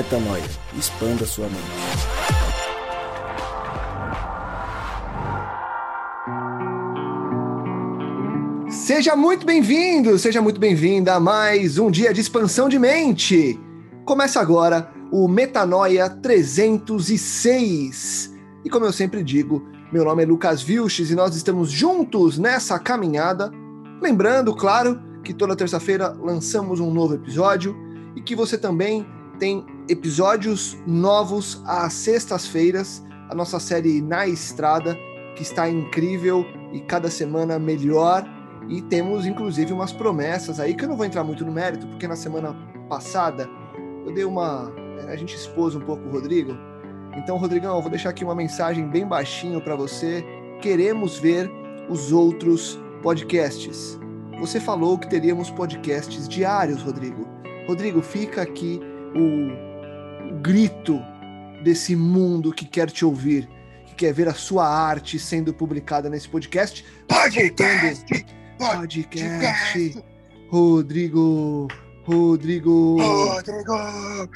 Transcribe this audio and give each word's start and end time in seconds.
Metanoia. 0.00 0.42
Expanda 0.78 1.26
sua 1.26 1.46
mente. 1.46 1.60
Seja 8.70 9.14
muito 9.14 9.44
bem-vindo, 9.44 10.18
seja 10.18 10.40
muito 10.40 10.58
bem-vinda 10.58 11.16
a 11.16 11.20
mais 11.20 11.76
um 11.76 11.90
dia 11.90 12.14
de 12.14 12.22
expansão 12.22 12.66
de 12.66 12.78
mente. 12.78 13.60
Começa 14.06 14.40
agora 14.40 14.90
o 15.12 15.28
Metanoia 15.28 16.08
306. 16.08 18.34
E 18.64 18.70
como 18.70 18.86
eu 18.86 18.92
sempre 18.94 19.22
digo, 19.22 19.68
meu 19.92 20.06
nome 20.06 20.22
é 20.22 20.26
Lucas 20.26 20.62
Vilches 20.62 21.10
e 21.10 21.14
nós 21.14 21.36
estamos 21.36 21.70
juntos 21.70 22.38
nessa 22.38 22.78
caminhada. 22.78 23.52
Lembrando, 24.00 24.56
claro, 24.56 24.98
que 25.22 25.34
toda 25.34 25.54
terça-feira 25.54 26.16
lançamos 26.18 26.80
um 26.80 26.90
novo 26.90 27.16
episódio 27.16 27.76
e 28.16 28.22
que 28.22 28.34
você 28.34 28.56
também 28.56 29.06
tem 29.38 29.66
episódios 29.90 30.78
novos 30.86 31.60
às 31.66 31.92
sextas-feiras, 31.94 33.04
a 33.28 33.34
nossa 33.34 33.58
série 33.58 34.00
Na 34.00 34.24
Estrada, 34.26 34.96
que 35.34 35.42
está 35.42 35.68
incrível 35.68 36.46
e 36.72 36.80
cada 36.80 37.10
semana 37.10 37.58
melhor. 37.58 38.24
E 38.68 38.80
temos 38.82 39.26
inclusive 39.26 39.72
umas 39.72 39.92
promessas 39.92 40.60
aí 40.60 40.74
que 40.74 40.84
eu 40.84 40.88
não 40.88 40.96
vou 40.96 41.04
entrar 41.04 41.24
muito 41.24 41.44
no 41.44 41.50
mérito, 41.50 41.88
porque 41.88 42.06
na 42.06 42.14
semana 42.14 42.54
passada 42.88 43.48
eu 44.06 44.14
dei 44.14 44.24
uma. 44.24 44.72
A 45.08 45.16
gente 45.16 45.34
expôs 45.34 45.74
um 45.74 45.80
pouco 45.80 46.06
o 46.06 46.12
Rodrigo. 46.12 46.56
Então, 47.16 47.36
Rodrigão, 47.36 47.74
eu 47.74 47.82
vou 47.82 47.90
deixar 47.90 48.10
aqui 48.10 48.24
uma 48.24 48.34
mensagem 48.34 48.88
bem 48.88 49.04
baixinho 49.04 49.60
para 49.60 49.74
você. 49.74 50.24
Queremos 50.62 51.18
ver 51.18 51.50
os 51.88 52.12
outros 52.12 52.78
podcasts. 53.02 53.98
Você 54.38 54.60
falou 54.60 54.96
que 54.96 55.08
teríamos 55.08 55.50
podcasts 55.50 56.28
diários, 56.28 56.80
Rodrigo. 56.82 57.26
Rodrigo, 57.66 58.00
fica 58.00 58.42
aqui 58.42 58.80
o 59.16 59.69
grito 60.42 61.00
desse 61.62 61.94
mundo 61.96 62.52
que 62.52 62.64
quer 62.64 62.90
te 62.90 63.04
ouvir, 63.04 63.48
que 63.86 63.94
quer 63.94 64.12
ver 64.12 64.28
a 64.28 64.34
sua 64.34 64.66
arte 64.66 65.18
sendo 65.18 65.52
publicada 65.52 66.08
nesse 66.08 66.28
podcast. 66.28 66.84
Podcast! 67.08 68.26
Podcast! 68.58 70.02
Rodrigo! 70.48 71.68
Rodrigo! 72.04 72.96
Rodrigo! 73.00 73.76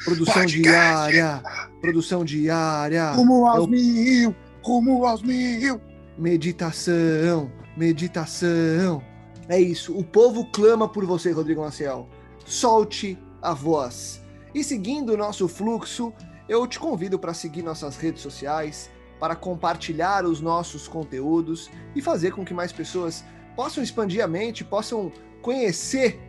Produção 0.05 0.34
Podcast. 0.34 0.62
diária! 0.62 1.42
Produção 1.81 2.25
diária! 2.25 3.11
Rumo 3.12 3.47
aos 3.47 3.58
Eu- 3.58 3.67
mil! 3.69 4.36
Rumo 4.62 5.05
aos 5.06 5.23
mil! 5.23 5.81
Meditação! 6.19 7.51
Meditação! 7.77 9.03
É 9.48 9.61
isso, 9.61 9.97
o 9.97 10.03
povo 10.05 10.47
clama 10.53 10.89
por 10.89 11.05
você, 11.05 11.31
Rodrigo 11.33 11.61
Maciel. 11.62 12.08
Solte 12.47 13.19
a 13.42 13.53
voz. 13.53 14.23
E 14.55 14.62
seguindo 14.62 15.12
o 15.12 15.16
nosso 15.16 15.48
fluxo, 15.48 16.12
eu 16.48 16.64
te 16.66 16.78
convido 16.78 17.19
para 17.19 17.34
seguir 17.34 17.62
nossas 17.62 17.97
redes 17.97 18.22
sociais, 18.22 18.88
para 19.19 19.34
compartilhar 19.34 20.24
os 20.24 20.41
nossos 20.41 20.86
conteúdos 20.86 21.69
e 21.94 22.00
fazer 22.00 22.33
com 22.33 22.44
que 22.44 22.55
mais 22.55 22.70
pessoas 22.70 23.24
possam 23.56 23.83
expandir 23.83 24.22
a 24.22 24.28
mente, 24.28 24.64
possam 24.64 25.11
conhecer 25.42 26.20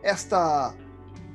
esta 0.00 0.74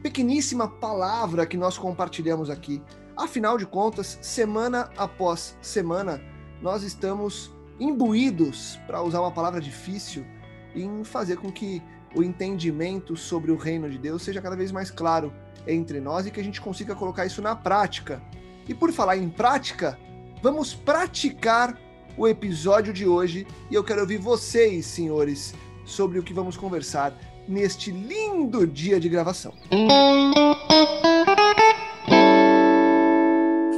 pequeníssima 0.02 0.70
palavra 0.70 1.46
que 1.46 1.58
nós 1.58 1.78
compartilhamos 1.78 2.50
aqui. 2.50 2.82
Afinal 3.18 3.58
de 3.58 3.66
contas, 3.66 4.18
semana 4.22 4.90
após 4.96 5.58
semana, 5.62 6.22
nós 6.62 6.82
estamos 6.82 7.52
imbuídos, 7.78 8.80
para 8.88 9.02
usar 9.02 9.20
uma 9.20 9.32
palavra 9.32 9.60
difícil, 9.60 10.26
em 10.74 11.04
fazer 11.04 11.38
com 11.38 11.52
que 11.52 11.82
o 12.16 12.24
entendimento 12.24 13.18
sobre 13.18 13.52
o 13.52 13.58
reino 13.58 13.90
de 13.90 13.98
Deus 13.98 14.22
seja 14.22 14.42
cada 14.42 14.56
vez 14.56 14.72
mais 14.72 14.90
claro 14.90 15.34
entre 15.68 16.00
nós 16.00 16.26
e 16.26 16.32
que 16.32 16.40
a 16.40 16.44
gente 16.44 16.62
consiga 16.62 16.96
colocar 16.96 17.26
isso 17.26 17.42
na 17.42 17.56
prática. 17.56 18.22
E 18.68 18.74
por 18.74 18.92
falar 18.92 19.18
em 19.18 19.30
prática, 19.30 20.00
vamos 20.42 20.74
praticar 20.74 21.78
o 22.18 22.28
episódio 22.28 22.92
de 22.92 23.06
hoje 23.06 23.46
e 23.70 23.76
eu 23.76 23.84
quero 23.84 24.02
ouvir 24.02 24.18
vocês, 24.18 24.86
senhores, 24.86 25.54
sobre 25.86 26.18
o 26.18 26.24
que 26.24 26.34
vamos 26.34 26.58
conversar 26.58 27.14
neste 27.48 27.92
lindo 27.92 28.66
dia 28.66 29.00
de 29.00 29.08
gravação. 29.08 29.54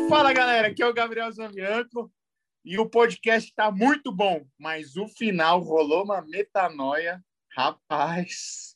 Fala 0.10 0.34
galera, 0.34 0.70
aqui 0.70 0.82
é 0.82 0.88
o 0.88 0.94
Gabriel 0.94 1.32
Zambianco 1.32 2.12
e 2.66 2.80
o 2.80 2.90
podcast 2.90 3.54
tá 3.54 3.72
muito 3.72 4.12
bom, 4.12 4.46
mas 4.58 4.96
o 4.96 5.08
final 5.08 5.60
rolou 5.60 6.04
uma 6.04 6.22
metanoia, 6.22 7.24
rapaz. 7.56 8.76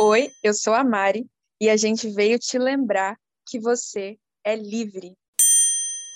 Oi, 0.00 0.28
eu 0.42 0.54
sou 0.54 0.74
a 0.74 0.84
Mari 0.84 1.28
e 1.60 1.68
a 1.68 1.76
gente 1.76 2.08
veio 2.08 2.38
te 2.38 2.56
lembrar 2.58 3.18
que 3.46 3.58
você 3.58 4.16
é 4.44 4.54
livre. 4.54 5.16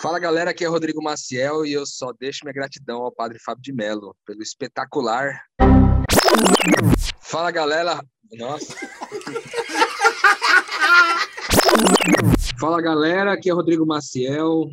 Fala 0.01 0.19
galera, 0.19 0.51
aqui 0.51 0.65
é 0.65 0.69
Rodrigo 0.69 1.03
Maciel 1.03 1.67
e 1.67 1.73
eu 1.73 1.85
só 1.87 2.13
deixo 2.13 2.45
minha 2.45 2.53
gratidão 2.53 3.03
ao 3.03 3.13
Padre 3.13 3.39
Fábio 3.39 3.63
de 3.63 3.73
Mello 3.73 4.17
pelo 4.27 4.43
espetacular. 4.43 5.43
Fala 7.21 7.51
galera, 7.51 8.01
nossa. 8.33 8.75
Fala 12.59 12.81
galera, 12.81 13.33
aqui 13.33 13.51
é 13.51 13.53
Rodrigo 13.53 13.85
Maciel 13.85 14.69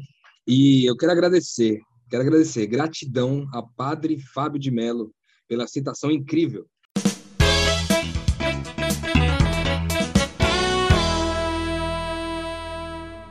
e 0.47 0.85
eu 0.87 0.95
quero 0.95 1.11
agradecer, 1.11 1.79
quero 2.09 2.21
agradecer, 2.21 2.67
gratidão 2.67 3.47
a 3.53 3.63
Padre 3.63 4.19
Fábio 4.19 4.59
de 4.59 4.69
Mello 4.69 5.11
pela 5.47 5.67
citação 5.67 6.11
incrível. 6.11 6.67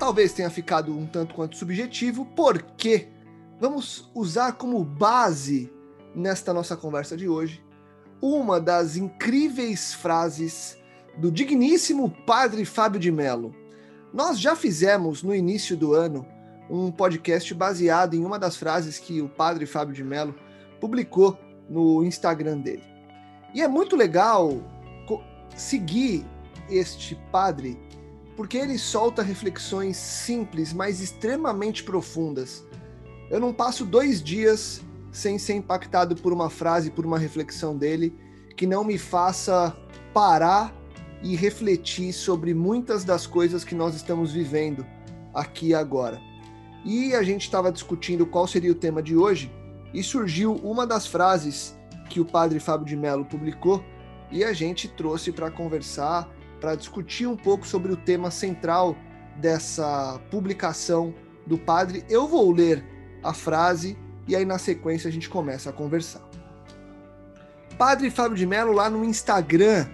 Talvez 0.08 0.32
tenha 0.32 0.48
ficado 0.48 0.96
um 0.96 1.06
tanto 1.06 1.34
quanto 1.34 1.54
subjetivo, 1.54 2.24
porque 2.34 3.08
vamos 3.60 4.10
usar 4.14 4.52
como 4.52 4.82
base 4.82 5.70
nesta 6.14 6.50
nossa 6.54 6.74
conversa 6.74 7.14
de 7.14 7.28
hoje 7.28 7.62
uma 8.22 8.58
das 8.58 8.96
incríveis 8.96 9.92
frases 9.92 10.78
do 11.18 11.30
digníssimo 11.30 12.08
Padre 12.24 12.64
Fábio 12.64 12.98
de 12.98 13.12
Mello. 13.12 13.54
Nós 14.10 14.40
já 14.40 14.56
fizemos 14.56 15.22
no 15.22 15.34
início 15.34 15.76
do 15.76 15.92
ano 15.92 16.26
um 16.70 16.90
podcast 16.90 17.52
baseado 17.52 18.14
em 18.14 18.24
uma 18.24 18.38
das 18.38 18.56
frases 18.56 18.98
que 18.98 19.20
o 19.20 19.28
Padre 19.28 19.66
Fábio 19.66 19.94
de 19.94 20.02
Mello 20.02 20.34
publicou 20.80 21.38
no 21.68 22.02
Instagram 22.02 22.60
dele. 22.60 22.84
E 23.52 23.60
é 23.60 23.68
muito 23.68 23.94
legal 23.94 24.58
seguir 25.54 26.24
este 26.70 27.14
padre 27.30 27.78
porque 28.38 28.56
ele 28.56 28.78
solta 28.78 29.20
reflexões 29.20 29.96
simples, 29.96 30.72
mas 30.72 31.00
extremamente 31.00 31.82
profundas. 31.82 32.64
Eu 33.28 33.40
não 33.40 33.52
passo 33.52 33.84
dois 33.84 34.22
dias 34.22 34.80
sem 35.10 35.40
ser 35.40 35.54
impactado 35.54 36.14
por 36.14 36.32
uma 36.32 36.48
frase, 36.48 36.88
por 36.88 37.04
uma 37.04 37.18
reflexão 37.18 37.76
dele, 37.76 38.16
que 38.56 38.64
não 38.64 38.84
me 38.84 38.96
faça 38.96 39.76
parar 40.14 40.72
e 41.20 41.34
refletir 41.34 42.12
sobre 42.12 42.54
muitas 42.54 43.02
das 43.02 43.26
coisas 43.26 43.64
que 43.64 43.74
nós 43.74 43.96
estamos 43.96 44.32
vivendo 44.32 44.86
aqui 45.34 45.74
agora. 45.74 46.20
E 46.84 47.16
a 47.16 47.24
gente 47.24 47.42
estava 47.42 47.72
discutindo 47.72 48.24
qual 48.24 48.46
seria 48.46 48.70
o 48.70 48.76
tema 48.76 49.02
de 49.02 49.16
hoje, 49.16 49.52
e 49.92 50.00
surgiu 50.00 50.54
uma 50.62 50.86
das 50.86 51.08
frases 51.08 51.76
que 52.08 52.20
o 52.20 52.24
padre 52.24 52.60
Fábio 52.60 52.86
de 52.86 52.94
Mello 52.94 53.24
publicou, 53.24 53.84
e 54.30 54.44
a 54.44 54.52
gente 54.52 54.86
trouxe 54.86 55.32
para 55.32 55.50
conversar 55.50 56.37
para 56.60 56.74
discutir 56.74 57.26
um 57.26 57.36
pouco 57.36 57.66
sobre 57.66 57.92
o 57.92 57.96
tema 57.96 58.30
central 58.30 58.96
dessa 59.36 60.20
publicação 60.30 61.14
do 61.46 61.56
padre. 61.56 62.04
Eu 62.08 62.26
vou 62.26 62.50
ler 62.52 62.84
a 63.22 63.32
frase 63.32 63.96
e 64.26 64.34
aí 64.36 64.44
na 64.44 64.58
sequência 64.58 65.08
a 65.08 65.12
gente 65.12 65.28
começa 65.28 65.70
a 65.70 65.72
conversar. 65.72 66.20
Padre 67.76 68.10
Fábio 68.10 68.36
de 68.36 68.44
Mello 68.46 68.72
lá 68.72 68.90
no 68.90 69.04
Instagram. 69.04 69.86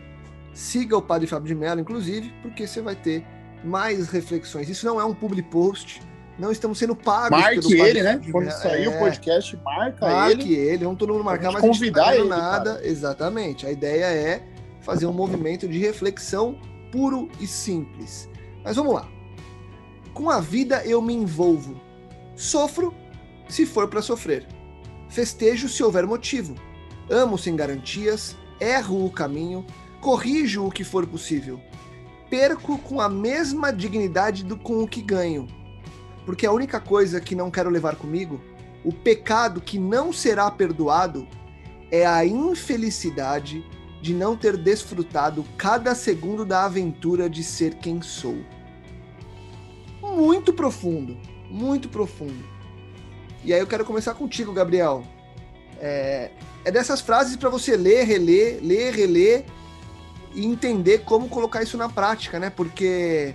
Siga 0.54 0.96
o 0.96 1.02
Padre 1.02 1.26
Fábio 1.26 1.48
de 1.48 1.54
Mello, 1.54 1.80
inclusive, 1.80 2.32
porque 2.40 2.66
você 2.66 2.80
vai 2.80 2.94
ter 2.94 3.24
mais 3.64 4.08
reflexões. 4.08 4.68
Isso 4.68 4.86
não 4.86 5.00
é 5.00 5.04
um 5.04 5.12
public 5.14 5.48
post, 5.50 6.00
não 6.38 6.50
estamos 6.52 6.78
sendo 6.78 6.94
pagos 6.94 7.30
Marque 7.38 7.60
pelo 7.60 7.76
Padre 7.76 7.90
ele, 7.90 8.02
né? 8.02 8.20
Quando 8.30 8.50
sair 8.50 8.84
É. 8.84 8.88
o 8.88 8.98
podcast, 8.98 9.56
marca 9.64 10.06
Marque 10.06 10.52
ele. 10.52 10.68
ele, 10.68 10.84
vamos 10.84 10.98
todo 10.98 11.12
mundo 11.12 11.24
marcar, 11.24 11.52
mas 11.52 11.62
gente 11.62 11.72
convidar 11.72 12.06
não 12.06 12.10
tá 12.10 12.16
ele, 12.16 12.28
nada. 12.28 12.80
Exatamente. 12.84 13.66
A 13.66 13.72
ideia 13.72 14.04
é 14.06 14.42
fazer 14.84 15.06
um 15.06 15.12
movimento 15.12 15.66
de 15.66 15.78
reflexão 15.78 16.58
puro 16.92 17.28
e 17.40 17.46
simples. 17.46 18.28
Mas 18.62 18.76
vamos 18.76 18.94
lá. 18.94 19.08
Com 20.12 20.30
a 20.30 20.40
vida 20.40 20.84
eu 20.84 21.00
me 21.00 21.14
envolvo. 21.14 21.80
Sofro 22.36 22.94
se 23.48 23.64
for 23.64 23.88
para 23.88 24.02
sofrer. 24.02 24.46
Festejo 25.08 25.68
se 25.68 25.82
houver 25.82 26.06
motivo. 26.06 26.54
Amo 27.10 27.38
sem 27.38 27.56
garantias, 27.56 28.36
erro 28.60 29.04
o 29.04 29.10
caminho, 29.10 29.64
corrijo 30.00 30.64
o 30.64 30.70
que 30.70 30.84
for 30.84 31.06
possível. 31.06 31.60
Perco 32.28 32.78
com 32.78 33.00
a 33.00 33.08
mesma 33.08 33.72
dignidade 33.72 34.44
do 34.44 34.56
com 34.56 34.82
o 34.82 34.88
que 34.88 35.00
ganho. 35.00 35.46
Porque 36.26 36.46
a 36.46 36.52
única 36.52 36.78
coisa 36.78 37.20
que 37.20 37.34
não 37.34 37.50
quero 37.50 37.70
levar 37.70 37.96
comigo, 37.96 38.40
o 38.84 38.92
pecado 38.92 39.60
que 39.60 39.78
não 39.78 40.12
será 40.12 40.50
perdoado, 40.50 41.26
é 41.90 42.06
a 42.06 42.24
infelicidade 42.24 43.64
de 44.04 44.12
não 44.12 44.36
ter 44.36 44.58
desfrutado 44.58 45.42
cada 45.56 45.94
segundo 45.94 46.44
da 46.44 46.66
aventura 46.66 47.26
de 47.26 47.42
ser 47.42 47.76
quem 47.76 48.02
sou. 48.02 48.36
muito 50.02 50.52
profundo, 50.52 51.16
muito 51.48 51.88
profundo. 51.88 52.44
E 53.42 53.54
aí 53.54 53.60
eu 53.60 53.66
quero 53.66 53.82
começar 53.82 54.12
contigo, 54.12 54.52
Gabriel. 54.52 55.02
É, 55.80 56.30
é 56.66 56.70
dessas 56.70 57.00
frases 57.00 57.34
para 57.36 57.48
você 57.48 57.78
ler, 57.78 58.04
reler, 58.04 58.58
ler, 58.62 58.92
reler 58.94 59.46
e 60.34 60.44
entender 60.44 60.98
como 60.98 61.26
colocar 61.26 61.62
isso 61.62 61.78
na 61.78 61.88
prática, 61.88 62.38
né? 62.38 62.50
Porque 62.50 63.34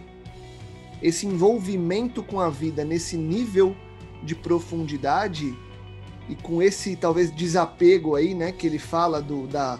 esse 1.01 1.25
envolvimento 1.25 2.21
com 2.21 2.39
a 2.39 2.47
vida 2.47 2.85
nesse 2.85 3.17
nível 3.17 3.75
de 4.21 4.35
profundidade 4.35 5.57
e 6.29 6.35
com 6.35 6.61
esse 6.61 6.95
talvez 6.95 7.31
desapego 7.35 8.15
aí, 8.15 8.35
né, 8.35 8.51
que 8.51 8.67
ele 8.67 8.77
fala 8.77 9.19
do, 9.19 9.47
da, 9.47 9.79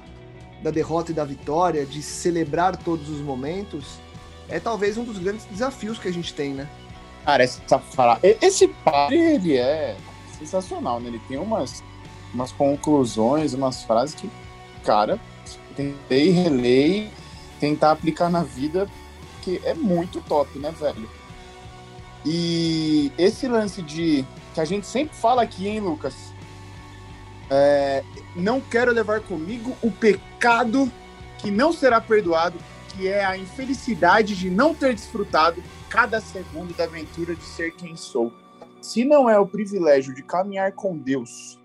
da 0.61 0.71
derrota 0.71 1.11
e 1.11 1.13
da 1.13 1.23
vitória, 1.23 1.85
de 1.85 2.01
celebrar 2.01 2.75
todos 2.77 3.09
os 3.09 3.19
momentos, 3.19 4.00
é 4.47 4.59
talvez 4.59 4.97
um 4.97 5.03
dos 5.03 5.17
grandes 5.17 5.45
desafios 5.45 5.97
que 5.97 6.07
a 6.07 6.13
gente 6.13 6.33
tem, 6.33 6.53
né? 6.53 6.67
Cara, 7.25 7.44
essa 7.44 7.79
frase. 7.79 8.38
Esse 8.41 8.67
padre, 8.67 9.17
ele 9.17 9.57
é 9.57 9.95
sensacional, 10.38 11.00
né? 11.00 11.09
Ele 11.09 11.21
tem 11.27 11.38
umas, 11.38 11.83
umas 12.33 12.51
conclusões, 12.51 13.53
umas 13.53 13.83
frases 13.83 14.15
que, 14.15 14.29
cara, 14.83 15.19
tentei 15.75 16.31
reler 16.31 17.09
tentar 17.59 17.91
aplicar 17.91 18.29
na 18.29 18.41
vida, 18.41 18.88
que 19.41 19.61
é 19.63 19.73
muito 19.73 20.21
top, 20.21 20.57
né, 20.57 20.71
velho? 20.71 21.09
E 22.25 23.11
esse 23.17 23.47
lance 23.47 23.81
de. 23.81 24.25
que 24.53 24.61
a 24.61 24.65
gente 24.65 24.88
sempre 24.88 25.15
fala 25.15 25.41
aqui, 25.41 25.67
hein, 25.67 25.79
Lucas? 25.79 26.28
É, 27.49 28.03
não 28.35 28.61
quero 28.61 28.91
levar 28.91 29.21
comigo 29.21 29.75
o 29.81 29.91
pecado 29.91 30.91
que 31.39 31.49
não 31.49 31.73
será 31.73 31.99
perdoado, 31.99 32.57
que 32.89 33.07
é 33.07 33.25
a 33.25 33.37
infelicidade 33.37 34.35
de 34.35 34.49
não 34.49 34.73
ter 34.75 34.93
desfrutado 34.93 35.63
cada 35.89 36.21
segundo 36.21 36.75
da 36.75 36.83
aventura 36.83 37.35
de 37.35 37.43
ser 37.43 37.71
quem 37.75 37.95
sou. 37.95 38.31
Se 38.81 39.03
não 39.03 39.29
é 39.29 39.37
o 39.39 39.47
privilégio 39.47 40.13
de 40.13 40.23
caminhar 40.23 40.73
com 40.73 40.97
Deus 40.97 41.59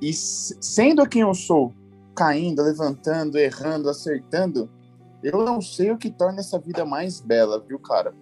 e 0.00 0.12
sendo 0.14 1.06
quem 1.06 1.22
eu 1.22 1.34
sou, 1.34 1.74
caindo, 2.16 2.62
levantando, 2.62 3.38
errando, 3.38 3.88
acertando, 3.88 4.70
eu 5.22 5.44
não 5.44 5.60
sei 5.60 5.90
o 5.90 5.98
que 5.98 6.10
torna 6.10 6.40
essa 6.40 6.58
vida 6.58 6.84
mais 6.86 7.20
bela, 7.20 7.62
viu, 7.66 7.78
cara? 7.78 8.14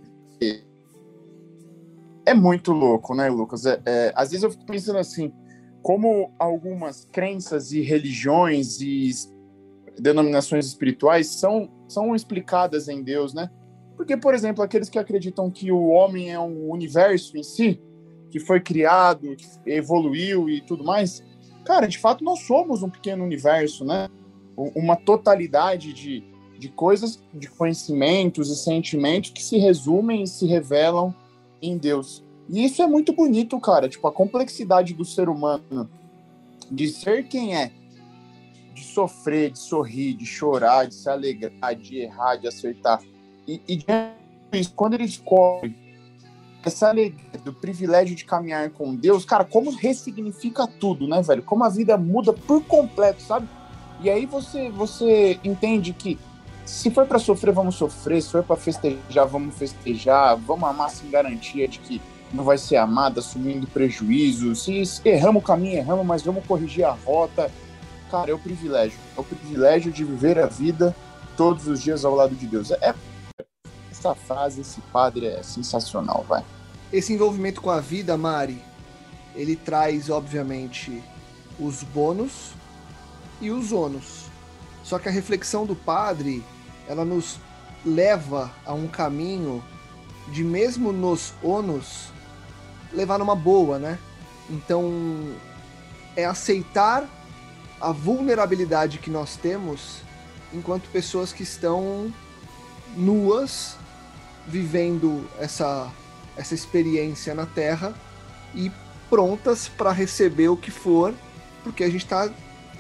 É 2.27 2.35
muito 2.35 2.73
louco, 2.73 3.15
né, 3.15 3.29
Lucas? 3.29 3.65
É, 3.65 3.81
é, 3.87 4.13
às 4.15 4.31
vezes 4.31 4.43
eu 4.43 4.51
fico 4.51 4.67
pensando 4.67 4.99
assim, 4.99 5.33
como 5.83 6.33
algumas 6.39 7.05
crenças 7.05 7.73
e 7.73 7.81
religiões 7.81 8.81
e 8.81 9.11
denominações 9.99 10.67
espirituais 10.67 11.27
são, 11.29 11.71
são 11.89 12.15
explicadas 12.15 12.89
em 12.89 13.03
Deus, 13.03 13.35
né? 13.35 13.51
Porque, 13.97 14.17
por 14.17 14.35
exemplo, 14.35 14.63
aqueles 14.63 14.89
que 14.89 14.99
acreditam 14.99 15.51
que 15.51 15.73
o 15.73 15.89
homem 15.89 16.31
é 16.31 16.39
um 16.39 16.71
universo 16.71 17.37
em 17.37 17.43
si, 17.43 17.81
que 18.31 18.39
foi 18.39 18.61
criado, 18.61 19.35
que 19.35 19.47
evoluiu 19.67 20.49
e 20.49 20.61
tudo 20.61 20.85
mais, 20.85 21.25
cara, 21.65 21.87
de 21.87 21.99
fato 21.99 22.23
nós 22.23 22.41
somos 22.41 22.83
um 22.83 22.91
pequeno 22.91 23.25
universo, 23.25 23.85
né? 23.85 24.09
Uma 24.57 24.97
totalidade 24.97 25.93
de, 25.93 26.25
de 26.59 26.69
coisas, 26.69 27.23
de 27.33 27.49
conhecimentos 27.49 28.51
e 28.51 28.57
sentimentos 28.57 29.31
que 29.31 29.43
se 29.43 29.57
resumem 29.59 30.23
e 30.23 30.27
se 30.27 30.47
revelam 30.47 31.15
em 31.61 31.77
Deus. 31.77 32.25
E 32.49 32.65
isso 32.65 32.83
é 32.83 32.87
muito 32.87 33.13
bonito, 33.13 33.59
cara. 33.61 33.89
Tipo, 33.89 34.09
a 34.09 34.13
complexidade 34.13 34.95
do 34.95 35.05
ser 35.05 35.29
humano, 35.29 35.89
de 36.71 36.89
ser 36.89 37.29
quem 37.29 37.57
é, 37.57 37.71
de 38.75 38.85
sofrer, 38.85 39.51
de 39.51 39.59
sorrir, 39.59 40.15
de 40.15 40.25
chorar, 40.25 40.87
de 40.87 40.95
se 40.95 41.09
alegrar, 41.09 41.75
de 41.75 41.99
errar, 41.99 42.37
de 42.37 42.49
acertar. 42.49 43.01
E, 43.47 43.61
e 43.69 43.85
quando 44.75 44.95
ele 44.95 45.05
descobre 45.05 45.77
essa 46.65 46.89
alegria 46.89 47.39
do 47.45 47.53
privilégio 47.53 48.17
de 48.17 48.25
caminhar 48.25 48.71
com 48.71 48.95
Deus, 48.95 49.25
cara, 49.25 49.45
como 49.45 49.71
ressignifica 49.71 50.67
tudo, 50.67 51.07
né, 51.07 51.23
velho? 51.23 51.43
Como 51.43 51.65
a 51.65 51.69
vida 51.69 51.97
muda 51.97 52.33
por 52.33 52.63
completo, 52.65 53.23
sabe? 53.23 53.49
E 54.01 54.09
aí 54.09 54.27
você 54.27 54.71
você 54.71 55.41
entende 55.43 55.93
que 55.93 56.19
se 56.65 56.91
for 56.91 57.07
para 57.07 57.19
sofrer, 57.19 57.53
vamos 57.53 57.77
sofrer, 57.77 58.23
se 58.23 58.31
for 58.31 58.43
para 58.43 58.57
festejar, 58.57 59.27
vamos 59.27 59.55
festejar, 59.57 60.37
vamos 60.37 60.69
amar 60.69 60.91
sem 60.91 61.11
garantia 61.11 61.67
de 61.67 61.79
que 61.79 62.01
não 62.33 62.45
vai 62.45 62.59
ser 62.59 62.77
amado, 62.77 63.21
assumindo 63.21 63.67
prejuízo. 63.67 64.55
Se 64.55 64.83
erramos 65.05 65.43
o 65.43 65.47
caminho, 65.47 65.79
erramos, 65.79 66.07
mas 66.07 66.23
vamos 66.23 66.45
corrigir 66.47 66.85
a 66.85 66.93
rota. 66.93 67.51
Cara, 68.11 68.31
é 68.31 68.35
o 68.35 68.39
privilégio. 68.39 68.99
É 69.17 69.21
o 69.21 69.25
privilégio 69.25 69.93
de 69.93 70.05
viver 70.05 70.39
a 70.39 70.47
vida 70.47 70.95
todos 71.37 71.67
os 71.67 71.81
dias 71.81 72.05
ao 72.05 72.15
lado 72.15 72.35
de 72.35 72.47
Deus. 72.47 72.71
É, 72.71 72.95
essa 73.91 74.15
frase, 74.15 74.61
esse 74.61 74.81
padre 74.93 75.27
é 75.27 75.43
sensacional, 75.43 76.25
vai. 76.29 76.45
Esse 76.93 77.13
envolvimento 77.13 77.61
com 77.61 77.71
a 77.71 77.81
vida, 77.81 78.17
Mari, 78.17 78.63
ele 79.35 79.57
traz, 79.57 80.09
obviamente, 80.09 81.03
os 81.59 81.83
bônus 81.83 82.53
e 83.41 83.51
os 83.51 83.73
ônus. 83.73 84.27
Só 84.83 84.99
que 84.99 85.09
a 85.09 85.13
reflexão 85.13 85.67
do 85.67 85.77
padre, 85.77 86.43
ela 86.87 87.05
nos 87.05 87.39
leva 87.85 88.51
a 88.65 88.73
um 88.73 88.89
caminho 88.89 89.63
de 90.33 90.43
mesmo 90.43 90.93
nos 90.93 91.33
ônus 91.43 92.11
levar 92.93 93.19
numa 93.19 93.35
boa, 93.35 93.79
né? 93.79 93.99
Então, 94.49 95.35
é 96.17 96.25
aceitar 96.25 97.09
a 97.81 97.93
vulnerabilidade 97.93 98.99
que 98.99 99.11
nós 99.11 99.37
temos 99.37 100.03
enquanto 100.53 100.89
pessoas 100.91 101.33
que 101.33 101.43
estão 101.43 102.13
nuas 102.97 103.77
vivendo 104.47 105.29
essa, 105.39 105.93
essa 106.37 106.55
experiência 106.55 107.35
na 107.35 107.47
Terra 107.47 107.95
e 108.55 108.73
prontas 109.11 109.69
para 109.69 109.93
receber 109.93 110.49
o 110.49 110.57
que 110.57 110.71
for, 110.71 111.15
porque 111.63 111.85
a 111.85 111.91
gente 111.91 112.07
tá 112.07 112.31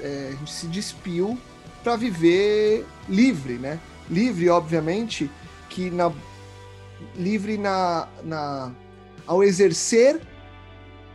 é, 0.00 0.30
a 0.32 0.36
gente 0.36 0.52
se 0.52 0.66
despiu 0.66 1.38
para 1.82 1.96
viver 1.96 2.86
livre, 3.08 3.54
né? 3.54 3.78
Livre, 4.08 4.48
obviamente, 4.48 5.30
que 5.68 5.90
na 5.90 6.12
livre 7.14 7.58
na, 7.58 8.08
na 8.22 8.72
ao 9.28 9.44
exercer 9.44 10.20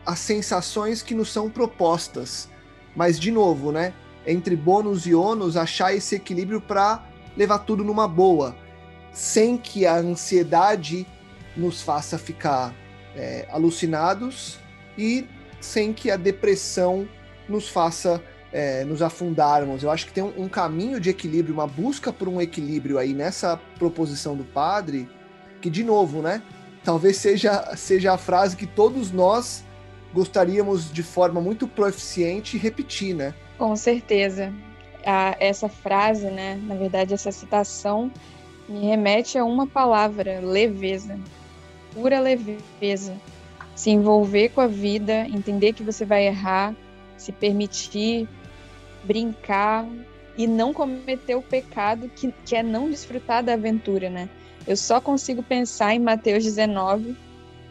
as 0.06 0.20
sensações 0.20 1.02
que 1.02 1.16
nos 1.16 1.32
são 1.32 1.50
propostas. 1.50 2.48
Mas 2.96 3.20
de 3.20 3.32
novo, 3.32 3.72
né? 3.72 3.94
Entre 4.26 4.56
bônus 4.56 5.06
e 5.06 5.14
ônus, 5.16 5.58
achar 5.58 5.94
esse 5.94 6.16
equilíbrio 6.16 6.62
para 6.62 7.04
levar 7.36 7.60
tudo 7.60 7.84
numa 7.84 8.08
boa 8.08 8.56
sem 9.12 9.58
que 9.58 9.86
a 9.86 9.96
ansiedade 9.96 11.06
nos 11.56 11.82
faça 11.82 12.18
ficar 12.18 12.74
é, 13.16 13.48
alucinados 13.52 14.58
e 14.98 15.28
sem 15.62 15.94
que 15.94 16.10
a 16.10 16.18
depressão 16.18 17.08
nos 17.48 17.70
faça 17.70 18.22
é, 18.52 18.84
nos 18.84 19.02
afundarmos. 19.02 19.84
Eu 19.84 19.92
acho 19.92 20.08
que 20.08 20.14
tem 20.14 20.24
um, 20.24 20.44
um, 20.44 20.50
caminho 20.50 21.00
de 21.00 21.10
equilíbrio, 21.10 21.54
uma 21.54 21.68
busca 21.68 22.12
por 22.12 22.28
um 22.28 22.42
equilíbrio 22.42 22.98
aí 22.98 23.14
nessa 23.14 23.60
proposição 23.78 24.36
do 24.36 24.44
padre, 24.44 25.08
que, 25.62 25.70
de 25.70 25.84
novo, 25.84 26.22
né? 26.22 26.42
Talvez 26.84 27.18
seja, 27.18 27.76
seja 27.76 28.14
a 28.14 28.18
frase 28.18 28.58
que 28.58 28.68
todos 28.68 29.12
nós 29.12 29.64
gostaríamos 30.14 30.92
de 30.92 31.02
forma 31.02 31.42
muito 31.42 31.68
proficiente 31.68 32.58
repetir, 32.58 33.16
né? 33.16 33.34
Com 33.58 33.76
certeza. 33.76 34.54
A, 35.06 35.36
essa 35.40 35.70
frase, 35.70 36.28
né? 36.28 36.60
Na 36.64 36.76
verdade, 36.76 37.14
essa 37.14 37.32
citação 37.32 38.12
me 38.68 38.86
remete 38.86 39.38
a 39.38 39.46
uma 39.46 39.66
palavra: 39.66 40.40
leveza. 40.42 41.18
Pura 41.94 42.20
leveza. 42.20 43.16
Se 43.76 43.90
envolver 43.90 44.50
com 44.50 44.62
a 44.62 44.68
vida, 44.68 45.26
entender 45.28 45.74
que 45.74 45.84
você 45.84 46.06
vai 46.06 46.28
errar, 46.28 46.76
se 47.18 47.32
permitir 47.32 48.28
brincar 49.04 49.86
e 50.38 50.48
não 50.48 50.74
cometer 50.74 51.36
o 51.36 51.42
pecado 51.42 52.10
que, 52.16 52.34
que 52.46 52.56
é 52.56 52.64
não 52.64 52.90
desfrutar 52.90 53.44
da 53.44 53.54
aventura, 53.54 54.10
né? 54.10 54.30
Eu 54.66 54.78
só 54.78 55.02
consigo 55.02 55.44
pensar 55.44 55.94
em 55.94 56.00
Mateus 56.00 56.44
19, 56.44 57.18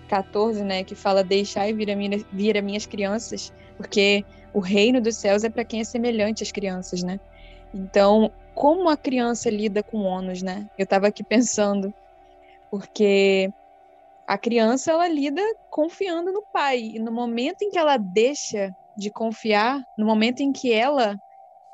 14, 0.08 0.62
né? 0.62 0.84
Que 0.84 0.94
fala: 0.94 1.24
Deixai 1.24 1.72
vir 1.72 1.90
a, 1.90 1.96
minha, 1.96 2.18
vir 2.32 2.56
a 2.58 2.62
minhas 2.62 2.86
crianças, 2.86 3.52
porque 3.76 4.24
o 4.52 4.60
reino 4.60 5.00
dos 5.00 5.16
céus 5.16 5.44
é 5.44 5.50
para 5.50 5.64
quem 5.64 5.80
é 5.80 5.84
semelhante 5.84 6.42
às 6.42 6.52
crianças, 6.52 7.02
né? 7.02 7.18
Então, 7.74 8.30
como 8.54 8.90
a 8.90 8.96
criança 8.96 9.48
lida 9.48 9.82
com 9.82 10.02
ônus, 10.02 10.42
né? 10.42 10.68
Eu 10.76 10.84
estava 10.84 11.06
aqui 11.06 11.24
pensando, 11.24 11.92
porque 12.70 13.50
a 14.26 14.36
criança 14.36 14.92
ela 14.92 15.08
lida 15.08 15.42
confiando 15.70 16.32
no 16.32 16.42
pai 16.52 16.92
e 16.94 16.98
no 16.98 17.10
momento 17.10 17.62
em 17.62 17.70
que 17.70 17.78
ela 17.78 17.96
deixa 17.96 18.74
de 18.96 19.10
confiar, 19.10 19.82
no 19.96 20.04
momento 20.04 20.40
em 20.40 20.52
que 20.52 20.72
ela 20.72 21.16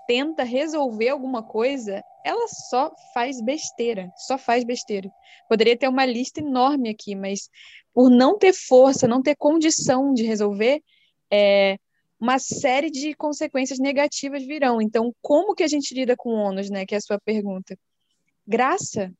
tenta 0.07 0.45
resolver 0.45 1.09
alguma 1.09 1.43
coisa, 1.43 2.03
ela 2.25 2.47
só 2.49 2.93
faz 3.15 3.41
besteira, 3.41 4.11
só 4.17 4.39
faz 4.39 4.65
besteira. 4.65 5.11
Poderia 5.49 5.77
ter 5.77 5.89
uma 5.89 6.05
lista 6.05 6.41
enorme 6.41 6.91
aqui, 6.91 7.15
mas 7.15 7.49
por 7.95 8.11
não 8.11 8.39
ter 8.39 8.53
força, 8.53 9.09
não 9.09 9.23
ter 9.23 9.37
condição 9.37 10.13
de 10.13 10.25
resolver, 10.25 10.83
é, 11.31 11.79
uma 12.21 12.39
série 12.39 12.91
de 12.91 13.15
consequências 13.15 13.79
negativas 13.79 14.45
virão. 14.45 14.81
Então, 14.83 15.15
como 15.23 15.55
que 15.55 15.63
a 15.63 15.69
gente 15.69 15.95
lida 15.95 16.17
com 16.17 16.31
ônus, 16.31 16.69
né? 16.71 16.85
Que 16.85 16.95
é 16.95 16.99
a 16.99 17.01
sua 17.01 17.19
pergunta. 17.21 17.79
Graça, 18.47 19.13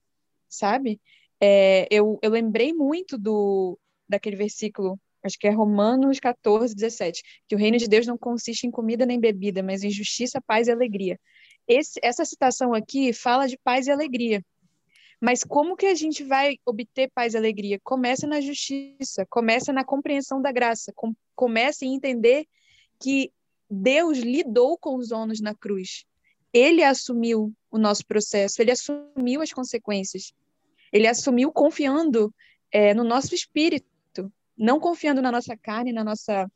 sabe? 0.49 1.01
é, 1.41 1.87
eu, 1.91 2.19
eu 2.23 2.31
lembrei 2.31 2.73
muito 2.73 3.17
do 3.19 3.79
daquele 4.09 4.37
versículo, 4.37 4.99
acho 5.23 5.39
que 5.39 5.47
é 5.47 5.51
Romanos 5.51 6.19
14, 6.19 6.75
17, 6.75 7.23
que 7.47 7.55
o 7.55 7.59
reino 7.59 7.77
de 7.77 7.87
Deus 7.87 8.07
não 8.07 8.17
consiste 8.17 8.67
em 8.67 8.71
comida 8.71 9.05
nem 9.05 9.21
bebida, 9.21 9.63
mas 9.63 9.83
em 9.83 9.91
justiça, 9.91 10.41
paz 10.47 10.67
e 10.67 10.73
alegria. 10.73 11.21
Esse, 11.69 12.01
essa 12.03 12.25
citação 12.25 12.73
aqui 12.73 13.13
fala 13.13 13.47
de 13.47 13.59
paz 13.59 13.87
e 13.87 13.91
alegria. 13.91 14.43
Mas 15.21 15.45
como 15.45 15.77
que 15.77 15.87
a 15.87 15.95
gente 15.95 16.25
vai 16.25 16.57
obter 16.65 17.11
paz 17.13 17.35
e 17.35 17.37
alegria? 17.37 17.79
Começa 17.83 18.27
na 18.27 18.41
justiça, 18.41 19.27
começa 19.29 19.73
na 19.73 19.85
compreensão 19.85 20.41
da 20.41 20.51
graça, 20.51 20.93
com, 20.95 21.15
começa 21.35 21.85
em 21.85 21.95
entender 21.95 22.47
que 22.99 23.33
Deus 23.69 24.19
lidou 24.19 24.79
com 24.79 24.97
os 24.97 25.11
ônus 25.13 25.41
na 25.41 25.55
cruz. 25.55 26.05
Ele 26.53 26.83
assumiu 26.83 27.53
o 27.71 27.79
nosso 27.79 28.07
processo, 28.07 28.63
ele 28.63 28.71
assumiu 28.71 29.43
as 29.43 29.53
consequências. 29.53 30.33
Ele 30.93 31.07
assumiu 31.07 31.53
confiando 31.53 32.33
é, 32.73 32.95
no 32.95 33.05
nosso 33.05 33.35
espírito, 33.35 33.87
não 34.57 34.81
confiando 34.81 35.21
na 35.21 35.31
nossa 35.31 35.57
carne, 35.57 35.93
na 35.93 36.03
nossa, 36.03 36.51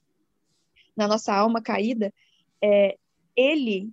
na 0.96 1.06
nossa 1.06 1.34
alma 1.34 1.60
caída. 1.60 2.12
É, 2.62 2.96
ele 3.36 3.90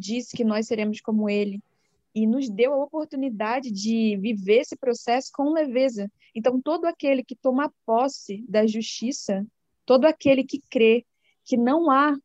disse 0.00 0.36
que 0.36 0.44
nós 0.44 0.66
seremos 0.66 1.00
como 1.00 1.28
ele 1.28 1.62
e 2.14 2.26
nos 2.26 2.48
deu 2.48 2.72
a 2.72 2.84
oportunidade 2.84 3.70
de 3.70 4.16
viver 4.16 4.60
esse 4.60 4.76
processo 4.76 5.30
com 5.32 5.52
leveza. 5.52 6.10
Então, 6.34 6.60
todo 6.60 6.86
aquele 6.86 7.22
que 7.22 7.36
toma 7.36 7.72
posse 7.86 8.44
da 8.48 8.66
justiça, 8.66 9.46
todo 9.86 10.06
aquele 10.06 10.42
que 10.42 10.60
crê 10.68 11.04
que 11.44 11.56
não 11.56 11.90
há 11.90 12.16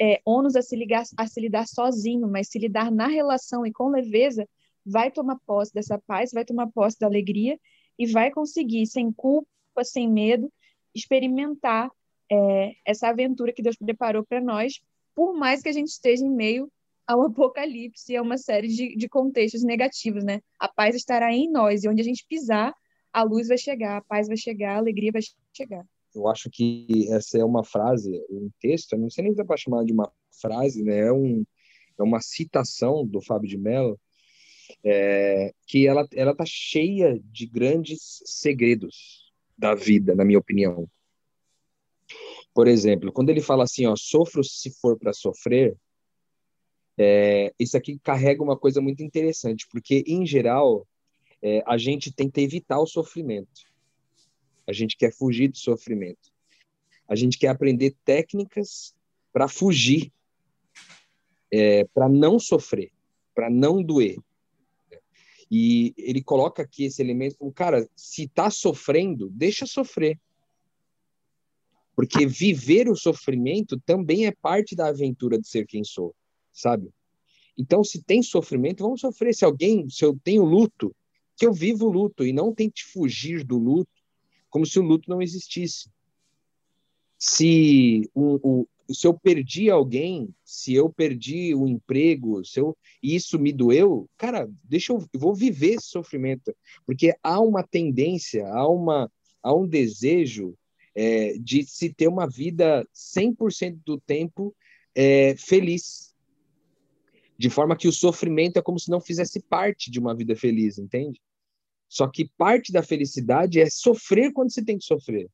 é, 0.00 0.20
ônus 0.24 0.56
a 0.56 0.62
se, 0.62 0.76
ligar, 0.76 1.04
a 1.16 1.26
se 1.26 1.40
lidar 1.40 1.66
sozinho, 1.66 2.26
mas 2.28 2.48
se 2.48 2.58
lidar 2.58 2.90
na 2.90 3.06
relação 3.06 3.66
e 3.66 3.72
com 3.72 3.88
leveza, 3.88 4.48
vai 4.84 5.10
tomar 5.10 5.38
posse 5.46 5.72
dessa 5.72 5.98
paz, 5.98 6.30
vai 6.32 6.44
tomar 6.44 6.68
posse 6.68 6.98
da 6.98 7.06
alegria 7.06 7.58
e 7.98 8.06
vai 8.06 8.30
conseguir, 8.30 8.86
sem 8.86 9.12
culpa, 9.12 9.48
sem 9.84 10.10
medo, 10.10 10.50
experimentar 10.94 11.90
é, 12.30 12.74
essa 12.84 13.08
aventura 13.08 13.52
que 13.52 13.62
Deus 13.62 13.76
preparou 13.76 14.24
para 14.24 14.40
nós, 14.40 14.80
por 15.14 15.34
mais 15.34 15.62
que 15.62 15.68
a 15.68 15.72
gente 15.72 15.88
esteja 15.88 16.24
em 16.24 16.30
meio 16.30 16.70
ao 17.08 17.22
apocalipse, 17.22 18.14
a 18.14 18.22
uma 18.22 18.36
série 18.36 18.68
de, 18.68 18.96
de 18.96 19.08
contextos 19.08 19.64
negativos, 19.64 20.22
né? 20.22 20.40
A 20.58 20.68
paz 20.68 20.94
estará 20.94 21.32
em 21.32 21.50
nós, 21.50 21.82
e 21.82 21.88
onde 21.88 22.02
a 22.02 22.04
gente 22.04 22.24
pisar, 22.28 22.72
a 23.12 23.22
luz 23.22 23.48
vai 23.48 23.58
chegar, 23.58 23.96
a 23.96 24.02
paz 24.02 24.28
vai 24.28 24.36
chegar, 24.36 24.74
a 24.74 24.78
alegria 24.78 25.10
vai 25.10 25.22
chegar 25.52 25.84
eu 26.14 26.26
acho 26.28 26.50
que 26.50 27.06
essa 27.10 27.38
é 27.38 27.44
uma 27.44 27.64
frase, 27.64 28.10
um 28.30 28.50
texto, 28.60 28.96
não 28.96 29.10
sei 29.10 29.24
nem 29.24 29.34
se 29.34 29.40
é 29.40 29.44
para 29.44 29.56
chamar 29.56 29.84
de 29.84 29.92
uma 29.92 30.10
frase, 30.40 30.82
né? 30.82 31.00
É, 31.00 31.12
um, 31.12 31.44
é 31.98 32.02
uma 32.02 32.20
citação 32.20 33.06
do 33.06 33.20
Fábio 33.20 33.48
de 33.48 33.58
Mello, 33.58 33.98
é, 34.84 35.52
que 35.66 35.86
ela 35.86 36.06
ela 36.12 36.34
tá 36.34 36.44
cheia 36.46 37.18
de 37.24 37.46
grandes 37.46 38.22
segredos 38.24 39.32
da 39.56 39.74
vida, 39.74 40.14
na 40.14 40.24
minha 40.24 40.38
opinião. 40.38 40.88
Por 42.54 42.66
exemplo, 42.66 43.12
quando 43.12 43.30
ele 43.30 43.40
fala 43.40 43.64
assim, 43.64 43.86
ó, 43.86 43.94
sofro 43.96 44.42
se 44.42 44.70
for 44.80 44.98
para 44.98 45.12
sofrer, 45.12 45.76
é, 46.98 47.54
isso 47.58 47.76
aqui 47.76 47.96
carrega 48.02 48.42
uma 48.42 48.58
coisa 48.58 48.80
muito 48.80 49.04
interessante, 49.04 49.68
porque 49.70 50.02
em 50.04 50.26
geral 50.26 50.86
é, 51.40 51.62
a 51.64 51.78
gente 51.78 52.12
tenta 52.12 52.40
evitar 52.40 52.80
o 52.80 52.86
sofrimento. 52.86 53.62
A 54.66 54.72
gente 54.72 54.96
quer 54.96 55.14
fugir 55.14 55.48
do 55.48 55.56
sofrimento. 55.56 56.32
A 57.06 57.14
gente 57.14 57.38
quer 57.38 57.48
aprender 57.48 57.94
técnicas 58.04 58.94
para 59.32 59.46
fugir, 59.46 60.12
é, 61.52 61.84
para 61.94 62.08
não 62.08 62.38
sofrer, 62.38 62.90
para 63.32 63.48
não 63.48 63.80
doer. 63.80 64.18
E 65.50 65.94
ele 65.96 66.22
coloca 66.22 66.62
aqui 66.62 66.84
esse 66.84 67.00
elemento, 67.00 67.36
cara, 67.52 67.88
se 67.94 68.24
está 68.24 68.50
sofrendo, 68.50 69.30
deixa 69.30 69.64
sofrer. 69.64 70.20
Porque 71.94 72.26
viver 72.26 72.88
o 72.88 72.96
sofrimento 72.96 73.80
também 73.80 74.26
é 74.26 74.32
parte 74.32 74.76
da 74.76 74.88
aventura 74.88 75.38
de 75.38 75.48
ser 75.48 75.66
quem 75.66 75.82
sou, 75.84 76.14
sabe? 76.52 76.90
Então, 77.56 77.82
se 77.82 78.02
tem 78.02 78.22
sofrimento, 78.22 78.84
vamos 78.84 79.00
sofrer. 79.00 79.34
Se 79.34 79.44
alguém, 79.44 79.88
se 79.88 80.04
eu 80.04 80.18
tenho 80.22 80.44
luto, 80.44 80.94
que 81.36 81.46
eu 81.46 81.52
vivo 81.52 81.86
o 81.86 81.90
luto 81.90 82.24
e 82.24 82.32
não 82.32 82.54
tente 82.54 82.84
fugir 82.84 83.44
do 83.44 83.58
luto, 83.58 83.90
como 84.48 84.66
se 84.66 84.78
o 84.78 84.82
luto 84.82 85.10
não 85.10 85.20
existisse. 85.20 85.90
Se, 87.18 88.08
o, 88.14 88.38
o, 88.42 88.68
se 88.90 89.06
eu 89.06 89.14
perdi 89.14 89.68
alguém, 89.68 90.34
se 90.44 90.74
eu 90.74 90.88
perdi 90.88 91.54
o 91.54 91.68
emprego, 91.68 92.44
se 92.44 92.60
eu, 92.60 92.76
isso 93.02 93.38
me 93.38 93.52
doeu, 93.52 94.08
cara, 94.16 94.48
deixa 94.64 94.92
eu, 94.92 95.04
eu 95.12 95.20
vou 95.20 95.34
viver 95.34 95.74
esse 95.74 95.88
sofrimento, 95.88 96.54
porque 96.86 97.14
há 97.22 97.40
uma 97.40 97.62
tendência, 97.62 98.46
há, 98.48 98.66
uma, 98.68 99.10
há 99.42 99.54
um 99.54 99.66
desejo 99.66 100.56
é, 100.94 101.34
de 101.38 101.64
se 101.64 101.92
ter 101.92 102.08
uma 102.08 102.26
vida 102.26 102.86
100% 102.94 103.78
do 103.84 104.00
tempo 104.00 104.54
é, 104.94 105.36
feliz. 105.36 106.07
De 107.38 107.48
forma 107.48 107.76
que 107.76 107.86
o 107.86 107.92
sofrimento 107.92 108.58
é 108.58 108.62
como 108.62 108.78
se 108.78 108.90
não 108.90 109.00
fizesse 109.00 109.40
parte 109.40 109.90
de 109.90 109.98
uma 109.98 110.14
vida 110.14 110.34
feliz, 110.34 110.76
entende? 110.76 111.20
Só 111.88 112.08
que 112.08 112.30
parte 112.36 112.72
da 112.72 112.82
felicidade 112.82 113.60
é 113.60 113.70
sofrer 113.70 114.32
quando 114.32 114.52
você 114.52 114.62
tem 114.62 114.76
que 114.76 114.84
sofrer. 114.84 115.28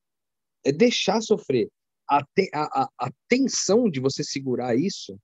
É 0.64 0.70
deixar 0.70 1.20
sofrer. 1.20 1.68
A, 2.08 2.22
te, 2.22 2.50
a, 2.52 2.82
a, 2.82 2.88
a 3.06 3.10
tensão 3.28 3.88
de 3.88 3.98
você 3.98 4.22
segurar 4.22 4.76
isso 4.76 5.18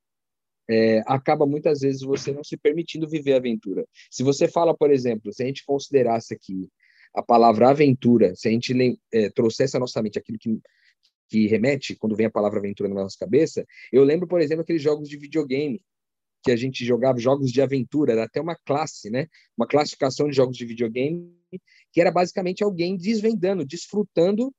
é, 0.68 1.02
acaba 1.06 1.44
muitas 1.46 1.80
vezes 1.80 2.00
você 2.00 2.32
não 2.32 2.42
se 2.42 2.56
permitindo 2.56 3.08
viver 3.08 3.34
a 3.34 3.36
aventura. 3.36 3.84
Se 4.10 4.22
você 4.22 4.48
fala, 4.48 4.74
por 4.74 4.90
exemplo, 4.90 5.32
se 5.32 5.42
a 5.42 5.46
gente 5.46 5.64
considerasse 5.64 6.32
aqui 6.32 6.68
a 7.14 7.22
palavra 7.22 7.70
aventura, 7.70 8.34
se 8.34 8.48
a 8.48 8.50
gente 8.50 8.72
é, 9.12 9.28
trouxesse 9.30 9.76
à 9.76 9.80
nossa 9.80 10.00
mente 10.00 10.18
aquilo 10.18 10.38
que, 10.38 10.58
que 11.28 11.46
remete 11.46 11.96
quando 11.96 12.16
vem 12.16 12.26
a 12.26 12.30
palavra 12.30 12.60
aventura 12.60 12.88
na 12.88 13.02
nossa 13.02 13.18
cabeça, 13.18 13.66
eu 13.92 14.04
lembro, 14.04 14.26
por 14.26 14.40
exemplo, 14.40 14.62
aqueles 14.62 14.82
jogos 14.82 15.08
de 15.08 15.18
videogame 15.18 15.82
que 16.42 16.50
a 16.50 16.56
gente 16.56 16.84
jogava 16.84 17.18
jogos 17.18 17.50
de 17.50 17.60
aventura, 17.60 18.12
era 18.12 18.24
até 18.24 18.40
uma 18.40 18.56
classe, 18.56 19.10
né? 19.10 19.26
Uma 19.56 19.66
classificação 19.66 20.28
de 20.28 20.36
jogos 20.36 20.56
de 20.56 20.64
videogame, 20.64 21.32
que 21.92 22.00
era 22.00 22.10
basicamente 22.10 22.62
alguém 22.62 22.96
desvendando, 22.96 23.64
desfrutando 23.64 24.54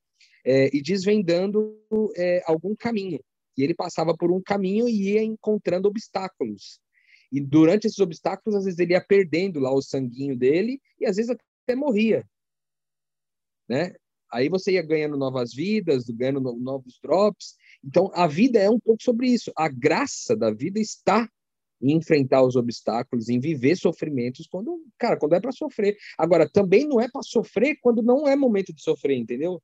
é, 0.45 0.75
e 0.75 0.81
desvendando 0.81 1.75
é, 2.15 2.43
algum 2.45 2.75
caminho. 2.75 3.19
E 3.57 3.63
ele 3.63 3.73
passava 3.73 4.15
por 4.15 4.31
um 4.31 4.41
caminho 4.41 4.87
e 4.87 5.13
ia 5.13 5.23
encontrando 5.23 5.87
obstáculos. 5.87 6.79
E 7.31 7.39
durante 7.39 7.87
esses 7.87 7.99
obstáculos, 7.99 8.57
às 8.57 8.65
vezes 8.65 8.79
ele 8.79 8.93
ia 8.93 9.03
perdendo 9.03 9.59
lá 9.59 9.73
o 9.73 9.81
sanguinho 9.81 10.37
dele 10.37 10.81
e 10.99 11.05
às 11.05 11.15
vezes 11.15 11.31
até 11.31 11.75
morria, 11.75 12.25
né? 13.67 13.93
Aí 14.31 14.47
você 14.47 14.73
ia 14.73 14.81
ganhando 14.81 15.17
novas 15.17 15.53
vidas, 15.53 16.05
ganhando 16.05 16.39
novos 16.39 16.97
drops. 17.03 17.55
Então, 17.83 18.09
a 18.13 18.27
vida 18.27 18.59
é 18.59 18.69
um 18.69 18.79
pouco 18.79 19.03
sobre 19.03 19.27
isso. 19.27 19.51
A 19.57 19.67
graça 19.67 20.35
da 20.37 20.51
vida 20.51 20.79
está 20.79 21.29
em 21.81 21.97
enfrentar 21.97 22.43
os 22.43 22.55
obstáculos, 22.55 23.29
em 23.29 23.39
viver 23.39 23.75
sofrimentos 23.75 24.47
quando, 24.47 24.83
cara, 24.97 25.17
quando 25.17 25.33
é 25.33 25.39
para 25.39 25.51
sofrer. 25.51 25.97
Agora, 26.17 26.49
também 26.49 26.87
não 26.87 27.01
é 27.01 27.09
para 27.09 27.23
sofrer 27.23 27.77
quando 27.81 28.01
não 28.01 28.27
é 28.27 28.35
momento 28.35 28.73
de 28.73 28.81
sofrer, 28.81 29.17
entendeu? 29.17 29.61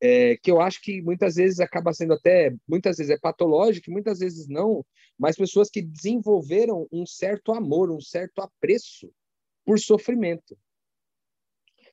É, 0.00 0.36
que 0.36 0.50
eu 0.50 0.60
acho 0.60 0.82
que 0.82 1.00
muitas 1.00 1.36
vezes 1.36 1.60
acaba 1.60 1.92
sendo 1.92 2.12
até, 2.12 2.54
muitas 2.68 2.98
vezes 2.98 3.10
é 3.10 3.18
patológico, 3.18 3.90
muitas 3.90 4.18
vezes 4.18 4.46
não, 4.48 4.84
mas 5.18 5.36
pessoas 5.36 5.70
que 5.70 5.80
desenvolveram 5.80 6.86
um 6.92 7.06
certo 7.06 7.52
amor, 7.52 7.90
um 7.90 8.00
certo 8.00 8.40
apreço 8.42 9.10
por 9.64 9.78
sofrimento, 9.78 10.58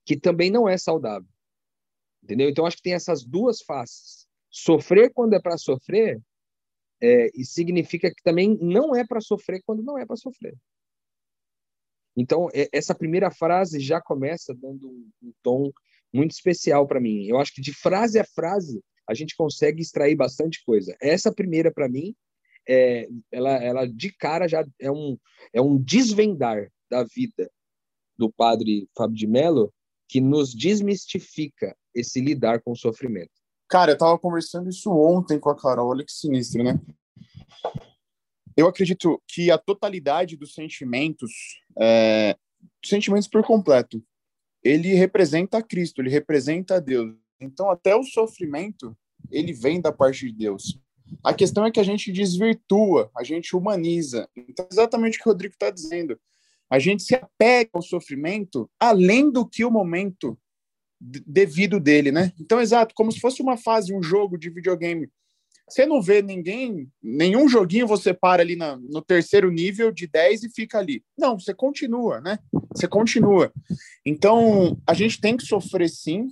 que 0.04 0.20
também 0.20 0.52
não 0.52 0.68
é 0.68 0.78
saudável. 0.78 1.30
Entendeu? 2.24 2.50
Então 2.50 2.66
acho 2.66 2.78
que 2.78 2.84
tem 2.84 2.94
essas 2.94 3.24
duas 3.24 3.62
faces. 3.62 4.28
Sofrer 4.50 5.12
quando 5.14 5.34
é 5.34 5.40
para 5.40 5.58
sofrer 5.58 6.22
é, 7.02 7.30
e 7.34 7.44
significa 7.44 8.14
que 8.14 8.22
também 8.24 8.58
não 8.62 8.96
é 8.96 9.06
para 9.06 9.20
sofrer 9.20 9.62
quando 9.66 9.84
não 9.84 9.98
é 9.98 10.06
para 10.06 10.16
sofrer. 10.16 10.56
Então, 12.16 12.50
é, 12.54 12.70
essa 12.72 12.94
primeira 12.94 13.32
frase 13.32 13.80
já 13.80 14.02
começa 14.02 14.54
dando 14.54 14.90
um, 14.90 15.10
um 15.24 15.34
tom 15.42 15.72
muito 16.14 16.32
especial 16.32 16.88
para 16.88 17.00
mim. 17.00 17.26
Eu 17.26 17.40
acho 17.40 17.54
que 17.54 17.62
de 17.62 17.74
frase 17.74 18.20
a 18.20 18.26
frase 18.26 18.84
a 19.08 19.14
gente 19.14 19.36
consegue 19.36 19.82
extrair 19.82 20.16
bastante 20.16 20.64
coisa. 20.64 20.96
Essa 21.02 21.34
primeira, 21.34 21.72
para 21.72 21.90
mim, 21.90 22.16
é, 22.68 23.08
ela, 23.32 23.52
ela 23.64 23.86
de 23.86 24.12
cara 24.14 24.48
já 24.48 24.66
é 24.80 24.92
um, 24.92 25.18
é 25.54 25.62
um 25.62 25.78
desvendar 25.78 26.72
da 26.90 27.04
vida 27.04 27.50
do 28.18 28.32
padre 28.32 28.88
Fábio 28.96 29.16
de 29.16 29.26
Mello 29.26 29.74
que 30.08 30.22
nos 30.22 30.54
desmistifica 30.54 31.76
esse 31.96 32.22
lidar 32.22 32.62
com 32.62 32.72
o 32.72 32.76
sofrimento. 32.76 33.41
Cara, 33.72 33.94
eu 33.94 33.98
tava 33.98 34.20
conversando 34.20 34.70
isso 34.70 34.92
ontem 34.92 35.40
com 35.40 35.50
a 35.50 35.56
Carol, 35.56 35.92
olha 35.92 36.04
que 36.04 36.12
sinistro, 36.12 36.62
né? 36.62 36.78
Eu 38.58 38.68
acredito 38.68 39.24
que 39.26 39.50
a 39.50 39.58
totalidade 39.58 40.36
dos 40.36 40.54
sentimentos, 40.54 41.32
é, 41.80 42.36
sentimentos 42.84 43.30
por 43.30 43.46
completo, 43.46 44.04
ele 44.62 44.94
representa 44.94 45.64
Cristo, 45.64 46.02
ele 46.02 46.10
representa 46.10 46.82
Deus. 46.82 47.16
Então, 47.40 47.70
até 47.70 47.96
o 47.96 48.04
sofrimento, 48.04 48.94
ele 49.32 49.54
vem 49.54 49.80
da 49.80 49.94
parte 49.94 50.28
de 50.28 50.34
Deus. 50.34 50.78
A 51.24 51.34
questão 51.34 51.66
é 51.66 51.72
que 51.72 51.80
a 51.80 51.84
gente 51.84 52.12
desvirtua, 52.12 53.10
a 53.18 53.24
gente 53.24 53.56
humaniza. 53.56 54.28
Então, 54.36 54.68
exatamente 54.70 55.18
o 55.18 55.24
que 55.24 55.30
o 55.30 55.32
Rodrigo 55.32 55.54
está 55.54 55.70
dizendo. 55.70 56.20
A 56.70 56.78
gente 56.78 57.04
se 57.04 57.16
apega 57.16 57.70
ao 57.72 57.82
sofrimento 57.82 58.70
além 58.78 59.32
do 59.32 59.48
que 59.48 59.64
o 59.64 59.72
momento 59.72 60.38
devido 61.02 61.80
dele, 61.80 62.12
né? 62.12 62.32
Então, 62.40 62.62
exato, 62.62 62.94
como 62.94 63.12
se 63.12 63.20
fosse 63.20 63.42
uma 63.42 63.58
fase, 63.58 63.94
um 63.94 64.04
jogo 64.04 64.38
de 64.38 64.50
videogame. 64.50 65.10
Você 65.68 65.86
não 65.86 66.02
vê 66.02 66.22
ninguém, 66.22 66.88
nenhum 67.02 67.48
joguinho 67.48 67.88
você 67.88 68.14
para 68.14 68.44
ali 68.44 68.56
na, 68.56 68.76
no 68.76 69.02
terceiro 69.02 69.50
nível 69.50 69.92
de 69.92 70.06
10 70.06 70.44
e 70.44 70.50
fica 70.50 70.78
ali. 70.78 71.04
Não, 71.18 71.40
você 71.40 71.54
continua, 71.54 72.20
né? 72.20 72.38
Você 72.76 72.88
continua. 72.88 73.52
Então, 74.06 74.78
a 74.86 74.94
gente 74.94 75.20
tem 75.20 75.38
que 75.38 75.46
sofrer 75.46 75.90
sim, 75.90 76.28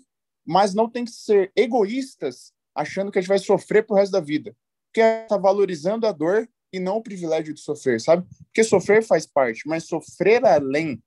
mas 0.45 0.73
não 0.73 0.89
tem 0.89 1.05
que 1.05 1.11
ser 1.11 1.51
egoístas 1.55 2.51
achando 2.75 3.11
que 3.11 3.17
a 3.17 3.21
gente 3.21 3.29
vai 3.29 3.39
sofrer 3.39 3.85
pro 3.85 3.95
resto 3.95 4.11
da 4.11 4.19
vida. 4.19 4.55
Porque 4.87 5.01
tá 5.27 5.37
valorizando 5.37 6.05
a 6.05 6.11
dor 6.11 6.47
e 6.71 6.79
não 6.79 6.97
o 6.97 7.03
privilégio 7.03 7.53
de 7.53 7.61
sofrer, 7.61 7.99
sabe? 7.99 8.27
Porque 8.45 8.63
sofrer 8.63 9.03
faz 9.03 9.25
parte, 9.25 9.67
mas 9.67 9.85
sofrer 9.85 10.45
além 10.45 11.01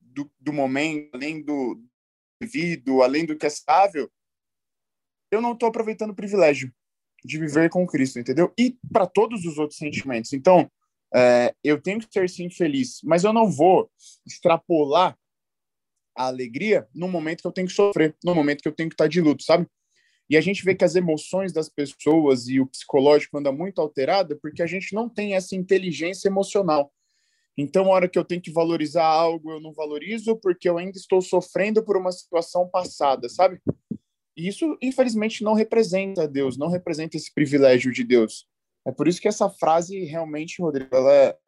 do, 0.00 0.30
do 0.40 0.52
momento, 0.52 1.10
além 1.14 1.42
do 1.42 1.80
devido, 2.40 3.02
além 3.02 3.24
do 3.24 3.36
que 3.36 3.46
é 3.46 3.48
estável, 3.48 4.10
eu 5.30 5.40
não 5.40 5.52
estou 5.52 5.68
aproveitando 5.68 6.10
o 6.10 6.14
privilégio 6.14 6.72
de 7.24 7.38
viver 7.38 7.68
com 7.70 7.86
Cristo, 7.86 8.18
entendeu? 8.18 8.52
E 8.58 8.76
para 8.92 9.06
todos 9.06 9.44
os 9.44 9.58
outros 9.58 9.78
sentimentos. 9.78 10.32
Então, 10.32 10.70
é, 11.14 11.54
eu 11.64 11.80
tenho 11.80 11.98
que 11.98 12.12
ser 12.12 12.28
sim 12.28 12.48
feliz, 12.50 13.00
mas 13.02 13.24
eu 13.24 13.32
não 13.32 13.50
vou 13.50 13.90
extrapolar 14.26 15.18
a 16.16 16.26
alegria 16.26 16.88
no 16.94 17.08
momento 17.08 17.42
que 17.42 17.46
eu 17.46 17.52
tenho 17.52 17.66
que 17.66 17.74
sofrer, 17.74 18.16
no 18.24 18.34
momento 18.34 18.62
que 18.62 18.68
eu 18.68 18.74
tenho 18.74 18.88
que 18.88 18.94
estar 18.94 19.08
de 19.08 19.20
luto, 19.20 19.42
sabe? 19.42 19.66
E 20.28 20.36
a 20.36 20.40
gente 20.40 20.64
vê 20.64 20.74
que 20.74 20.84
as 20.84 20.96
emoções 20.96 21.52
das 21.52 21.68
pessoas 21.68 22.48
e 22.48 22.60
o 22.60 22.66
psicológico 22.66 23.38
anda 23.38 23.52
muito 23.52 23.80
alterado 23.80 24.38
porque 24.40 24.62
a 24.62 24.66
gente 24.66 24.94
não 24.94 25.08
tem 25.08 25.34
essa 25.34 25.54
inteligência 25.54 26.28
emocional. 26.28 26.92
Então, 27.58 27.86
a 27.86 27.94
hora 27.94 28.08
que 28.08 28.18
eu 28.18 28.24
tenho 28.24 28.42
que 28.42 28.52
valorizar 28.52 29.04
algo, 29.04 29.50
eu 29.50 29.60
não 29.60 29.72
valorizo 29.72 30.36
porque 30.36 30.68
eu 30.68 30.76
ainda 30.76 30.98
estou 30.98 31.22
sofrendo 31.22 31.82
por 31.82 31.96
uma 31.96 32.12
situação 32.12 32.68
passada, 32.68 33.28
sabe? 33.28 33.60
E 34.36 34.46
isso, 34.46 34.76
infelizmente, 34.82 35.42
não 35.42 35.54
representa 35.54 36.28
Deus, 36.28 36.58
não 36.58 36.68
representa 36.68 37.16
esse 37.16 37.32
privilégio 37.32 37.90
de 37.90 38.04
Deus. 38.04 38.46
É 38.86 38.92
por 38.92 39.08
isso 39.08 39.20
que 39.20 39.28
essa 39.28 39.48
frase 39.48 40.04
realmente, 40.04 40.60
Rodrigo, 40.60 40.94
ela 40.94 41.12
é, 41.12 41.38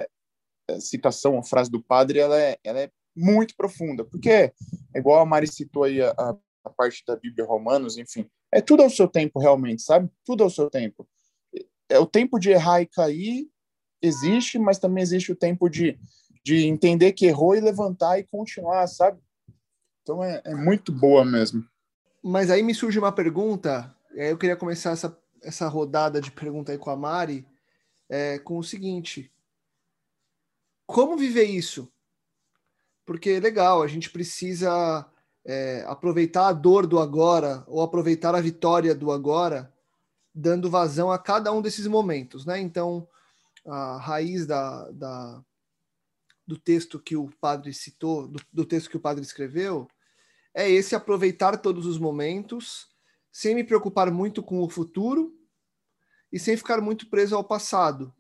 é 0.71 0.81
citação, 0.81 1.39
a 1.39 1.43
frase 1.43 1.71
do 1.71 1.83
padre, 1.83 2.19
ela 2.19 2.41
é, 2.41 2.59
ela 2.65 2.81
é 2.81 2.91
muito 3.15 3.55
profunda, 3.55 4.05
porque 4.05 4.31
é 4.31 4.53
igual 4.95 5.21
a 5.21 5.27
Mari 5.27 5.47
citou 5.47 5.85
aí 5.85 6.01
a, 6.01 6.15
a 6.65 6.71
parte 6.71 7.05
da 7.07 7.17
Bíblia 7.17 7.45
Romanos, 7.45 7.99
enfim, 7.99 8.29
é 8.53 8.61
tudo 8.61 8.83
ao 8.83 8.91
seu 8.91 9.07
tempo 9.07 9.39
realmente, 9.39 9.83
sabe? 9.83 10.09
Tudo 10.25 10.43
ao 10.43 10.51
seu 10.51 10.71
tempo. 10.71 11.07
É 11.91 11.99
o 11.99 12.07
tempo 12.07 12.39
de 12.39 12.51
errar 12.51 12.81
e 12.81 12.87
cair 12.87 13.49
existe, 14.01 14.59
mas 14.59 14.79
também 14.79 15.03
existe 15.03 15.33
o 15.33 15.37
tempo 15.37 15.69
de, 15.69 15.99
de 16.45 16.67
entender 16.67 17.13
que 17.13 17.27
errou 17.27 17.55
e 17.55 17.61
levantar 17.61 18.19
e 18.19 18.25
continuar, 18.25 18.87
sabe? 18.87 19.21
Então 20.03 20.23
é, 20.23 20.41
é 20.45 20.55
muito 20.55 20.93
boa 20.93 21.25
mesmo. 21.25 21.65
Mas 22.23 22.51
aí 22.51 22.63
me 22.63 22.75
surge 22.75 22.99
uma 22.99 23.13
pergunta, 23.13 23.95
eu 24.15 24.37
queria 24.37 24.57
começar 24.57 24.91
essa, 24.91 25.17
essa 25.43 25.69
rodada 25.69 26.21
de 26.21 26.31
pergunta 26.31 26.73
aí 26.73 26.79
com 26.79 26.91
a 26.91 26.97
Mari, 26.97 27.47
é, 28.09 28.39
com 28.39 28.59
o 28.59 28.65
seguinte: 28.65 29.31
como 30.87 31.17
viver 31.17 31.45
isso? 31.45 31.93
Porque 33.05 33.39
legal, 33.41 33.83
a 33.83 33.87
gente 33.87 34.11
precisa 34.11 35.07
é, 35.45 35.85
aproveitar 35.87 36.49
a 36.49 36.53
dor 36.53 36.87
do 36.87 36.99
agora 36.99 37.65
ou 37.67 37.83
aproveitar 37.83 38.35
a 38.35 38.41
vitória 38.41 38.95
do 38.95 39.13
agora, 39.13 39.73
dando 40.35 40.71
vazão 40.71 41.11
a 41.11 41.19
cada 41.19 41.53
um 41.53 41.63
desses 41.63 41.87
momentos, 41.87 42.45
né? 42.45 42.59
Então, 42.61 43.09
a 43.69 43.99
raiz 43.99 44.47
da, 44.47 44.91
da 44.91 45.45
do 46.47 46.59
texto 46.59 46.99
que 46.99 47.15
o 47.15 47.31
padre 47.41 47.75
citou, 47.75 48.27
do, 48.27 48.41
do 48.51 48.65
texto 48.65 48.89
que 48.89 48.97
o 48.97 49.01
padre 49.01 49.23
escreveu, 49.23 49.87
é 50.55 50.69
esse 50.69 50.95
aproveitar 50.95 51.59
todos 51.59 51.85
os 51.85 51.99
momentos, 51.99 52.89
sem 53.31 53.55
me 53.55 53.63
preocupar 53.63 54.11
muito 54.11 54.43
com 54.43 54.63
o 54.63 54.69
futuro 54.69 55.39
e 56.33 56.39
sem 56.39 56.57
ficar 56.57 56.81
muito 56.81 57.09
preso 57.11 57.37
ao 57.37 57.45
passado. 57.45 58.15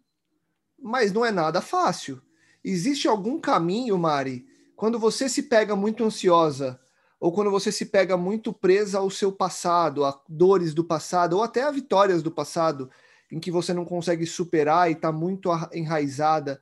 Mas 0.78 1.11
não 1.11 1.24
é 1.24 1.30
nada 1.30 1.62
fácil. 1.62 2.20
Existe 2.62 3.08
algum 3.08 3.40
caminho, 3.40 3.96
Mari, 3.96 4.46
quando 4.76 4.98
você 4.98 5.26
se 5.26 5.44
pega 5.44 5.74
muito 5.74 6.04
ansiosa 6.04 6.78
ou 7.18 7.32
quando 7.32 7.50
você 7.50 7.72
se 7.72 7.87
pega 7.87 8.16
muito 8.16 8.52
presa 8.52 8.98
ao 8.98 9.11
seu 9.11 9.32
passado, 9.32 10.04
a 10.04 10.22
dores 10.28 10.74
do 10.74 10.84
passado 10.84 11.37
ou 11.37 11.42
até 11.42 11.62
a 11.62 11.70
vitórias 11.70 12.22
do 12.22 12.30
passado, 12.30 12.90
em 13.30 13.38
que 13.38 13.50
você 13.50 13.74
não 13.74 13.84
consegue 13.84 14.26
superar 14.26 14.88
e 14.88 14.94
está 14.94 15.12
muito 15.12 15.50
enraizada, 15.72 16.60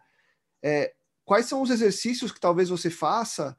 é, 0.63 0.93
quais 1.25 1.47
são 1.47 1.63
os 1.63 1.71
exercícios 1.71 2.33
que 2.33 2.41
talvez 2.41 2.69
você 2.69 2.91
faça 2.91 3.57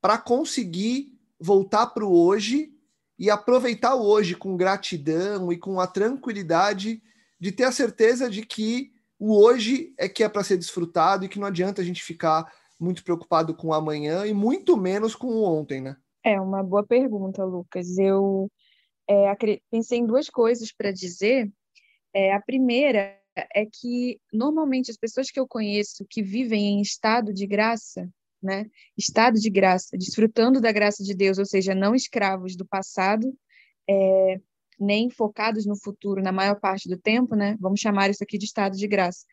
para 0.00 0.18
conseguir 0.18 1.18
voltar 1.38 1.88
para 1.88 2.04
o 2.04 2.12
hoje 2.12 2.72
e 3.18 3.30
aproveitar 3.30 3.94
o 3.94 4.04
hoje 4.04 4.34
com 4.34 4.56
gratidão 4.56 5.52
e 5.52 5.56
com 5.56 5.80
a 5.80 5.86
tranquilidade 5.86 7.02
de 7.40 7.52
ter 7.52 7.64
a 7.64 7.72
certeza 7.72 8.30
de 8.30 8.44
que 8.44 8.92
o 9.18 9.36
hoje 9.36 9.92
é 9.98 10.08
que 10.08 10.22
é 10.22 10.28
para 10.28 10.44
ser 10.44 10.56
desfrutado 10.56 11.24
e 11.24 11.28
que 11.28 11.38
não 11.38 11.46
adianta 11.46 11.82
a 11.82 11.84
gente 11.84 12.02
ficar 12.02 12.52
muito 12.78 13.02
preocupado 13.02 13.54
com 13.54 13.68
o 13.68 13.74
amanhã 13.74 14.24
e 14.24 14.32
muito 14.32 14.76
menos 14.76 15.16
com 15.16 15.26
o 15.26 15.42
ontem, 15.42 15.80
né? 15.80 15.96
É 16.24 16.40
uma 16.40 16.62
boa 16.62 16.84
pergunta, 16.84 17.44
Lucas. 17.44 17.98
Eu 17.98 18.48
é, 19.08 19.34
pensei 19.70 19.98
em 19.98 20.06
duas 20.06 20.28
coisas 20.28 20.72
para 20.72 20.92
dizer. 20.92 21.50
É, 22.14 22.32
a 22.32 22.40
primeira 22.40 23.18
é 23.54 23.66
que 23.66 24.20
normalmente 24.32 24.90
as 24.90 24.96
pessoas 24.96 25.30
que 25.30 25.38
eu 25.38 25.46
conheço 25.46 26.06
que 26.08 26.22
vivem 26.22 26.78
em 26.78 26.80
estado 26.80 27.32
de 27.32 27.46
graça, 27.46 28.08
né? 28.42 28.66
Estado 28.96 29.38
de 29.38 29.50
graça, 29.50 29.96
desfrutando 29.96 30.60
da 30.60 30.72
graça 30.72 31.02
de 31.02 31.14
Deus, 31.14 31.38
ou 31.38 31.46
seja, 31.46 31.74
não 31.74 31.94
escravos 31.94 32.56
do 32.56 32.66
passado, 32.66 33.32
é, 33.88 34.40
nem 34.78 35.10
focados 35.10 35.66
no 35.66 35.76
futuro 35.76 36.22
na 36.22 36.32
maior 36.32 36.58
parte 36.60 36.88
do 36.88 36.96
tempo, 36.98 37.34
né? 37.34 37.56
Vamos 37.60 37.80
chamar 37.80 38.10
isso 38.10 38.22
aqui 38.22 38.38
de 38.38 38.46
estado 38.46 38.76
de 38.76 38.86
graça. 38.86 39.24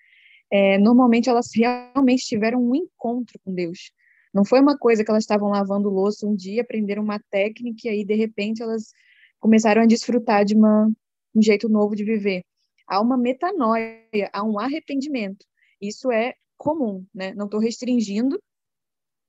É, 0.52 0.78
normalmente 0.78 1.30
elas 1.30 1.50
realmente 1.54 2.26
tiveram 2.26 2.60
um 2.62 2.76
encontro 2.76 3.40
com 3.44 3.54
Deus. 3.54 3.92
Não 4.34 4.44
foi 4.44 4.60
uma 4.60 4.78
coisa 4.78 5.04
que 5.04 5.10
elas 5.10 5.24
estavam 5.24 5.50
lavando 5.50 5.90
louça 5.90 6.28
um 6.28 6.36
dia, 6.36 6.62
aprenderam 6.62 7.04
uma 7.04 7.20
técnica 7.32 7.88
e 7.88 7.90
aí 7.90 8.06
de 8.06 8.16
repente 8.16 8.62
elas 8.62 8.92
começaram 9.40 9.82
a 9.82 9.86
desfrutar 9.86 10.44
de 10.44 10.56
uma, 10.56 10.92
um 11.34 11.42
jeito 11.42 11.70
novo 11.70 11.96
de 11.96 12.04
viver. 12.04 12.44
Há 12.88 13.02
uma 13.02 13.18
metanoia, 13.18 14.30
há 14.32 14.44
um 14.44 14.60
arrependimento. 14.60 15.46
Isso 15.82 16.12
é 16.12 16.36
comum, 16.58 17.06
né? 17.14 17.34
Não 17.34 17.46
estou 17.46 17.60
restringindo, 17.60 18.42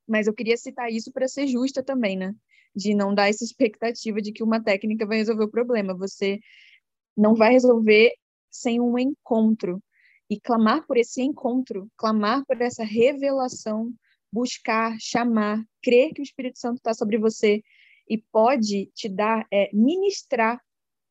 mas 0.07 0.27
eu 0.27 0.35
queria 0.35 0.57
citar 0.57 0.91
isso 0.91 1.13
para 1.13 1.29
ser 1.29 1.47
justa 1.47 1.83
também, 1.83 2.17
né? 2.17 2.35
De 2.75 2.95
não 2.95 3.15
dar 3.15 3.29
essa 3.29 3.45
expectativa 3.45 4.21
de 4.21 4.33
que 4.33 4.43
uma 4.43 4.63
técnica 4.63 5.07
vai 5.07 5.19
resolver 5.19 5.45
o 5.45 5.51
problema. 5.51 5.97
Você 5.97 6.39
não 7.17 7.35
vai 7.35 7.53
resolver 7.53 8.13
sem 8.51 8.81
um 8.81 8.99
encontro. 8.99 9.83
E 10.29 10.41
clamar 10.41 10.85
por 10.87 10.97
esse 10.97 11.23
encontro, 11.23 11.89
clamar 11.97 12.45
por 12.47 12.61
essa 12.61 12.83
revelação, 12.83 13.93
buscar, 14.33 14.97
chamar, 14.99 15.65
crer 15.81 16.13
que 16.13 16.21
o 16.21 16.25
Espírito 16.25 16.59
Santo 16.59 16.79
está 16.79 16.93
sobre 16.93 17.17
você 17.17 17.63
e 18.09 18.19
pode 18.19 18.87
te 18.95 19.09
dar, 19.09 19.47
é, 19.53 19.71
ministrar 19.73 20.61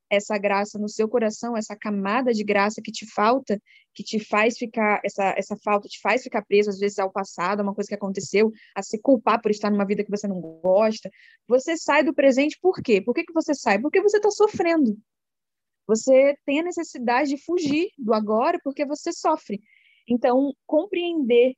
essa 0.10 0.38
graça 0.38 0.78
no 0.78 0.88
seu 0.88 1.08
coração, 1.10 1.58
essa 1.58 1.76
camada 1.76 2.32
de 2.32 2.44
graça 2.44 2.82
que 2.82 2.92
te 2.92 3.06
falta, 3.12 3.60
que 3.94 4.04
te 4.04 4.20
faz 4.20 4.58
ficar, 4.58 5.02
essa, 5.04 5.34
essa 5.38 5.58
falta 5.58 5.88
te 5.88 6.00
faz 6.00 6.24
ficar 6.24 6.44
preso 6.44 6.70
às 6.70 6.80
vezes 6.80 7.00
ao 7.00 7.12
passado, 7.12 7.60
a 7.60 7.64
uma 7.64 7.74
coisa 7.74 7.88
que 7.88 7.96
aconteceu, 7.96 8.52
a 8.76 8.84
se 8.84 9.00
culpar 9.02 9.42
por 9.42 9.52
estar 9.52 9.72
numa 9.72 9.86
vida 9.86 10.04
que 10.04 10.12
você 10.12 10.28
não 10.28 10.40
gosta. 10.40 11.10
Você 11.48 11.78
sai 11.78 12.04
do 12.04 12.14
presente 12.14 12.58
por 12.62 12.82
quê? 12.82 13.02
Por 13.02 13.14
que, 13.14 13.24
que 13.24 13.34
você 13.34 13.54
sai? 13.54 13.80
Porque 13.80 14.02
você 14.02 14.18
está 14.18 14.30
sofrendo. 14.30 14.98
Você 15.88 16.36
tem 16.46 16.60
a 16.60 16.64
necessidade 16.64 17.30
de 17.30 17.44
fugir 17.44 17.90
do 17.98 18.14
agora 18.14 18.60
porque 18.64 18.86
você 18.86 19.12
sofre. 19.12 19.62
Então, 20.08 20.54
compreender 20.66 21.54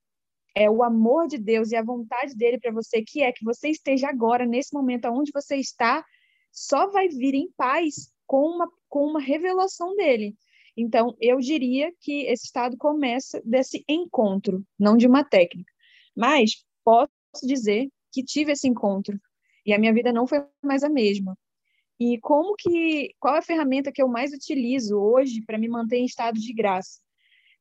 é 0.56 0.70
o 0.70 0.84
amor 0.84 1.28
de 1.28 1.38
Deus 1.38 1.72
e 1.72 1.76
a 1.76 1.84
vontade 1.84 2.36
dele 2.36 2.60
para 2.60 2.72
você, 2.72 3.04
que 3.04 3.22
é 3.22 3.32
que 3.32 3.46
você 3.46 3.70
esteja 3.70 4.10
agora, 4.10 4.46
nesse 4.46 4.74
momento 4.74 5.08
onde 5.08 5.32
você 5.32 5.56
está, 5.58 6.04
só 6.52 6.90
vai 6.90 7.08
vir 7.08 7.36
em 7.36 7.52
paz 7.56 8.12
com 8.28 8.46
uma, 8.46 8.70
com 8.90 9.06
uma 9.06 9.20
revelação 9.20 9.96
dele. 9.96 10.36
Então, 10.76 11.16
eu 11.20 11.40
diria 11.40 11.92
que 12.00 12.26
esse 12.26 12.46
estado 12.46 12.78
começa 12.78 13.42
desse 13.44 13.84
encontro, 13.90 14.64
não 14.78 14.96
de 14.96 15.08
uma 15.08 15.24
técnica. 15.24 15.72
Mas 16.16 16.64
posso 16.84 17.10
dizer 17.44 17.90
que 18.12 18.24
tive 18.24 18.52
esse 18.52 18.68
encontro 18.68 19.20
e 19.66 19.74
a 19.74 19.80
minha 19.80 19.94
vida 19.94 20.14
não 20.14 20.28
foi 20.28 20.44
mais 20.64 20.84
a 20.84 20.90
mesma. 20.90 21.36
E 22.00 22.20
como 22.20 22.56
que 22.56 23.16
qual 23.20 23.36
é 23.36 23.40
a 23.40 23.42
ferramenta 23.42 23.92
que 23.92 24.02
eu 24.02 24.08
mais 24.08 24.32
utilizo 24.32 24.98
hoje 24.98 25.42
para 25.42 25.58
me 25.58 25.68
manter 25.68 25.98
em 25.98 26.06
estado 26.06 26.40
de 26.40 26.54
graça? 26.54 27.00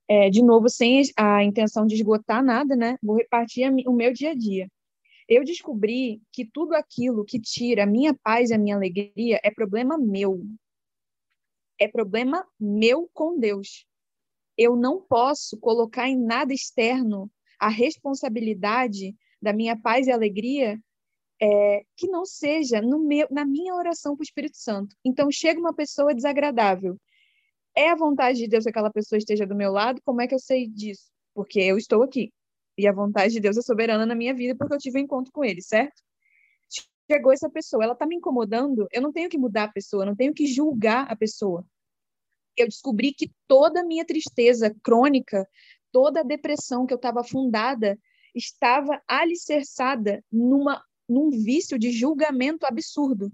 É, 0.09 0.29
de 0.29 0.42
novo, 0.42 0.68
sem 0.68 1.02
a 1.16 1.42
intenção 1.42 1.87
de 1.87 1.94
esgotar 1.94 2.44
nada, 2.44 2.76
né? 2.76 2.98
Vou 3.02 3.16
repartir 3.16 3.68
o 3.87 3.92
meu 3.92 4.12
dia 4.12 4.33
a 4.33 4.35
dia 4.35 4.68
eu 5.29 5.45
descobri 5.45 6.23
que 6.33 6.45
tudo 6.45 6.75
aquilo 6.75 7.25
que 7.25 7.41
tira 7.41 7.83
a 7.83 7.87
minha 7.87 8.15
paz 8.15 8.51
e 8.51 8.55
a 8.55 8.59
minha 8.59 8.77
alegria 8.77 9.41
é 9.43 9.51
problema 9.51 9.99
meu. 9.99 10.45
É 11.79 11.89
problema 11.89 12.47
meu 12.59 13.11
com 13.12 13.39
Deus. 13.39 13.87
Eu 14.57 14.77
não 14.77 15.01
posso 15.01 15.59
colocar 15.59 16.09
em 16.09 16.17
nada 16.17 16.55
externo 16.55 17.31
a 17.59 17.69
responsabilidade 17.69 19.15
da 19.43 19.53
minha 19.53 19.79
paz 19.79 20.07
e 20.07 20.12
alegria, 20.12 20.81
é, 21.41 21.85
que 21.97 22.07
não 22.07 22.25
seja 22.25 22.81
meu, 22.81 23.27
na 23.31 23.45
minha 23.45 23.75
oração 23.75 24.17
para 24.17 24.23
o 24.23 24.25
Espírito 24.25 24.57
Santo. 24.57 24.97
Então, 25.05 25.31
chega 25.31 25.61
uma 25.61 25.75
pessoa 25.75 26.15
desagradável. 26.15 26.97
É 27.77 27.91
a 27.91 27.97
vontade 27.97 28.39
de 28.39 28.49
Deus 28.49 28.65
que 28.65 28.71
aquela 28.71 28.91
pessoa 28.91 29.19
esteja 29.19 29.47
do 29.47 29.55
meu 29.55 29.71
lado? 29.71 30.01
Como 30.03 30.23
é 30.23 30.27
que 30.27 30.35
eu 30.35 30.39
sei 30.39 30.67
disso? 30.67 31.11
Porque 31.35 31.61
eu 31.61 31.77
estou 31.77 32.03
aqui. 32.03 32.33
E 32.77 32.87
a 32.87 32.93
vontade 32.93 33.33
de 33.33 33.41
Deus 33.41 33.57
é 33.57 33.62
soberana 33.62 34.05
na 34.05 34.15
minha 34.15 34.35
vida 34.35 34.55
porque 34.57 34.75
eu 34.75 34.79
tive 34.79 34.99
um 34.99 35.03
encontro 35.03 35.33
com 35.33 35.45
ele, 35.45 35.62
certo? 35.62 36.03
Chegou 37.11 37.33
essa 37.33 37.49
pessoa, 37.49 37.85
ela 37.85 37.93
está 37.93 38.07
me 38.07 38.17
incomodando, 38.17 38.87
eu 38.93 39.01
não 39.01 39.12
tenho 39.12 39.29
que 39.29 39.39
mudar 39.39 39.65
a 39.65 39.73
pessoa, 39.73 40.05
não 40.05 40.17
tenho 40.17 40.35
que 40.35 40.47
julgar 40.47 41.11
a 41.11 41.17
pessoa. 41.17 41.65
Eu 42.57 42.67
descobri 42.67 43.12
que 43.12 43.31
toda 43.47 43.81
a 43.81 43.85
minha 43.85 44.05
tristeza 44.05 44.75
crônica, 44.83 45.49
toda 45.93 46.21
a 46.21 46.25
depressão 46.25 46.85
que 46.85 46.93
eu 46.93 46.97
estava 46.97 47.21
afundada, 47.21 47.99
estava 48.35 49.01
alicerçada 49.07 50.23
numa 50.31 50.83
num 51.09 51.31
vício 51.31 51.79
de 51.79 51.93
julgamento 51.93 52.67
absurdo 52.67 53.33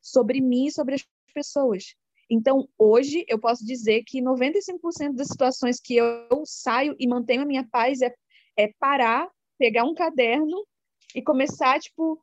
sobre 0.00 0.40
mim 0.40 0.66
e 0.66 0.72
sobre 0.72 0.96
as 0.96 1.06
pessoas. 1.32 1.94
Então, 2.28 2.68
hoje, 2.78 3.24
eu 3.28 3.38
posso 3.38 3.64
dizer 3.64 4.02
que 4.04 4.20
95% 4.20 5.14
das 5.14 5.28
situações 5.28 5.78
que 5.78 5.96
eu 5.96 6.42
saio 6.44 6.96
e 6.98 7.06
mantenho 7.06 7.42
a 7.42 7.46
minha 7.46 7.64
paz 7.64 8.00
é, 8.00 8.12
é 8.56 8.72
parar, 8.78 9.28
pegar 9.58 9.84
um 9.84 9.94
caderno 9.94 10.66
e 11.14 11.22
começar, 11.22 11.78
tipo, 11.80 12.22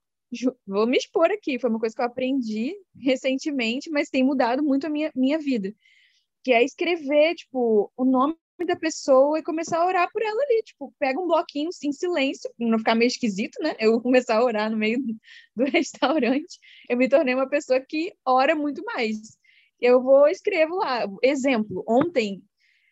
vou 0.68 0.88
me 0.88 0.98
expor 0.98 1.32
aqui, 1.32 1.60
foi 1.60 1.70
uma 1.70 1.80
coisa 1.80 1.96
que 1.96 2.02
eu 2.02 2.06
aprendi 2.06 2.76
recentemente, 2.96 3.90
mas 3.90 4.10
tem 4.10 4.24
mudado 4.24 4.64
muito 4.64 4.88
a 4.88 4.90
minha, 4.90 5.12
minha 5.16 5.40
vida, 5.40 5.74
que 6.44 6.52
é 6.52 6.64
escrever, 6.64 7.36
tipo, 7.36 7.92
o 7.98 8.06
nome 8.06 8.36
da 8.66 8.76
pessoa 8.76 9.40
e 9.40 9.44
começar 9.44 9.80
a 9.80 9.86
orar 9.86 10.12
por 10.12 10.22
ela 10.22 10.42
ali. 10.44 10.64
Tipo, 10.64 10.94
pega 11.00 11.20
um 11.20 11.28
bloquinho 11.28 11.70
em 11.84 11.92
silêncio, 11.92 12.50
não 12.58 12.78
ficar 12.78 12.96
meio 12.96 13.08
esquisito, 13.08 13.62
né? 13.62 13.76
Eu 13.80 14.02
começar 14.02 14.38
a 14.38 14.44
orar 14.44 14.70
no 14.70 14.78
meio 14.78 15.00
do 15.56 15.66
restaurante. 15.66 16.60
Eu 16.90 16.98
me 16.98 17.08
tornei 17.08 17.34
uma 17.36 17.50
pessoa 17.50 17.80
que 17.80 18.14
ora 18.26 18.56
muito 18.56 18.84
mais. 18.84 19.18
Eu 19.80 20.02
vou 20.04 20.28
escrevo 20.28 20.76
lá. 20.76 21.06
Exemplo, 21.24 21.84
ontem 21.88 22.44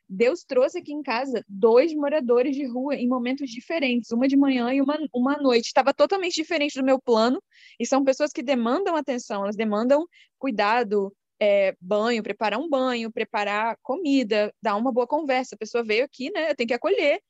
Deus 0.10 0.44
trouxe 0.44 0.80
aqui 0.80 0.94
em 0.94 1.02
casa 1.02 1.44
dois 1.48 1.94
moradores 1.94 2.56
de 2.56 2.66
rua 2.66 2.96
em 2.96 3.08
momentos 3.08 3.50
diferentes, 3.50 4.12
uma 4.12 4.28
de 4.28 4.38
manhã 4.38 4.74
e 4.74 4.82
uma, 4.82 4.98
uma 5.14 5.38
noite. 5.38 5.66
Estava 5.66 5.94
totalmente 5.94 6.36
diferente 6.36 6.80
do 6.80 6.86
meu 6.86 7.00
plano, 7.00 7.42
e 7.80 7.86
são 7.86 8.04
pessoas 8.04 8.32
que 8.32 8.42
demandam 8.42 8.96
atenção, 8.96 9.44
elas 9.44 9.56
demandam 9.56 10.06
cuidado, 10.38 11.14
é, 11.40 11.76
banho, 11.80 12.24
preparar 12.24 12.60
um 12.60 12.70
banho, 12.70 13.12
preparar 13.12 13.78
comida, 13.82 14.54
dar 14.62 14.76
uma 14.76 14.92
boa 14.92 15.08
conversa. 15.08 15.56
A 15.56 15.58
pessoa 15.58 15.84
veio 15.84 16.06
aqui, 16.06 16.32
né? 16.32 16.52
Eu 16.52 16.56
tenho 16.56 16.68
que 16.68 16.74
acolher 16.74 17.22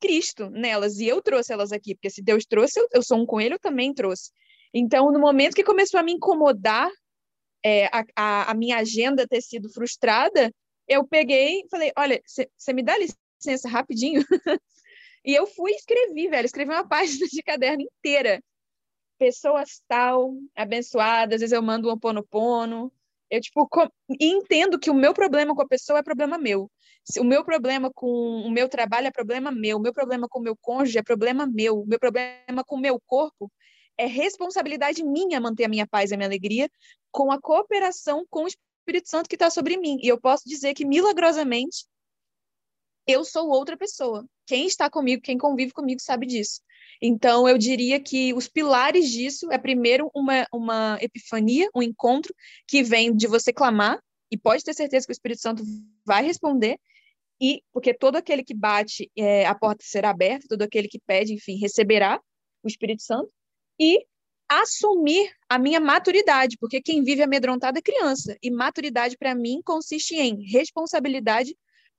Cristo 0.00 0.48
nelas. 0.50 0.98
E 0.98 1.06
eu 1.06 1.22
trouxe 1.22 1.52
elas 1.52 1.72
aqui, 1.72 1.94
porque 1.94 2.10
se 2.10 2.22
Deus 2.22 2.44
trouxe, 2.44 2.80
eu, 2.80 2.88
eu 2.92 3.02
sou 3.02 3.18
um 3.18 3.26
com 3.26 3.40
ele, 3.40 3.54
eu 3.54 3.60
também 3.60 3.92
trouxe. 3.92 4.30
Então, 4.72 5.10
no 5.12 5.18
momento 5.18 5.54
que 5.54 5.64
começou 5.64 5.98
a 5.98 6.02
me 6.02 6.12
incomodar 6.12 6.88
é, 7.64 7.86
a, 7.86 8.04
a, 8.16 8.50
a, 8.52 8.54
minha 8.54 8.78
agenda 8.78 9.26
ter 9.26 9.42
sido 9.42 9.68
frustrada, 9.68 10.52
eu 10.90 11.06
peguei 11.06 11.64
falei: 11.70 11.92
olha, 11.96 12.20
você 12.26 12.72
me 12.72 12.82
dá 12.82 12.96
licença 12.98 13.68
rapidinho? 13.68 14.22
e 15.24 15.32
eu 15.32 15.46
fui 15.46 15.70
e 15.70 15.76
escrevi, 15.76 16.28
velho, 16.28 16.46
escrevi 16.46 16.72
uma 16.72 16.86
página 16.88 17.26
de 17.26 17.42
caderno 17.42 17.82
inteira. 17.82 18.42
Pessoas 19.18 19.82
tal, 19.86 20.34
abençoadas, 20.56 21.36
às 21.36 21.40
vezes 21.40 21.52
eu 21.52 21.62
mando 21.62 21.92
um 21.92 21.98
pono-pono, 21.98 22.90
eu, 23.30 23.40
tipo, 23.40 23.68
entendo 24.18 24.78
que 24.78 24.90
o 24.90 24.94
meu 24.94 25.14
problema 25.14 25.54
com 25.54 25.62
a 25.62 25.68
pessoa 25.68 26.00
é 26.00 26.02
problema 26.02 26.36
meu. 26.36 26.70
O 27.18 27.24
meu 27.24 27.44
problema 27.44 27.90
com 27.94 28.06
o 28.06 28.50
meu 28.50 28.68
trabalho 28.68 29.06
é 29.06 29.10
problema 29.10 29.52
meu. 29.52 29.76
O 29.76 29.80
meu 29.80 29.92
problema 29.92 30.26
com 30.28 30.40
o 30.40 30.42
meu 30.42 30.56
cônjuge 30.56 30.98
é 30.98 31.02
problema 31.02 31.46
meu. 31.46 31.80
O 31.80 31.86
meu 31.86 31.98
problema 31.98 32.64
com 32.66 32.76
o 32.76 32.80
meu 32.80 33.00
corpo 33.06 33.50
é 33.96 34.06
responsabilidade 34.06 35.04
minha 35.04 35.40
manter 35.40 35.64
a 35.64 35.68
minha 35.68 35.86
paz 35.86 36.10
e 36.10 36.14
a 36.14 36.16
minha 36.16 36.28
alegria 36.28 36.68
com 37.12 37.30
a 37.30 37.40
cooperação 37.40 38.24
com 38.28 38.44
o 38.44 38.48
Espírito 38.90 39.08
Santo 39.08 39.28
que 39.28 39.36
está 39.36 39.48
sobre 39.50 39.76
mim. 39.76 39.98
E 40.02 40.08
eu 40.08 40.20
posso 40.20 40.42
dizer 40.48 40.74
que, 40.74 40.84
milagrosamente, 40.84 41.86
eu 43.06 43.24
sou 43.24 43.48
outra 43.48 43.76
pessoa. 43.76 44.26
Quem 44.46 44.66
está 44.66 44.90
comigo, 44.90 45.22
quem 45.22 45.38
convive 45.38 45.72
comigo, 45.72 46.00
sabe 46.00 46.26
disso. 46.26 46.60
Então, 47.00 47.48
eu 47.48 47.56
diria 47.56 48.00
que 48.00 48.34
os 48.34 48.48
pilares 48.48 49.08
disso 49.08 49.50
é, 49.50 49.58
primeiro, 49.58 50.10
uma, 50.14 50.44
uma 50.52 50.98
epifania, 51.00 51.70
um 51.74 51.82
encontro 51.82 52.34
que 52.66 52.82
vem 52.82 53.14
de 53.14 53.26
você 53.26 53.52
clamar, 53.52 54.02
e 54.30 54.36
pode 54.36 54.62
ter 54.64 54.74
certeza 54.74 55.06
que 55.06 55.12
o 55.12 55.14
Espírito 55.14 55.40
Santo 55.40 55.62
vai 56.04 56.24
responder, 56.24 56.78
e 57.40 57.62
porque 57.72 57.94
todo 57.94 58.16
aquele 58.16 58.44
que 58.44 58.54
bate, 58.54 59.10
é, 59.16 59.46
a 59.46 59.54
porta 59.54 59.82
será 59.86 60.10
aberta, 60.10 60.46
todo 60.48 60.62
aquele 60.62 60.88
que 60.88 61.00
pede, 61.00 61.32
enfim, 61.32 61.56
receberá 61.56 62.20
o 62.62 62.68
Espírito 62.68 63.02
Santo, 63.02 63.30
e 63.78 64.04
assumir 64.50 65.30
a 65.48 65.58
minha 65.58 65.78
maturidade, 65.78 66.56
porque 66.58 66.82
quem 66.82 67.04
vive 67.04 67.22
amedrontado 67.22 67.78
é 67.78 67.82
criança, 67.82 68.36
e 68.42 68.50
maturidade 68.50 69.16
para 69.16 69.34
mim 69.34 69.62
consiste 69.64 70.16
em 70.16 70.42
responsabilidade 70.42 71.56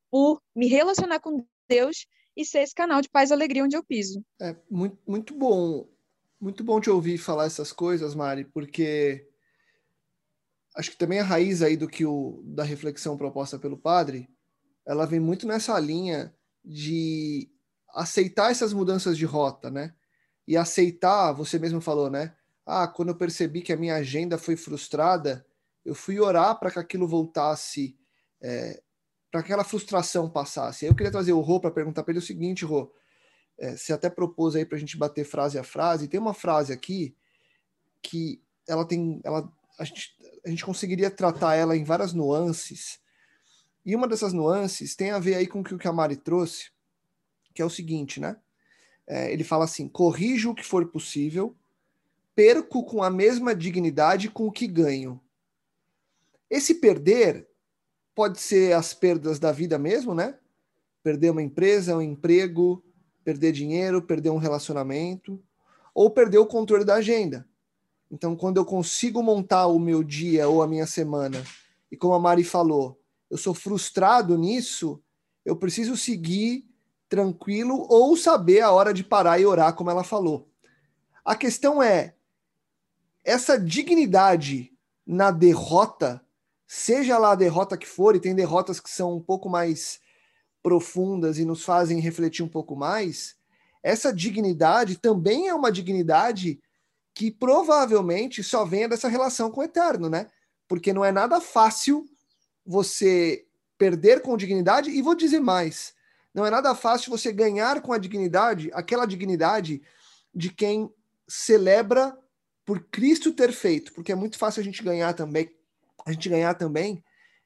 por 0.10 0.42
me 0.54 0.68
relacionar 0.68 1.22
com 1.22 1.46
Deus 1.70 2.06
e 2.36 2.44
ser 2.46 2.60
esse 2.60 2.76
canal 2.76 3.02
de 3.02 3.10
paz 3.10 3.30
e 3.30 3.34
alegria 3.34 3.64
onde 3.64 3.78
eu 3.78 3.84
piso. 3.84 4.22
É 4.42 4.56
muito, 4.70 4.98
muito 5.08 5.34
bom, 5.34 5.88
muito 6.40 6.64
bom 6.64 6.82
te 6.82 6.90
ouvir 6.90 7.18
falar 7.18 7.46
essas 7.46 7.72
coisas, 7.72 8.14
Mari, 8.14 8.44
porque 8.46 9.30
acho 10.76 10.92
que 10.92 10.98
também 10.98 11.20
a 11.20 11.24
raiz 11.24 11.62
aí 11.62 11.78
do 11.78 11.88
que 11.88 12.06
o 12.06 12.42
da 12.46 12.64
reflexão 12.64 13.18
proposta 13.18 13.58
pelo 13.58 13.78
padre, 13.78 14.30
ela 14.86 15.06
vem 15.06 15.20
muito 15.20 15.48
nessa 15.48 15.80
linha 15.80 16.36
de 16.64 17.50
aceitar 17.94 18.52
essas 18.52 18.74
mudanças 18.74 19.18
de 19.18 19.26
rota, 19.26 19.70
né? 19.70 19.94
E 20.48 20.58
aceitar, 20.58 21.32
você 21.32 21.58
mesmo 21.60 21.80
falou, 21.80 22.10
né? 22.10 22.36
Ah, 22.74 22.88
quando 22.88 23.10
eu 23.10 23.16
percebi 23.16 23.62
que 23.62 23.74
a 23.74 23.78
minha 23.78 23.96
agenda 23.96 24.38
foi 24.38 24.56
frustrada, 24.56 25.46
eu 25.84 25.94
fui 25.94 26.22
orar 26.22 26.58
para 26.58 26.72
que 26.72 26.80
aquilo 26.80 27.06
voltasse 27.06 27.98
é, 28.42 28.82
para 29.30 29.42
aquela 29.42 29.66
frustração 29.66 30.30
passasse. 30.30 30.86
Eu 30.86 30.96
queria 30.96 31.12
trazer 31.12 31.34
o 31.34 31.42
Rô 31.42 31.60
para 31.60 31.70
perguntar 31.70 32.02
para 32.04 32.14
ele 32.14 32.20
o 32.20 32.26
seguinte, 32.26 32.64
Rô, 32.64 32.90
é, 33.60 33.76
você 33.76 33.92
até 33.92 34.10
propôs 34.10 34.56
aí 34.56 34.66
para 34.66 34.78
a 34.78 34.80
gente 34.80 34.98
bater 34.98 35.26
frase 35.26 35.60
a 35.60 35.66
frase, 35.66 36.08
tem 36.08 36.18
uma 36.18 36.34
frase 36.34 36.72
aqui 36.72 37.14
que 38.02 38.42
ela 38.66 38.88
tem, 38.88 39.20
ela, 39.26 39.52
a 39.78 39.84
gente, 39.84 40.16
a 40.46 40.50
gente 40.50 40.64
conseguiria 40.64 41.12
tratar 41.12 41.56
ela 41.56 41.76
em 41.76 41.84
várias 41.84 42.14
nuances, 42.14 43.02
e 43.86 43.94
uma 43.98 44.08
dessas 44.08 44.32
nuances 44.32 44.96
tem 44.96 45.12
a 45.12 45.20
ver 45.20 45.36
aí 45.36 45.46
com 45.46 45.60
o 45.60 45.64
que 45.64 45.88
a 45.90 45.92
Mari 45.92 46.16
trouxe, 46.16 46.72
que 47.54 47.62
é 47.62 47.66
o 47.66 47.70
seguinte, 47.70 48.18
né? 48.22 48.38
É, 49.06 49.34
ele 49.34 49.44
fala 49.44 49.66
assim: 49.66 49.90
corrijo 49.90 50.52
o 50.52 50.56
que 50.56 50.64
for 50.64 50.88
possível, 50.88 51.58
perco 52.42 52.84
com 52.84 53.04
a 53.04 53.10
mesma 53.12 53.54
dignidade 53.54 54.28
com 54.28 54.48
o 54.48 54.52
que 54.52 54.66
ganho. 54.66 55.22
Esse 56.50 56.74
perder 56.74 57.48
pode 58.16 58.42
ser 58.42 58.74
as 58.74 58.96
perdas 58.96 59.38
da 59.38 59.52
vida 59.52 59.78
mesmo, 59.78 60.16
né? 60.16 60.40
Perder 61.04 61.30
uma 61.30 61.44
empresa, 61.44 61.96
um 61.96 62.02
emprego, 62.02 62.84
perder 63.24 63.52
dinheiro, 63.52 64.02
perder 64.02 64.32
um 64.32 64.40
relacionamento, 64.40 65.40
ou 65.94 66.10
perder 66.10 66.40
o 66.40 66.48
controle 66.48 66.84
da 66.84 66.96
agenda. 66.96 67.48
Então, 68.10 68.36
quando 68.36 68.58
eu 68.58 68.66
consigo 68.66 69.22
montar 69.22 69.68
o 69.68 69.78
meu 69.78 70.04
dia 70.04 70.50
ou 70.50 70.64
a 70.64 70.68
minha 70.68 70.88
semana, 70.88 71.46
e 71.92 71.96
como 71.96 72.16
a 72.16 72.20
Mari 72.20 72.44
falou, 72.44 73.00
eu 73.30 73.38
sou 73.38 73.54
frustrado 73.54 74.36
nisso, 74.36 75.00
eu 75.46 75.56
preciso 75.56 75.96
seguir 75.96 76.66
tranquilo 77.08 77.86
ou 77.88 78.18
saber 78.18 78.62
a 78.62 78.72
hora 78.72 78.96
de 78.96 79.04
parar 79.04 79.40
e 79.40 79.46
orar, 79.46 79.76
como 79.76 79.92
ela 79.92 80.04
falou. 80.04 80.50
A 81.24 81.36
questão 81.36 81.84
é: 81.84 82.16
essa 83.24 83.60
dignidade 83.60 84.72
na 85.06 85.32
derrota 85.32 86.22
seja 86.68 87.18
lá 87.18 87.34
a 87.34 87.36
derrota 87.36 87.78
que 87.78 87.88
for, 87.88 88.16
e 88.16 88.20
tem 88.20 88.34
derrotas 88.34 88.80
que 88.80 88.90
são 88.90 89.18
um 89.18 89.22
pouco 89.22 89.50
mais 89.50 90.00
profundas 90.64 91.38
e 91.38 91.44
nos 91.44 91.66
fazem 91.66 92.00
refletir 92.00 92.44
um 92.44 92.48
pouco 92.48 92.78
mais, 92.78 93.36
essa 93.84 94.14
dignidade 94.14 94.98
também 94.98 95.50
é 95.50 95.54
uma 95.54 95.72
dignidade 95.72 96.62
que 97.14 97.30
provavelmente 97.30 98.42
só 98.42 98.64
venha 98.64 98.88
dessa 98.88 99.10
relação 99.10 99.52
com 99.52 99.60
o 99.60 99.64
eterno, 99.64 100.10
né? 100.10 100.28
Porque 100.68 100.94
não 100.94 101.04
é 101.04 101.12
nada 101.12 101.42
fácil 101.42 102.06
você 102.66 103.46
perder 103.78 104.22
com 104.22 104.38
dignidade, 104.38 104.92
e 104.92 105.02
vou 105.02 105.16
dizer 105.16 105.40
mais, 105.40 105.94
não 106.34 106.46
é 106.46 106.50
nada 106.50 106.74
fácil 106.74 107.10
você 107.10 107.34
ganhar 107.34 107.82
com 107.82 107.92
a 107.92 107.98
dignidade, 107.98 108.70
aquela 108.74 109.06
dignidade 109.06 109.82
de 110.34 110.50
quem 110.50 110.90
celebra 111.28 112.18
por 112.66 112.80
Cristo 112.92 113.34
ter 113.34 113.52
feito, 113.52 113.94
porque 113.94 114.12
é 114.12 114.16
muito 114.16 114.38
fácil 114.38 114.62
a 114.62 114.64
gente 114.64 114.84
ganhar 114.84 115.14
também 115.14 115.50
a 116.06 116.12
gente 116.12 116.30
ganhar 116.30 116.54
também 116.54 117.04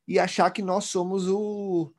e 0.07 0.19
achar 0.19 0.49
que 0.51 0.61
nós 0.61 0.85
somos 0.85 1.27
o, 1.27 1.91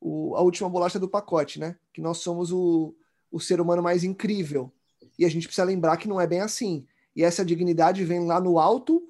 o, 0.00 0.34
a 0.36 0.42
última 0.42 0.68
bolacha 0.68 0.98
do 0.98 1.08
pacote, 1.08 1.58
né? 1.58 1.76
Que 1.92 2.00
nós 2.00 2.18
somos 2.18 2.52
o, 2.52 2.94
o 3.30 3.40
ser 3.40 3.60
humano 3.60 3.82
mais 3.82 4.04
incrível. 4.04 4.72
E 5.18 5.24
a 5.24 5.28
gente 5.28 5.46
precisa 5.46 5.64
lembrar 5.64 5.96
que 5.96 6.08
não 6.08 6.20
é 6.20 6.26
bem 6.26 6.40
assim. 6.40 6.86
E 7.14 7.22
essa 7.22 7.44
dignidade 7.44 8.04
vem 8.04 8.26
lá 8.26 8.40
no 8.40 8.58
alto 8.58 9.02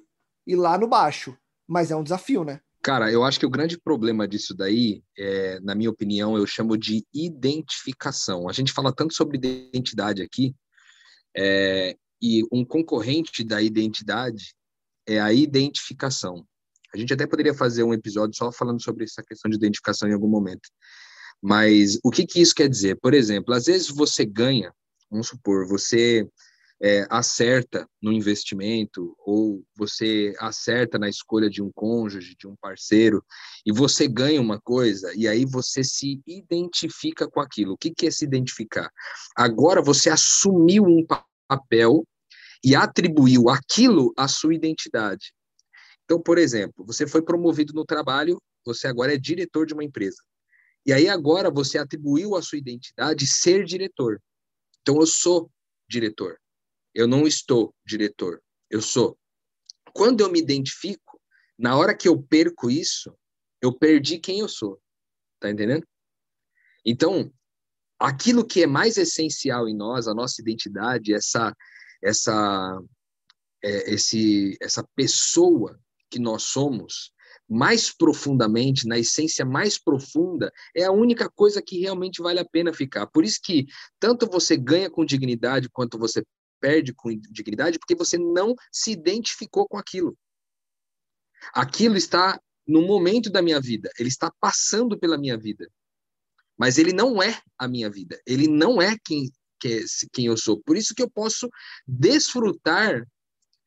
e 0.45 0.55
lá 0.55 0.77
no 0.77 0.87
baixo. 0.87 1.37
Mas 1.67 1.91
é 1.91 1.95
um 1.95 2.03
desafio, 2.03 2.43
né? 2.43 2.59
Cara, 2.81 3.09
eu 3.09 3.23
acho 3.23 3.39
que 3.39 3.45
o 3.45 3.49
grande 3.49 3.79
problema 3.79 4.27
disso 4.27 4.53
daí, 4.53 5.01
é, 5.17 5.57
na 5.61 5.73
minha 5.73 5.89
opinião, 5.89 6.37
eu 6.37 6.45
chamo 6.45 6.77
de 6.77 7.05
identificação. 7.13 8.49
A 8.49 8.53
gente 8.53 8.73
fala 8.73 8.93
tanto 8.93 9.13
sobre 9.13 9.37
identidade 9.37 10.21
aqui, 10.21 10.53
É, 11.35 11.97
e 12.23 12.41
um 12.53 12.63
concorrente 12.63 13.43
da 13.43 13.61
identidade 13.61 14.55
é 15.05 15.19
a 15.19 15.33
identificação. 15.33 16.47
A 16.95 16.97
gente 16.97 17.13
até 17.13 17.27
poderia 17.27 17.53
fazer 17.53 17.83
um 17.83 17.93
episódio 17.93 18.33
só 18.37 18.49
falando 18.49 18.81
sobre 18.81 19.03
essa 19.03 19.21
questão 19.21 19.51
de 19.51 19.57
identificação 19.57 20.07
em 20.07 20.13
algum 20.13 20.29
momento. 20.29 20.69
Mas 21.41 21.99
o 22.01 22.09
que, 22.09 22.25
que 22.25 22.39
isso 22.39 22.55
quer 22.55 22.69
dizer? 22.69 22.97
Por 23.01 23.13
exemplo, 23.13 23.53
às 23.53 23.65
vezes 23.65 23.89
você 23.89 24.23
ganha, 24.23 24.73
vamos 25.11 25.27
supor, 25.27 25.67
você 25.67 26.25
é, 26.81 27.05
acerta 27.09 27.85
no 28.01 28.13
investimento 28.13 29.13
ou 29.25 29.61
você 29.75 30.33
acerta 30.39 30.97
na 30.97 31.09
escolha 31.09 31.49
de 31.49 31.61
um 31.61 31.73
cônjuge, 31.73 32.37
de 32.39 32.47
um 32.47 32.55
parceiro, 32.55 33.21
e 33.65 33.73
você 33.73 34.07
ganha 34.07 34.39
uma 34.39 34.61
coisa 34.61 35.11
e 35.13 35.27
aí 35.27 35.43
você 35.43 35.83
se 35.83 36.21
identifica 36.25 37.27
com 37.27 37.41
aquilo. 37.41 37.73
O 37.73 37.77
que, 37.77 37.91
que 37.91 38.07
é 38.07 38.11
se 38.11 38.23
identificar? 38.23 38.89
Agora 39.35 39.81
você 39.81 40.09
assumiu 40.09 40.85
um 40.85 41.05
papel 41.49 42.05
e 42.63 42.75
atribuiu 42.75 43.49
aquilo 43.49 44.13
à 44.17 44.27
sua 44.27 44.55
identidade. 44.55 45.33
Então, 46.05 46.21
por 46.21 46.37
exemplo, 46.37 46.85
você 46.85 47.07
foi 47.07 47.21
promovido 47.21 47.73
no 47.73 47.85
trabalho, 47.85 48.41
você 48.65 48.87
agora 48.87 49.13
é 49.13 49.17
diretor 49.17 49.65
de 49.65 49.73
uma 49.73 49.83
empresa. 49.83 50.21
E 50.85 50.91
aí 50.91 51.07
agora 51.07 51.49
você 51.49 51.77
atribuiu 51.77 52.35
à 52.35 52.41
sua 52.41 52.57
identidade 52.57 53.25
ser 53.27 53.63
diretor. 53.65 54.21
Então 54.81 54.99
eu 54.99 55.07
sou 55.07 55.49
diretor. 55.89 56.37
Eu 56.93 57.07
não 57.07 57.25
estou 57.25 57.73
diretor, 57.85 58.41
eu 58.69 58.81
sou. 58.81 59.17
Quando 59.93 60.21
eu 60.21 60.31
me 60.31 60.39
identifico, 60.39 61.19
na 61.57 61.77
hora 61.77 61.95
que 61.95 62.07
eu 62.07 62.21
perco 62.21 62.69
isso, 62.69 63.15
eu 63.61 63.73
perdi 63.73 64.19
quem 64.19 64.39
eu 64.39 64.49
sou. 64.49 64.79
Tá 65.39 65.49
entendendo? 65.49 65.87
Então, 66.85 67.31
aquilo 67.97 68.45
que 68.45 68.63
é 68.63 68.67
mais 68.67 68.97
essencial 68.97 69.67
em 69.67 69.75
nós, 69.75 70.07
a 70.07 70.13
nossa 70.13 70.41
identidade, 70.41 71.13
essa 71.13 71.55
essa 72.03 72.81
é, 73.63 73.93
esse 73.93 74.57
essa 74.61 74.83
pessoa 74.95 75.79
que 76.09 76.19
nós 76.19 76.43
somos, 76.43 77.11
mais 77.49 77.91
profundamente, 77.91 78.87
na 78.87 78.99
essência 78.99 79.45
mais 79.45 79.79
profunda, 79.79 80.51
é 80.75 80.83
a 80.83 80.91
única 80.91 81.29
coisa 81.29 81.61
que 81.61 81.79
realmente 81.79 82.21
vale 82.21 82.39
a 82.39 82.45
pena 82.45 82.73
ficar. 82.73 83.07
Por 83.07 83.23
isso 83.23 83.39
que 83.43 83.65
tanto 83.99 84.27
você 84.27 84.55
ganha 84.55 84.89
com 84.89 85.05
dignidade 85.05 85.69
quanto 85.69 85.97
você 85.97 86.23
perde 86.59 86.93
com 86.93 87.09
dignidade 87.29 87.77
porque 87.77 87.95
você 87.95 88.17
não 88.17 88.55
se 88.71 88.91
identificou 88.91 89.67
com 89.67 89.77
aquilo. 89.77 90.17
Aquilo 91.53 91.97
está 91.97 92.39
no 92.65 92.81
momento 92.81 93.29
da 93.29 93.41
minha 93.41 93.59
vida, 93.59 93.91
ele 93.99 94.07
está 94.07 94.31
passando 94.39 94.97
pela 94.97 95.17
minha 95.17 95.37
vida. 95.37 95.69
Mas 96.57 96.77
ele 96.77 96.93
não 96.93 97.21
é 97.21 97.41
a 97.57 97.67
minha 97.67 97.89
vida, 97.89 98.21
ele 98.25 98.47
não 98.47 98.81
é 98.81 98.95
quem, 99.03 99.29
quem 100.11 100.25
eu 100.25 100.37
sou. 100.37 100.61
Por 100.61 100.77
isso 100.77 100.93
que 100.95 101.03
eu 101.03 101.09
posso 101.09 101.49
desfrutar 101.87 103.05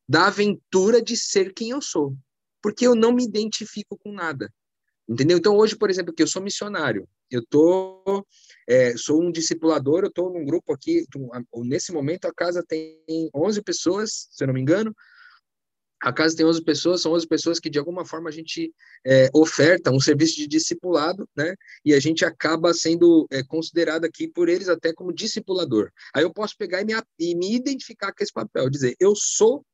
da 0.09 0.27
aventura 0.27 1.03
de 1.03 1.17
ser 1.17 1.53
quem 1.53 1.71
eu 1.71 1.83
sou, 1.83 2.17
porque 2.63 2.87
eu 2.87 2.95
não 2.95 3.13
me 3.13 3.25
identifico 3.25 3.99
com 3.99 4.13
nada. 4.13 4.53
Entendeu? 5.09 5.39
Então, 5.39 5.57
hoje, 5.57 5.77
por 5.77 5.89
exemplo, 5.89 6.13
que 6.13 6.23
eu 6.23 6.27
sou 6.27 6.43
missionário, 6.43 7.09
eu 7.31 7.45
tô, 7.47 8.25
é, 8.69 8.97
sou 8.97 9.23
um 9.23 9.31
discipulador, 9.31 10.01
eu 10.01 10.09
estou 10.09 10.33
num 10.33 10.45
grupo 10.45 10.73
aqui, 10.73 11.05
nesse 11.65 11.93
momento 11.93 12.27
a 12.27 12.35
casa 12.35 12.65
tem 12.67 12.99
11 13.35 13.63
pessoas, 13.63 14.29
se 14.31 14.43
eu 14.43 14.49
não 14.49 14.55
me 14.55 14.61
engano, 14.61 14.95
a 16.01 16.13
casa 16.13 16.37
tem 16.37 16.45
11 16.45 16.63
pessoas, 16.63 17.01
são 17.01 17.13
11 17.13 17.27
pessoas 17.27 17.59
que 17.59 17.71
de 17.71 17.79
alguma 17.79 18.05
forma 18.05 18.29
a 18.29 18.33
gente 18.33 18.73
é, 19.05 19.31
oferta 19.35 19.91
um 19.91 20.01
serviço 20.01 20.37
de 20.37 20.47
discipulado, 20.47 21.29
né? 21.35 21.55
E 21.85 21.95
a 21.95 22.01
gente 22.01 22.25
acaba 22.25 22.75
sendo 22.75 23.27
é, 23.31 23.43
considerado 23.43 24.05
aqui 24.05 24.29
por 24.29 24.49
eles 24.49 24.69
até 24.69 24.93
como 24.93 25.13
discipulador. 25.13 25.91
Aí 26.15 26.23
eu 26.23 26.33
posso 26.33 26.57
pegar 26.57 26.83
e 26.83 26.85
me, 26.85 26.93
e 27.19 27.35
me 27.35 27.55
identificar 27.55 28.13
com 28.13 28.23
esse 28.23 28.33
papel, 28.33 28.69
dizer, 28.69 28.95
eu 29.01 29.15
sou 29.17 29.65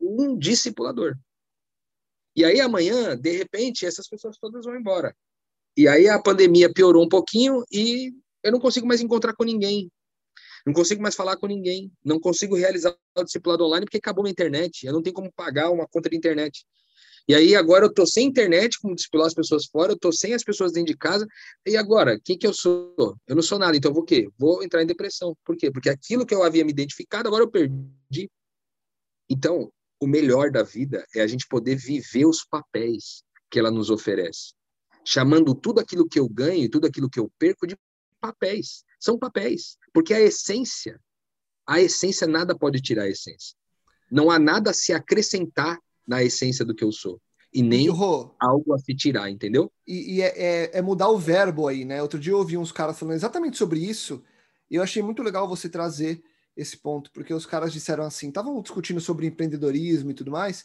um 0.00 0.36
discipulador. 0.36 1.16
E 2.36 2.44
aí 2.44 2.60
amanhã, 2.60 3.16
de 3.16 3.30
repente, 3.36 3.86
essas 3.86 4.08
pessoas 4.08 4.38
todas 4.38 4.64
vão 4.64 4.76
embora. 4.76 5.14
E 5.76 5.88
aí 5.88 6.08
a 6.08 6.20
pandemia 6.20 6.72
piorou 6.72 7.04
um 7.04 7.08
pouquinho 7.08 7.64
e 7.72 8.12
eu 8.42 8.52
não 8.52 8.60
consigo 8.60 8.86
mais 8.86 9.00
encontrar 9.00 9.34
com 9.34 9.44
ninguém. 9.44 9.90
Não 10.66 10.72
consigo 10.72 11.02
mais 11.02 11.14
falar 11.14 11.36
com 11.36 11.46
ninguém. 11.46 11.92
Não 12.04 12.20
consigo 12.20 12.56
realizar 12.56 12.96
o 13.16 13.24
discipulado 13.24 13.64
online 13.64 13.86
porque 13.86 13.98
acabou 13.98 14.26
a 14.26 14.30
internet. 14.30 14.86
Eu 14.86 14.92
não 14.92 15.02
tenho 15.02 15.14
como 15.14 15.32
pagar 15.32 15.70
uma 15.70 15.86
conta 15.86 16.08
de 16.08 16.16
internet. 16.16 16.64
E 17.28 17.34
aí 17.34 17.54
agora 17.54 17.86
eu 17.86 17.92
tô 17.92 18.04
sem 18.04 18.26
internet, 18.26 18.80
como 18.80 18.96
discipular 18.96 19.26
as 19.26 19.34
pessoas 19.34 19.66
fora, 19.66 19.92
eu 19.92 19.98
tô 19.98 20.10
sem 20.10 20.34
as 20.34 20.42
pessoas 20.42 20.72
dentro 20.72 20.92
de 20.92 20.98
casa. 20.98 21.26
E 21.64 21.76
agora, 21.76 22.18
quem 22.24 22.36
que 22.36 22.46
eu 22.46 22.52
sou? 22.52 23.16
Eu 23.26 23.36
não 23.36 23.42
sou 23.42 23.58
nada, 23.58 23.76
então 23.76 23.90
eu 23.90 23.94
vou 23.94 24.02
o 24.02 24.06
quê? 24.06 24.28
Vou 24.36 24.62
entrar 24.62 24.82
em 24.82 24.86
depressão. 24.86 25.36
Por 25.44 25.56
quê? 25.56 25.70
Porque 25.70 25.88
aquilo 25.88 26.26
que 26.26 26.34
eu 26.34 26.42
havia 26.42 26.64
me 26.64 26.72
identificado, 26.72 27.28
agora 27.28 27.44
eu 27.44 27.50
perdi. 27.50 28.28
Então, 29.30 29.72
o 30.00 30.06
melhor 30.06 30.50
da 30.50 30.64
vida 30.64 31.06
é 31.14 31.20
a 31.20 31.26
gente 31.26 31.46
poder 31.46 31.76
viver 31.76 32.26
os 32.26 32.44
papéis 32.44 33.22
que 33.48 33.58
ela 33.58 33.70
nos 33.70 33.88
oferece, 33.88 34.52
chamando 35.04 35.54
tudo 35.54 35.78
aquilo 35.78 36.08
que 36.08 36.18
eu 36.18 36.28
ganho, 36.28 36.68
tudo 36.68 36.86
aquilo 36.86 37.08
que 37.08 37.20
eu 37.20 37.30
perco 37.38 37.66
de 37.66 37.76
papéis. 38.20 38.84
São 39.02 39.18
papéis, 39.18 39.76
porque 39.92 40.14
a 40.14 40.20
essência, 40.20 41.00
a 41.66 41.80
essência 41.80 42.24
nada 42.24 42.56
pode 42.56 42.80
tirar 42.80 43.02
a 43.02 43.08
essência. 43.08 43.56
Não 44.08 44.30
há 44.30 44.38
nada 44.38 44.70
a 44.70 44.74
se 44.74 44.92
acrescentar 44.92 45.76
na 46.06 46.22
essência 46.22 46.64
do 46.64 46.72
que 46.72 46.84
eu 46.84 46.92
sou 46.92 47.20
e 47.52 47.62
nem 47.64 47.88
Rô, 47.88 48.30
algo 48.40 48.72
a 48.72 48.78
se 48.78 48.94
tirar, 48.94 49.28
entendeu? 49.28 49.72
E, 49.84 50.14
e 50.14 50.22
é, 50.22 50.28
é, 50.36 50.78
é, 50.78 50.82
mudar 50.82 51.08
o 51.08 51.18
verbo 51.18 51.66
aí, 51.66 51.84
né? 51.84 52.00
Outro 52.00 52.18
dia 52.18 52.32
eu 52.32 52.38
ouvi 52.38 52.56
uns 52.56 52.70
caras 52.70 52.96
falando 52.96 53.16
exatamente 53.16 53.58
sobre 53.58 53.80
isso 53.80 54.22
e 54.70 54.76
eu 54.76 54.82
achei 54.84 55.02
muito 55.02 55.20
legal 55.20 55.48
você 55.48 55.68
trazer 55.68 56.22
esse 56.56 56.76
ponto, 56.76 57.10
porque 57.12 57.34
os 57.34 57.44
caras 57.44 57.72
disseram 57.72 58.04
assim, 58.04 58.28
estavam 58.28 58.62
discutindo 58.62 59.00
sobre 59.00 59.26
empreendedorismo 59.26 60.12
e 60.12 60.14
tudo 60.14 60.30
mais, 60.30 60.64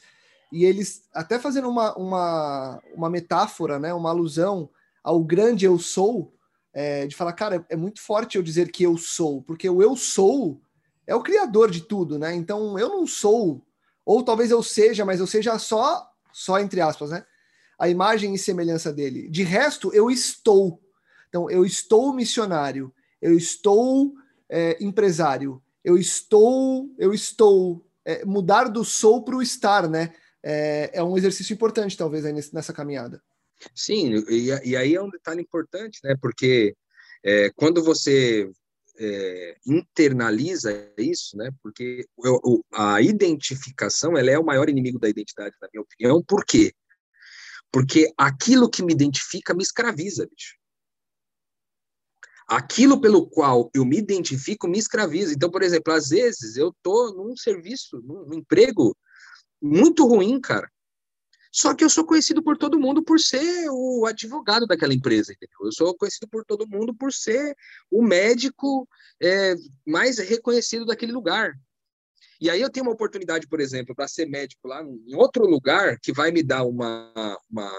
e 0.53 0.63
eles 0.63 1.09
até 1.11 1.39
fazendo 1.39 1.67
uma, 1.67 1.97
uma, 1.97 2.83
uma 2.93 3.09
metáfora, 3.09 3.79
né, 3.79 3.93
uma 3.95 4.11
alusão 4.11 4.69
ao 5.03 5.23
grande 5.23 5.65
eu 5.65 5.79
sou, 5.79 6.36
é, 6.73 7.07
de 7.07 7.15
falar, 7.15 7.33
cara, 7.33 7.65
é 7.69 7.75
muito 7.75 8.01
forte 8.01 8.37
eu 8.37 8.43
dizer 8.43 8.71
que 8.71 8.83
eu 8.83 8.97
sou, 8.97 9.41
porque 9.41 9.69
o 9.69 9.81
eu 9.81 9.95
sou 9.95 10.61
é 11.05 11.15
o 11.15 11.23
criador 11.23 11.71
de 11.71 11.81
tudo, 11.81 12.19
né? 12.19 12.35
Então 12.35 12.77
eu 12.77 12.89
não 12.89 13.07
sou, 13.07 13.65
ou 14.05 14.23
talvez 14.23 14.51
eu 14.51 14.61
seja, 14.61 15.03
mas 15.03 15.19
eu 15.19 15.27
seja 15.27 15.57
só, 15.59 16.09
só 16.31 16.59
entre 16.59 16.81
aspas, 16.81 17.09
né? 17.09 17.25
A 17.79 17.89
imagem 17.89 18.33
e 18.33 18.39
semelhança 18.39 18.91
dele. 18.91 19.29
De 19.29 19.43
resto, 19.43 19.93
eu 19.93 20.09
estou. 20.09 20.81
Então, 21.29 21.49
eu 21.49 21.65
estou 21.65 22.13
missionário, 22.13 22.93
eu 23.21 23.35
estou 23.35 24.13
é, 24.49 24.77
empresário, 24.83 25.61
eu 25.83 25.97
estou, 25.97 26.89
eu 26.97 27.13
estou. 27.13 27.85
É, 28.05 28.23
mudar 28.23 28.69
do 28.69 28.85
sou 28.85 29.23
para 29.23 29.35
o 29.35 29.41
estar, 29.41 29.89
né? 29.89 30.13
É, 30.41 30.91
é, 30.93 31.03
um 31.03 31.17
exercício 31.17 31.53
importante, 31.53 31.97
talvez, 31.97 32.23
aí 32.23 32.31
nessa 32.31 32.71
caminhada. 32.71 33.21
Sim, 33.75 34.23
e, 34.29 34.69
e 34.69 34.75
aí 34.75 34.95
é 34.95 35.01
um 35.01 35.09
detalhe 35.09 35.41
importante, 35.41 35.99
né? 36.03 36.15
Porque 36.21 36.75
é, 37.23 37.49
quando 37.55 37.83
você 37.83 38.49
é, 38.99 39.57
internaliza 39.65 40.91
isso, 40.97 41.37
né? 41.37 41.51
Porque 41.61 42.05
o, 42.17 42.63
a 42.73 43.01
identificação 43.01 44.17
ela 44.17 44.31
é 44.31 44.39
o 44.39 44.45
maior 44.45 44.69
inimigo 44.69 44.99
da 44.99 45.09
identidade, 45.09 45.55
na 45.61 45.67
minha 45.73 45.81
opinião. 45.81 46.23
Por 46.23 46.45
quê? 46.45 46.73
Porque 47.71 48.11
aquilo 48.17 48.69
que 48.69 48.83
me 48.83 48.93
identifica 48.93 49.53
me 49.53 49.63
escraviza, 49.63 50.25
bicho 50.27 50.55
aquilo 52.47 53.01
pelo 53.01 53.27
qual 53.27 53.69
eu 53.73 53.83
me 53.83 53.97
identifico 53.97 54.67
me 54.67 54.79
escraviza. 54.79 55.33
Então, 55.33 55.51
por 55.51 55.61
exemplo, 55.61 55.93
às 55.93 56.09
vezes 56.09 56.55
eu 56.55 56.73
tô 56.81 57.11
num 57.11 57.35
serviço, 57.35 58.01
num 58.01 58.33
emprego 58.33 58.95
muito 59.61 60.07
ruim, 60.07 60.39
cara. 60.39 60.69
Só 61.57 61.73
que 61.73 61.83
eu 61.83 61.89
sou 61.89 62.05
conhecido 62.05 62.43
por 62.43 62.55
todo 62.55 62.79
mundo 62.79 63.01
por 63.01 63.19
ser 63.19 63.67
o 63.71 64.05
advogado 64.05 64.67
daquela 64.67 64.93
empresa, 64.93 65.33
entendeu? 65.33 65.57
Eu 65.63 65.71
sou 65.71 65.97
conhecido 65.97 66.27
por 66.27 66.45
todo 66.45 66.67
mundo 66.67 66.93
por 66.93 67.11
ser 67.11 67.55
o 67.89 68.03
médico 68.03 68.87
é, 69.19 69.55
mais 69.83 70.19
reconhecido 70.19 70.85
daquele 70.85 71.11
lugar. 71.11 71.55
E 72.39 72.47
aí 72.47 72.61
eu 72.61 72.69
tenho 72.69 72.85
uma 72.85 72.93
oportunidade, 72.93 73.47
por 73.47 73.59
exemplo, 73.59 73.95
para 73.95 74.07
ser 74.07 74.27
médico 74.27 74.67
lá 74.67 74.83
em 74.83 75.15
outro 75.15 75.47
lugar 75.47 75.99
que 75.99 76.13
vai 76.13 76.29
me 76.29 76.43
dar 76.43 76.63
uma, 76.63 77.11
uma 77.49 77.71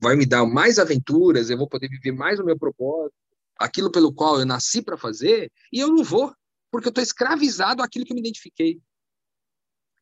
vai 0.00 0.14
me 0.14 0.24
dar 0.24 0.46
mais 0.46 0.78
aventuras, 0.78 1.50
eu 1.50 1.58
vou 1.58 1.68
poder 1.68 1.88
viver 1.88 2.12
mais 2.12 2.38
o 2.38 2.44
meu 2.44 2.56
propósito, 2.56 3.16
aquilo 3.58 3.90
pelo 3.90 4.14
qual 4.14 4.38
eu 4.38 4.46
nasci 4.46 4.80
para 4.80 4.96
fazer, 4.96 5.50
e 5.72 5.80
eu 5.80 5.88
não 5.88 6.04
vou, 6.04 6.32
porque 6.70 6.86
eu 6.86 6.90
estou 6.90 7.02
escravizado 7.02 7.82
àquilo 7.82 8.04
que 8.04 8.12
eu 8.12 8.14
me 8.14 8.20
identifiquei. 8.20 8.80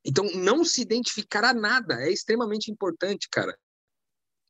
Então, 0.06 0.24
não 0.34 0.64
se 0.64 0.80
identificar 0.80 1.44
a 1.44 1.52
nada 1.52 2.00
é 2.02 2.10
extremamente 2.10 2.70
importante, 2.70 3.28
cara. 3.30 3.56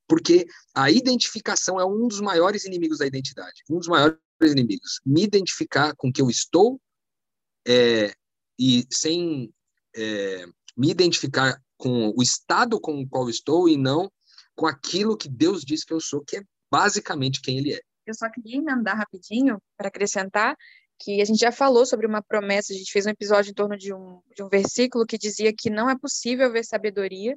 Porque 0.09 0.47
a 0.75 0.91
identificação 0.91 1.81
é 1.81 1.85
um 1.85 2.07
dos 2.07 2.21
maiores 2.21 2.65
inimigos 2.65 2.99
da 2.99 3.07
identidade. 3.07 3.63
Um 3.69 3.79
dos 3.79 3.89
maiores 3.89 4.19
inimigos. 4.43 5.01
Me 5.05 5.25
identificar 5.25 5.95
com 5.97 6.09
o 6.09 6.13
que 6.13 6.23
eu 6.23 6.31
estou 6.31 6.81
é, 7.67 8.15
e 8.59 8.87
sem 8.93 9.53
é, 9.97 10.47
me 10.77 10.91
identificar 10.91 11.61
com 11.77 12.13
o 12.17 12.23
estado 12.23 12.81
com 12.81 13.01
o 13.01 13.09
qual 13.09 13.29
estou 13.29 13.69
e 13.69 13.77
não 13.77 14.11
com 14.55 14.67
aquilo 14.67 15.17
que 15.17 15.29
Deus 15.29 15.63
diz 15.63 15.85
que 15.85 15.93
eu 15.93 16.01
sou, 16.01 16.25
que 16.25 16.37
é 16.37 16.43
basicamente 16.71 17.43
quem 17.43 17.59
Ele 17.59 17.75
é 17.75 17.81
eu 18.07 18.15
só 18.15 18.31
queria 18.31 18.59
emendar 18.59 18.97
rapidinho 18.97 19.61
para 19.77 19.89
acrescentar 19.89 20.57
que 20.99 21.21
a 21.21 21.25
gente 21.25 21.39
já 21.39 21.53
falou 21.53 21.85
sobre 21.85 22.07
uma 22.07 22.23
promessa, 22.23 22.73
a 22.73 22.77
gente 22.77 22.91
fez 22.91 23.07
um 23.07 23.11
episódio 23.11 23.51
em 23.51 23.55
torno 23.55 23.77
de 23.77 23.93
um, 23.93 24.21
de 24.35 24.43
um 24.43 24.49
versículo 24.49 25.07
que 25.07 25.19
dizia 25.19 25.53
que 25.57 25.71
não 25.71 25.91
é 25.91 25.99
possível 25.99 26.51
ver 26.51 26.65
sabedoria 26.65 27.37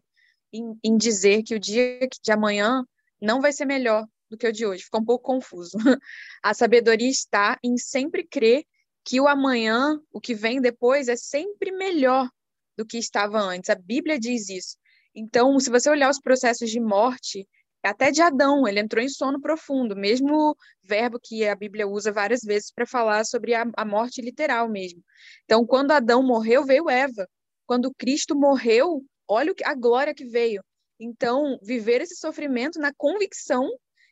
em, 0.54 0.78
em 0.84 0.98
dizer 0.98 1.44
que 1.44 1.56
o 1.56 1.60
dia 1.60 2.00
de 2.24 2.32
amanhã 2.32 2.84
não 3.22 3.42
vai 3.42 3.52
ser 3.52 3.66
melhor 3.66 4.06
do 4.30 4.38
que 4.38 4.48
o 4.48 4.54
de 4.54 4.66
hoje. 4.66 4.84
Ficou 4.84 5.02
um 5.02 5.06
pouco 5.06 5.26
confuso. 5.26 5.78
A 6.44 6.54
sabedoria 6.54 7.10
está 7.10 7.58
em 7.64 7.78
sempre 7.78 8.24
crer 8.24 8.64
que 9.04 9.20
o 9.20 9.28
amanhã, 9.28 10.00
o 10.12 10.22
que 10.22 10.34
vem 10.34 10.62
depois, 10.62 11.08
é 11.08 11.16
sempre 11.16 11.72
melhor 11.72 12.30
do 12.78 12.86
que 12.86 12.98
estava 12.98 13.40
antes. 13.40 13.70
A 13.70 13.76
Bíblia 13.76 14.20
diz 14.20 14.50
isso. 14.50 14.78
Então, 15.16 15.60
se 15.60 15.70
você 15.70 15.90
olhar 15.90 16.10
os 16.10 16.20
processos 16.20 16.70
de 16.70 16.80
morte, 16.80 17.48
até 17.84 18.12
de 18.12 18.22
Adão, 18.22 18.68
ele 18.68 18.80
entrou 18.80 19.04
em 19.04 19.10
sono 19.10 19.40
profundo, 19.40 19.96
mesmo 19.96 20.56
verbo 20.84 21.20
que 21.22 21.48
a 21.48 21.56
Bíblia 21.56 21.88
usa 21.88 22.12
várias 22.12 22.42
vezes 22.42 22.72
para 22.72 22.86
falar 22.86 23.26
sobre 23.26 23.54
a, 23.54 23.66
a, 23.78 23.86
morte 23.86 24.22
literal 24.22 24.70
mesmo. 24.70 25.02
Então, 25.46 25.66
quando 25.66 25.92
Adão 25.92 26.22
morreu, 26.22 26.66
veio 26.66 26.90
Eva. 26.90 27.28
Quando 27.66 27.94
Cristo 27.94 28.36
morreu, 28.36 29.04
olha 29.28 29.54
a 29.64 29.74
glória 29.74 30.14
que 30.14 30.26
veio. 30.26 30.64
Então, 31.00 31.58
viver 31.62 32.02
esse 32.02 32.16
sofrimento 32.16 32.80
na 32.80 32.94
convicção 32.94 33.70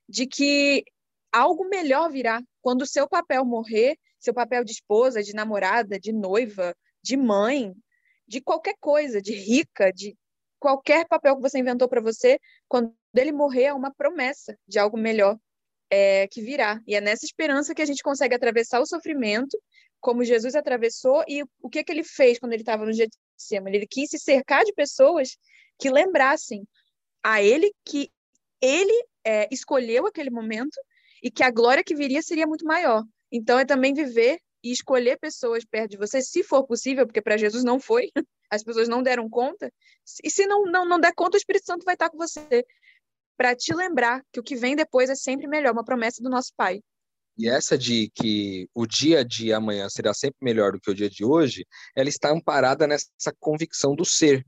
de 0.07 0.25
que 0.25 0.85
algo 1.31 1.67
melhor 1.67 2.09
virá. 2.09 2.41
Quando 2.61 2.83
o 2.83 2.87
seu 2.87 3.07
papel 3.07 3.43
morrer, 3.43 3.97
seu 4.19 4.33
papel 4.33 4.63
de 4.63 4.71
esposa, 4.71 5.21
de 5.21 5.33
namorada, 5.33 5.99
de 5.99 6.13
noiva, 6.13 6.73
de 7.03 7.17
mãe, 7.17 7.73
de 8.27 8.41
qualquer 8.41 8.75
coisa, 8.79 9.21
de 9.21 9.33
rica, 9.33 9.91
de 9.91 10.15
qualquer 10.59 11.07
papel 11.07 11.35
que 11.35 11.41
você 11.41 11.59
inventou 11.59 11.87
para 11.87 12.01
você, 12.01 12.39
quando 12.67 12.93
ele 13.15 13.31
morrer, 13.31 13.65
é 13.65 13.73
uma 13.73 13.93
promessa 13.93 14.57
de 14.67 14.79
algo 14.79 14.97
melhor 14.97 15.37
é, 15.89 16.27
que 16.27 16.41
virá. 16.41 16.81
E 16.85 16.95
é 16.95 17.01
nessa 17.01 17.25
esperança 17.25 17.73
que 17.73 17.81
a 17.81 17.85
gente 17.85 18.03
consegue 18.03 18.35
atravessar 18.35 18.79
o 18.79 18.85
sofrimento, 18.85 19.57
como 19.99 20.23
Jesus 20.23 20.55
atravessou, 20.55 21.23
e 21.27 21.43
o 21.61 21.69
que, 21.69 21.83
que 21.83 21.91
ele 21.91 22.03
fez 22.03 22.39
quando 22.39 22.53
ele 22.53 22.61
estava 22.61 22.85
no 22.85 22.93
Getsemane? 22.93 23.77
Ele 23.77 23.87
quis 23.87 24.09
se 24.09 24.19
cercar 24.19 24.63
de 24.63 24.73
pessoas 24.73 25.37
que 25.79 25.89
lembrassem 25.89 26.67
a 27.23 27.41
ele 27.41 27.71
que 27.85 28.11
ele 28.61 29.05
é, 29.23 29.47
escolheu 29.51 30.05
aquele 30.05 30.29
momento 30.29 30.79
e 31.21 31.31
que 31.31 31.43
a 31.43 31.51
glória 31.51 31.83
que 31.83 31.95
viria 31.95 32.21
seria 32.21 32.47
muito 32.47 32.65
maior. 32.65 33.03
Então, 33.31 33.59
é 33.59 33.65
também 33.65 33.93
viver 33.93 34.39
e 34.63 34.71
escolher 34.71 35.17
pessoas 35.17 35.65
perto 35.65 35.91
de 35.91 35.97
você, 35.97 36.21
se 36.21 36.43
for 36.43 36.65
possível, 36.65 37.05
porque 37.05 37.21
para 37.21 37.37
Jesus 37.37 37.63
não 37.63 37.79
foi, 37.79 38.09
as 38.49 38.63
pessoas 38.63 38.87
não 38.87 39.03
deram 39.03 39.29
conta. 39.29 39.71
E 40.23 40.29
se 40.29 40.45
não, 40.45 40.65
não, 40.65 40.85
não 40.85 40.99
der 40.99 41.13
conta, 41.13 41.35
o 41.35 41.37
Espírito 41.37 41.65
Santo 41.65 41.85
vai 41.85 41.95
estar 41.95 42.09
com 42.09 42.17
você 42.17 42.65
para 43.37 43.55
te 43.55 43.73
lembrar 43.73 44.23
que 44.31 44.39
o 44.39 44.43
que 44.43 44.55
vem 44.55 44.75
depois 44.75 45.09
é 45.09 45.15
sempre 45.15 45.47
melhor, 45.47 45.73
uma 45.73 45.85
promessa 45.85 46.21
do 46.21 46.29
nosso 46.29 46.51
Pai. 46.55 46.81
E 47.37 47.47
essa 47.47 47.77
de 47.77 48.09
que 48.15 48.67
o 48.73 48.87
dia 48.87 49.23
de 49.23 49.53
amanhã 49.53 49.87
será 49.89 50.11
sempre 50.13 50.39
melhor 50.41 50.71
do 50.71 50.79
que 50.79 50.89
o 50.89 50.95
dia 50.95 51.09
de 51.09 51.23
hoje, 51.23 51.67
ela 51.95 52.09
está 52.09 52.31
amparada 52.31 52.87
nessa 52.87 53.31
convicção 53.39 53.95
do 53.95 54.03
ser. 54.03 54.43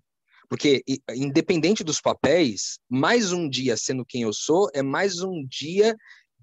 Porque, 0.50 0.84
independente 1.16 1.84
dos 1.84 2.02
papéis, 2.02 2.80
mais 2.90 3.32
um 3.32 3.48
dia 3.48 3.78
sendo 3.78 4.04
quem 4.04 4.24
eu 4.24 4.34
sou 4.34 4.68
é 4.74 4.82
mais 4.82 5.22
um 5.22 5.46
dia 5.46 5.96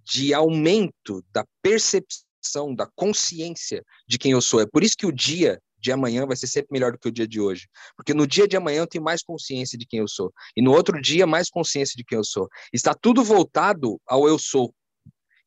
de 0.05 0.33
aumento 0.33 1.25
da 1.33 1.45
percepção, 1.61 2.73
da 2.77 2.87
consciência 2.95 3.83
de 4.07 4.17
quem 4.17 4.31
eu 4.31 4.41
sou. 4.41 4.61
É 4.61 4.67
por 4.67 4.85
isso 4.85 4.97
que 4.97 5.07
o 5.07 5.11
dia 5.11 5.61
de 5.79 5.93
amanhã 5.93 6.27
vai 6.27 6.37
ser 6.37 6.47
sempre 6.47 6.69
melhor 6.73 6.93
do 6.93 6.99
que 6.99 7.09
o 7.09 7.13
dia 7.13 7.27
de 7.27 7.41
hoje. 7.41 7.69
Porque 7.97 8.15
no 8.15 8.27
dia 8.27 8.47
de 8.47 8.57
amanhã 8.57 8.81
eu 8.81 8.87
tenho 8.87 9.05
mais 9.05 9.23
consciência 9.23 9.79
de 9.79 9.87
quem 9.87 10.01
eu 10.01 10.09
sou. 10.09 10.33
E 10.57 10.63
no 10.63 10.73
outro 10.73 11.01
dia, 11.01 11.27
mais 11.27 11.49
consciência 11.49 11.95
de 11.97 12.05
quem 12.05 12.17
eu 12.17 12.25
sou. 12.25 12.49
Está 12.73 12.95
tudo 12.95 13.23
voltado 13.23 14.01
ao 14.07 14.27
eu 14.27 14.39
sou. 14.39 14.75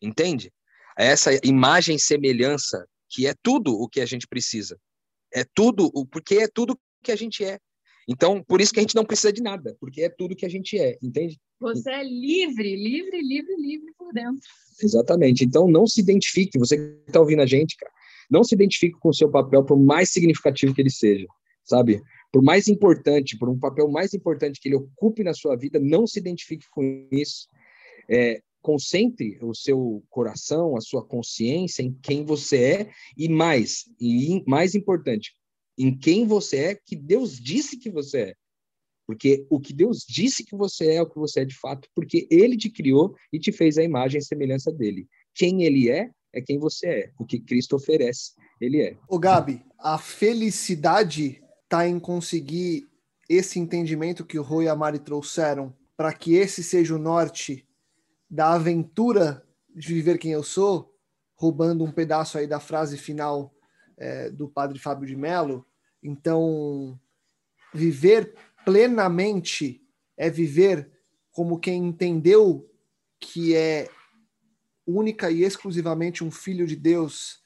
Entende? 0.01 0.51
Essa 0.97 1.31
imagem 1.43 1.97
semelhança, 1.97 2.85
que 3.09 3.25
é 3.27 3.33
tudo 3.41 3.73
o 3.73 3.87
que 3.87 4.01
a 4.01 4.05
gente 4.05 4.27
precisa. 4.27 4.77
É 5.33 5.43
tudo, 5.53 5.91
porque 6.11 6.35
é 6.35 6.47
tudo 6.47 6.79
que 7.03 7.11
a 7.11 7.15
gente 7.15 7.43
é. 7.43 7.59
Então, 8.07 8.43
por 8.43 8.59
isso 8.59 8.73
que 8.73 8.79
a 8.79 8.81
gente 8.81 8.95
não 8.95 9.05
precisa 9.05 9.31
de 9.31 9.41
nada, 9.41 9.77
porque 9.79 10.01
é 10.01 10.09
tudo 10.09 10.35
que 10.35 10.45
a 10.45 10.49
gente 10.49 10.79
é, 10.79 10.97
entende? 10.99 11.39
Você 11.59 11.91
é 11.91 12.03
livre, 12.03 12.75
livre, 12.75 13.21
livre, 13.21 13.55
livre 13.55 13.93
por 13.95 14.11
dentro. 14.11 14.41
Exatamente. 14.81 15.45
Então, 15.45 15.67
não 15.67 15.85
se 15.85 16.01
identifique, 16.01 16.57
você 16.57 16.75
que 16.75 17.03
está 17.07 17.19
ouvindo 17.19 17.43
a 17.43 17.45
gente, 17.45 17.77
cara, 17.77 17.91
não 18.29 18.43
se 18.43 18.55
identifique 18.55 18.97
com 18.99 19.09
o 19.09 19.13
seu 19.13 19.29
papel, 19.29 19.63
por 19.63 19.77
mais 19.77 20.11
significativo 20.11 20.73
que 20.73 20.81
ele 20.81 20.89
seja, 20.89 21.27
sabe? 21.63 22.01
Por 22.31 22.43
mais 22.43 22.67
importante, 22.67 23.37
por 23.37 23.49
um 23.49 23.57
papel 23.57 23.89
mais 23.89 24.13
importante 24.13 24.59
que 24.59 24.69
ele 24.69 24.75
ocupe 24.75 25.23
na 25.23 25.33
sua 25.33 25.55
vida, 25.55 25.79
não 25.79 26.05
se 26.05 26.19
identifique 26.19 26.65
com 26.71 27.07
isso. 27.11 27.47
É, 28.07 28.41
concentre 28.61 29.37
o 29.41 29.53
seu 29.53 30.03
coração, 30.09 30.75
a 30.75 30.81
sua 30.81 31.03
consciência 31.03 31.81
em 31.81 31.93
quem 32.01 32.23
você 32.25 32.57
é 32.57 32.91
e 33.17 33.29
mais, 33.29 33.85
e 33.99 34.43
mais 34.45 34.75
importante, 34.75 35.33
em 35.77 35.97
quem 35.97 36.25
você 36.25 36.57
é 36.57 36.75
que 36.75 36.95
Deus 36.95 37.39
disse 37.39 37.77
que 37.77 37.89
você 37.89 38.19
é. 38.19 38.35
Porque 39.07 39.47
o 39.49 39.59
que 39.59 39.73
Deus 39.73 40.05
disse 40.07 40.45
que 40.45 40.55
você 40.55 40.91
é, 40.91 40.95
é 40.95 41.01
o 41.01 41.09
que 41.09 41.17
você 41.17 41.39
é 41.39 41.45
de 41.45 41.55
fato, 41.55 41.89
porque 41.95 42.27
ele 42.29 42.55
te 42.55 42.69
criou 42.69 43.15
e 43.33 43.39
te 43.39 43.51
fez 43.51 43.77
a 43.77 43.83
imagem 43.83 44.19
e 44.19 44.23
semelhança 44.23 44.71
dele. 44.71 45.07
Quem 45.33 45.63
ele 45.63 45.89
é, 45.89 46.11
é 46.33 46.41
quem 46.41 46.59
você 46.59 46.87
é. 46.87 47.11
O 47.17 47.25
que 47.25 47.39
Cristo 47.39 47.75
oferece, 47.75 48.33
ele 48.59 48.81
é. 48.81 48.97
O 49.07 49.19
Gabi, 49.19 49.65
a 49.77 49.97
felicidade 49.97 51.41
está 51.63 51.87
em 51.87 51.99
conseguir 51.99 52.87
esse 53.27 53.59
entendimento 53.59 54.25
que 54.25 54.39
o 54.39 54.43
Rui 54.43 54.65
e 54.65 54.69
a 54.69 54.75
Mari 54.75 54.99
trouxeram, 54.99 55.75
para 55.95 56.13
que 56.13 56.35
esse 56.35 56.63
seja 56.63 56.95
o 56.95 56.99
norte 56.99 57.67
da 58.29 58.53
aventura 58.53 59.45
de 59.75 59.93
viver 59.93 60.17
quem 60.17 60.31
eu 60.31 60.43
sou, 60.43 60.95
roubando 61.35 61.83
um 61.83 61.91
pedaço 61.91 62.37
aí 62.37 62.47
da 62.47 62.59
frase 62.59 62.97
final 62.97 63.53
é, 63.97 64.29
do 64.29 64.47
padre 64.47 64.79
Fábio 64.79 65.07
de 65.07 65.15
Mello. 65.15 65.65
Então, 66.01 66.99
viver 67.73 68.33
plenamente 68.65 69.81
é 70.17 70.29
viver 70.29 70.89
como 71.31 71.59
quem 71.59 71.85
entendeu 71.85 72.67
que 73.19 73.55
é 73.55 73.87
única 74.97 75.29
e 75.31 75.43
exclusivamente 75.43 76.23
um 76.23 76.31
filho 76.31 76.65
de 76.65 76.75
Deus 76.75 77.41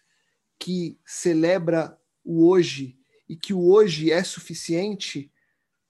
que 0.60 1.00
celebra 1.06 1.98
o 2.24 2.48
hoje 2.48 2.98
e 3.28 3.36
que 3.36 3.54
o 3.54 3.70
hoje 3.70 4.12
é 4.12 4.24
suficiente, 4.24 5.32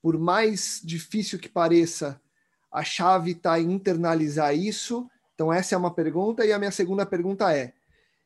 por 0.01 0.17
mais 0.17 0.81
difícil 0.83 1.39
que 1.39 1.49
pareça, 1.49 2.19
a 2.71 2.83
chave 2.83 3.31
está 3.31 3.59
em 3.59 3.71
internalizar 3.71 4.55
isso. 4.55 5.09
Então, 5.35 5.53
essa 5.53 5.75
é 5.75 5.77
uma 5.77 5.93
pergunta. 5.93 6.45
E 6.45 6.51
a 6.51 6.57
minha 6.57 6.71
segunda 6.71 7.05
pergunta 7.05 7.55
é: 7.55 7.73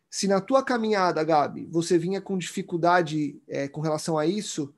se 0.09 0.27
na 0.27 0.39
tua 0.39 0.63
caminhada, 0.63 1.23
Gabi, 1.23 1.65
você 1.65 1.97
vinha 1.97 2.21
com 2.21 2.37
dificuldade 2.37 3.41
é, 3.47 3.67
com 3.67 3.81
relação 3.81 4.17
a 4.17 4.25
isso, 4.25 4.73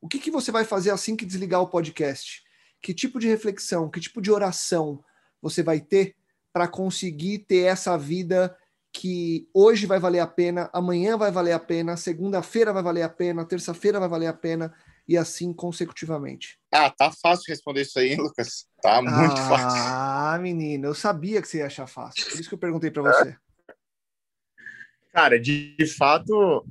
o 0.00 0.08
que, 0.08 0.18
que 0.18 0.30
você 0.30 0.52
vai 0.52 0.64
fazer 0.64 0.90
assim 0.90 1.16
que 1.16 1.26
desligar 1.26 1.60
o 1.60 1.68
podcast? 1.68 2.44
Que 2.80 2.94
tipo 2.94 3.18
de 3.18 3.26
reflexão, 3.26 3.90
que 3.90 4.00
tipo 4.00 4.22
de 4.22 4.30
oração 4.30 5.02
você 5.42 5.62
vai 5.62 5.80
ter 5.80 6.14
para 6.58 6.66
conseguir 6.66 7.38
ter 7.38 7.66
essa 7.66 7.96
vida 7.96 8.52
que 8.92 9.48
hoje 9.54 9.86
vai 9.86 10.00
valer 10.00 10.18
a 10.18 10.26
pena, 10.26 10.68
amanhã 10.72 11.16
vai 11.16 11.30
valer 11.30 11.52
a 11.52 11.58
pena, 11.60 11.96
segunda-feira 11.96 12.72
vai 12.72 12.82
valer 12.82 13.02
a 13.02 13.08
pena, 13.08 13.44
terça-feira 13.44 14.00
vai 14.00 14.08
valer 14.08 14.26
a 14.26 14.32
pena 14.32 14.74
e 15.06 15.16
assim 15.16 15.52
consecutivamente. 15.52 16.58
Ah, 16.74 16.90
tá 16.90 17.12
fácil 17.12 17.44
responder 17.46 17.82
isso 17.82 17.96
aí, 17.96 18.16
Lucas. 18.16 18.66
Tá 18.82 19.00
muito 19.00 19.38
ah, 19.38 19.48
fácil. 19.48 19.82
Ah, 19.84 20.38
menino, 20.42 20.88
eu 20.88 20.94
sabia 20.96 21.40
que 21.40 21.46
você 21.46 21.58
ia 21.58 21.66
achar 21.66 21.86
fácil. 21.86 22.28
Por 22.28 22.40
isso 22.40 22.48
que 22.48 22.56
eu 22.56 22.58
perguntei 22.58 22.90
para 22.90 23.02
você. 23.04 23.36
Cara, 25.12 25.38
de, 25.40 25.76
de 25.76 25.86
fato, 25.86 26.66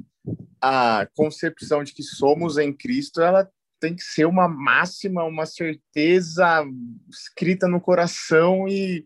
a 0.62 1.08
concepção 1.16 1.82
de 1.82 1.94
que 1.94 2.04
somos 2.04 2.58
em 2.58 2.74
Cristo, 2.74 3.22
ela 3.22 3.50
tem 3.80 3.96
que 3.96 4.04
ser 4.04 4.26
uma 4.26 4.50
máxima, 4.50 5.24
uma 5.24 5.46
certeza 5.46 6.66
escrita 7.10 7.70
no 7.70 7.80
coração 7.80 8.68
e 8.68 9.06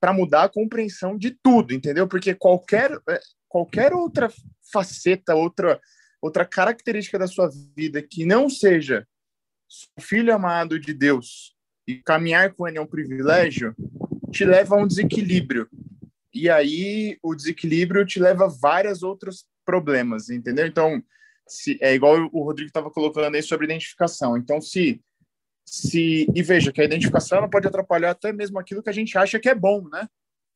para 0.00 0.12
mudar 0.12 0.44
a 0.44 0.48
compreensão 0.48 1.16
de 1.16 1.30
tudo, 1.42 1.74
entendeu? 1.74 2.06
Porque 2.06 2.34
qualquer, 2.34 2.92
é, 3.08 3.20
qualquer 3.48 3.92
outra 3.92 4.32
faceta, 4.72 5.34
outra, 5.34 5.80
outra 6.20 6.44
característica 6.44 7.18
da 7.18 7.26
sua 7.26 7.50
vida 7.76 8.02
que 8.02 8.24
não 8.24 8.48
seja 8.48 9.06
filho 10.00 10.34
amado 10.34 10.78
de 10.78 10.94
Deus 10.94 11.54
e 11.86 11.96
caminhar 11.96 12.54
com 12.54 12.66
ele 12.66 12.78
é 12.78 12.80
um 12.80 12.86
privilégio, 12.86 13.74
te 14.30 14.44
leva 14.44 14.76
a 14.76 14.82
um 14.82 14.86
desequilíbrio. 14.86 15.68
E 16.32 16.48
aí 16.48 17.18
o 17.22 17.34
desequilíbrio 17.34 18.04
te 18.04 18.20
leva 18.20 18.44
a 18.44 18.48
vários 18.48 19.02
outros 19.02 19.46
problemas, 19.64 20.30
entendeu? 20.30 20.66
Então, 20.66 21.02
se, 21.46 21.78
é 21.80 21.94
igual 21.94 22.28
o 22.32 22.42
Rodrigo 22.42 22.68
estava 22.68 22.90
colocando 22.90 23.34
aí 23.34 23.42
sobre 23.42 23.66
identificação. 23.66 24.36
Então, 24.36 24.60
se 24.60 25.02
se 25.68 26.26
e 26.34 26.42
veja 26.42 26.72
que 26.72 26.80
a 26.80 26.84
identificação 26.84 27.38
ela 27.38 27.48
pode 27.48 27.66
atrapalhar 27.66 28.10
até 28.10 28.32
mesmo 28.32 28.58
aquilo 28.58 28.82
que 28.82 28.90
a 28.90 28.92
gente 28.92 29.16
acha 29.16 29.38
que 29.38 29.48
é 29.48 29.54
bom, 29.54 29.88
né? 29.88 30.08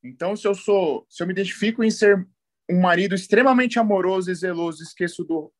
Então, 0.02 0.34
se 0.34 0.46
eu 0.46 0.54
sou, 0.54 1.06
se 1.08 1.22
eu 1.22 1.26
me 1.26 1.32
identifico 1.32 1.84
em 1.84 1.90
ser 1.90 2.26
um 2.68 2.80
marido 2.80 3.14
extremamente 3.14 3.78
amoroso 3.78 4.30
e 4.30 4.34
zeloso, 4.34 4.82
esqueço 4.82 5.24
do 5.24 5.52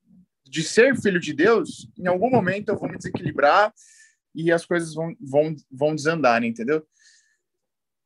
de 0.45 0.63
ser 0.63 0.97
filho 1.01 1.19
de 1.19 1.33
Deus, 1.33 1.89
em 1.99 2.07
algum 2.07 2.29
momento 2.29 2.69
eu 2.69 2.77
vou 2.77 2.89
me 2.89 2.99
desequilibrar 2.99 3.73
e 4.35 4.53
as 4.53 4.67
coisas 4.67 4.95
vão 4.95 5.15
vão 5.21 5.55
vão 5.71 5.95
desandar, 5.95 6.43
entendeu? 6.43 6.87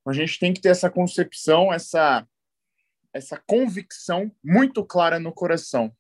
A 0.07 0.12
gente 0.12 0.38
tem 0.38 0.53
que 0.53 0.61
ter 0.61 0.68
essa 0.68 0.90
concepção, 0.90 1.72
essa 1.72 2.26
essa 3.12 3.42
convicção 3.47 4.30
muito 4.44 4.84
clara 4.84 5.18
no 5.18 5.32
coração. 5.32 5.90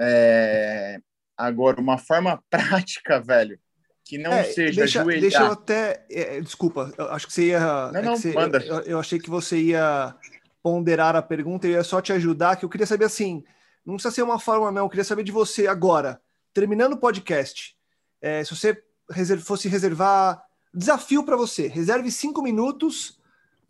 É, 0.00 1.00
agora, 1.36 1.80
uma 1.80 1.98
forma 1.98 2.42
prática, 2.48 3.20
velho, 3.20 3.60
que 4.08 4.16
não 4.18 4.32
É, 4.32 4.44
seja 4.44 4.80
deixa, 4.80 5.00
ajoelhar. 5.00 5.20
deixa 5.20 5.38
eu 5.40 5.52
até. 5.52 6.06
é, 6.10 6.40
desculpa, 6.40 6.90
eu 6.96 7.10
acho 7.10 7.26
que 7.26 7.32
você 7.32 7.48
ia. 7.48 7.60
Não, 7.92 8.00
é 8.00 8.02
não, 8.02 8.16
você- 8.16 8.32
manda. 8.32 8.58
Eu, 8.64 8.80
eu 8.80 8.98
achei 8.98 9.18
que 9.18 9.28
você 9.28 9.58
ia 9.60 10.14
ponderar 10.62 11.14
a 11.14 11.20
pergunta, 11.22 11.66
eu 11.66 11.72
ia 11.72 11.84
só 11.84 12.00
te 12.00 12.12
ajudar, 12.12 12.56
que 12.56 12.64
eu 12.64 12.68
queria 12.68 12.86
saber 12.86 13.04
assim. 13.04 13.44
Não 13.84 13.94
precisa 13.94 14.14
ser 14.14 14.22
uma 14.22 14.38
forma, 14.38 14.72
não. 14.72 14.84
Eu 14.84 14.88
queria 14.88 15.04
saber 15.04 15.22
de 15.24 15.32
você 15.32 15.66
agora, 15.66 16.20
terminando 16.54 16.94
o 16.94 16.98
podcast. 16.98 17.76
é, 18.20 18.42
se 18.42 18.54
você 18.56 18.82
reser- 19.10 19.40
fosse 19.40 19.68
reservar. 19.68 20.42
Desafio 20.74 21.22
para 21.24 21.36
você. 21.36 21.66
Reserve 21.68 22.10
cinco 22.10 22.42
minutos 22.42 23.18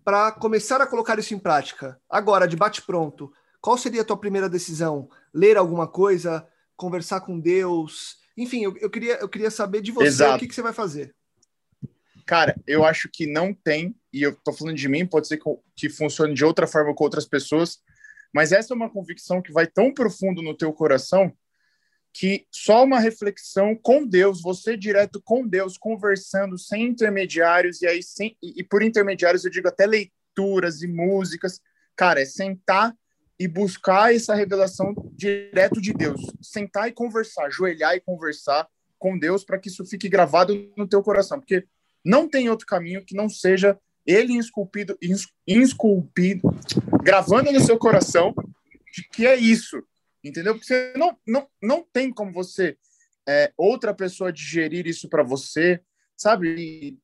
para 0.05 0.33
começar 0.33 0.81
a 0.81 0.87
colocar 0.87 1.19
isso 1.19 1.35
em 1.35 1.39
prática. 1.39 2.01
Agora, 2.09 2.47
de 2.49 2.57
bate-pronto. 2.57 3.31
Qual 3.61 3.77
seria 3.79 4.01
a 4.03 4.05
tua 4.05 4.17
primeira 4.17 4.49
decisão? 4.49 5.09
Ler 5.33 5.57
alguma 5.57 5.87
coisa? 5.87 6.47
Conversar 6.77 7.21
com 7.21 7.39
Deus? 7.39 8.19
Enfim, 8.39 8.63
eu, 8.65 8.77
eu 8.79 8.89
queria, 8.89 9.15
eu 9.17 9.29
queria 9.29 9.51
saber 9.51 9.83
de 9.83 9.91
você 9.91 10.07
Exato. 10.07 10.37
o 10.37 10.39
que, 10.39 10.47
que 10.47 10.55
você 10.55 10.63
vai 10.63 10.73
fazer. 10.73 11.15
Cara, 12.25 12.55
eu 12.67 12.85
acho 12.85 13.09
que 13.13 13.27
não 13.27 13.53
tem, 13.53 13.97
e 14.13 14.23
eu 14.23 14.37
tô 14.45 14.53
falando 14.53 14.77
de 14.77 14.89
mim, 14.89 15.07
pode 15.07 15.27
ser 15.27 15.39
que, 15.39 15.45
que 15.75 15.89
funcione 15.89 16.35
de 16.35 16.45
outra 16.45 16.67
forma 16.67 16.95
com 16.95 17.03
outras 17.03 17.27
pessoas, 17.27 17.79
mas 18.33 18.53
essa 18.53 18.73
é 18.73 18.77
uma 18.77 18.91
convicção 18.91 19.43
que 19.43 19.53
vai 19.53 19.67
tão 19.67 19.93
profundo 19.93 20.43
no 20.43 20.57
teu 20.57 20.73
coração 20.73 21.35
que 22.13 22.47
só 22.51 22.85
uma 22.85 22.99
reflexão 22.99 23.77
com 23.77 24.07
Deus, 24.07 24.43
você 24.43 24.77
direto 24.77 25.21
com 25.23 25.47
Deus, 25.47 25.79
conversando 25.79 26.59
sem 26.59 26.85
intermediários, 26.89 27.81
e 27.83 27.87
aí 27.87 28.03
sem, 28.03 28.37
e, 28.43 28.61
e 28.61 28.65
por 28.65 28.83
intermediários 28.83 29.45
eu 29.45 29.51
digo 29.51 29.69
até 29.69 29.87
leituras 29.87 30.83
e 30.83 30.89
músicas, 30.89 31.61
cara, 31.97 32.21
é 32.21 32.25
sentar 32.25 32.95
e 33.39 33.47
buscar 33.47 34.15
essa 34.15 34.35
revelação 34.35 34.95
direto 35.13 35.81
de 35.81 35.93
Deus, 35.93 36.21
sentar 36.43 36.89
e 36.89 36.93
conversar, 36.93 37.47
ajoelhar 37.47 37.95
e 37.95 38.01
conversar 38.01 38.69
com 38.99 39.19
Deus 39.19 39.45
para 39.45 39.59
que 39.59 39.69
isso 39.69 39.87
fique 39.87 40.09
gravado 40.09 40.73
no 40.77 40.89
teu 40.89 41.03
coração, 41.03 41.39
porque 41.39 41.65
não 42.05 42.29
tem 42.29 42.51
outro 42.51 42.67
caminho 42.67 43.05
que 43.05 43.15
não 43.15 43.29
seja 43.29 43.79
ele 44.05 44.37
esculpido, 44.39 44.99
esculpido, 45.47 46.49
gravando 47.03 47.53
no 47.53 47.61
seu 47.61 47.79
coração 47.79 48.35
de 48.93 49.07
que 49.09 49.27
é 49.27 49.37
isso, 49.37 49.83
entendeu? 50.25 50.55
Porque 50.55 50.67
você 50.67 50.95
não, 50.97 51.17
não, 51.27 51.47
não 51.63 51.87
tem 51.93 52.13
como 52.13 52.33
você, 52.33 52.77
é, 53.29 53.53
outra 53.57 53.93
pessoa 53.95 54.33
digerir 54.33 54.87
isso 54.87 55.09
para 55.09 55.23
você, 55.23 55.81
sabe? 56.17 56.49
E 56.59 56.99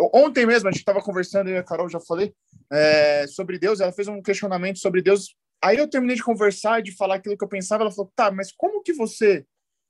ontem 0.00 0.46
mesmo 0.46 0.68
a 0.68 0.72
gente 0.72 0.80
estava 0.80 1.02
conversando, 1.02 1.50
eu 1.50 1.56
e 1.56 1.58
a 1.58 1.62
Carol 1.62 1.88
já 1.88 2.00
falei, 2.00 2.34
é, 2.72 3.26
sobre 3.26 3.58
Deus, 3.58 3.80
ela 3.80 3.92
fez 3.92 4.08
um 4.08 4.22
questionamento 4.22 4.78
sobre 4.78 5.02
Deus, 5.02 5.36
aí 5.64 5.78
eu 5.78 5.88
terminei 5.88 6.16
de 6.16 6.22
conversar 6.22 6.80
e 6.80 6.82
de 6.82 6.92
falar 6.92 7.16
aquilo 7.16 7.36
que 7.36 7.44
eu 7.44 7.48
pensava, 7.48 7.82
ela 7.82 7.90
falou, 7.90 8.12
tá, 8.14 8.30
mas 8.30 8.52
como 8.52 8.82
que 8.82 8.92
você, 8.92 9.46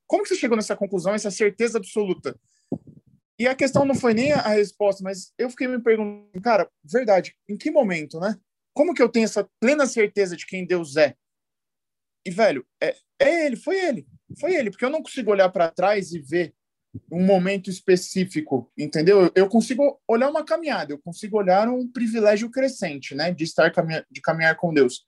como 0.06 0.22
que 0.22 0.28
você 0.28 0.36
chegou 0.36 0.56
nessa 0.56 0.76
conclusão, 0.76 1.14
essa 1.14 1.30
certeza 1.30 1.78
absoluta? 1.78 2.38
E 3.38 3.48
a 3.48 3.54
questão 3.54 3.84
não 3.84 3.94
foi 3.94 4.14
nem 4.14 4.32
a 4.32 4.48
resposta, 4.48 5.02
mas 5.02 5.32
eu 5.36 5.50
fiquei 5.50 5.66
me 5.66 5.82
perguntando, 5.82 6.40
cara, 6.40 6.70
verdade, 6.84 7.34
em 7.48 7.56
que 7.56 7.70
momento, 7.70 8.20
né? 8.20 8.38
Como 8.72 8.94
que 8.94 9.02
eu 9.02 9.08
tenho 9.08 9.24
essa 9.24 9.48
plena 9.60 9.86
certeza 9.86 10.36
de 10.36 10.46
quem 10.46 10.64
Deus 10.64 10.96
é? 10.96 11.14
E, 12.24 12.30
velho, 12.30 12.64
é, 12.80 12.94
é 13.18 13.46
ele, 13.46 13.56
foi 13.56 13.76
ele, 13.76 14.06
foi 14.40 14.54
ele, 14.54 14.70
porque 14.70 14.84
eu 14.84 14.90
não 14.90 15.02
consigo 15.02 15.30
olhar 15.30 15.48
para 15.48 15.70
trás 15.70 16.12
e 16.12 16.20
ver 16.20 16.54
um 17.10 17.24
momento 17.24 17.68
específico, 17.68 18.70
entendeu? 18.78 19.30
Eu- 19.34 19.48
consigo 19.48 20.00
olhar 20.06 20.30
uma 20.30 20.44
caminhada, 20.44 20.92
eu 20.92 20.98
consigo 20.98 21.36
olhar 21.36 21.68
um 21.68 21.90
privilégio 21.90 22.48
crescente, 22.50 23.14
né, 23.16 23.32
de 23.32 23.42
estar 23.42 23.72
caminha, 23.72 24.06
de 24.08 24.20
caminhar 24.20 24.56
com 24.56 24.72
Deus. 24.72 25.04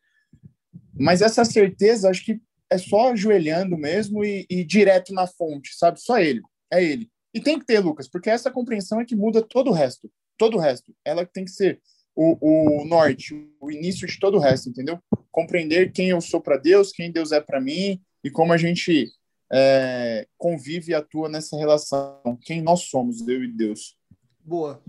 Mas 0.99 1.22
essa 1.22 1.44
certeza, 1.44 2.11
acho 2.11 2.24
que 2.24 2.40
é 2.70 2.78
só 2.78 3.12
ajoelhando 3.12 3.76
mesmo 3.76 4.24
e, 4.24 4.47
e 4.51 4.64
direto 4.64 5.12
na 5.12 5.26
fonte, 5.26 5.76
sabe? 5.76 6.01
Só 6.01 6.18
ele, 6.18 6.42
é 6.72 6.82
ele. 6.82 7.09
E 7.32 7.40
tem 7.40 7.59
que 7.59 7.66
ter, 7.66 7.80
Lucas, 7.80 8.09
porque 8.09 8.30
essa 8.30 8.51
compreensão 8.51 9.01
é 9.01 9.05
que 9.05 9.14
muda 9.14 9.42
todo 9.42 9.70
o 9.70 9.72
resto. 9.72 10.11
Todo 10.38 10.57
o 10.57 10.61
resto. 10.61 10.94
Ela 11.05 11.24
tem 11.24 11.44
que 11.44 11.51
ser 11.51 11.80
o, 12.14 12.80
o 12.80 12.84
norte, 12.86 13.34
o 13.61 13.70
início 13.70 14.07
de 14.07 14.18
todo 14.18 14.38
o 14.38 14.40
resto, 14.40 14.70
entendeu? 14.70 14.99
Compreender 15.30 15.92
quem 15.92 16.09
eu 16.09 16.20
sou 16.20 16.40
para 16.40 16.57
Deus, 16.57 16.92
quem 16.92 17.12
Deus 17.12 17.32
é 17.32 17.40
para 17.40 17.61
mim 17.61 18.01
e 18.24 18.30
como 18.30 18.53
a 18.53 18.57
gente 18.57 19.12
é, 19.53 20.26
convive 20.38 20.92
e 20.92 20.94
atua 20.94 21.28
nessa 21.28 21.57
relação. 21.57 22.38
Quem 22.42 22.62
nós 22.62 22.84
somos, 22.84 23.26
eu 23.28 23.44
e 23.44 23.49
Deus. 23.49 23.97
Boa. 24.42 24.82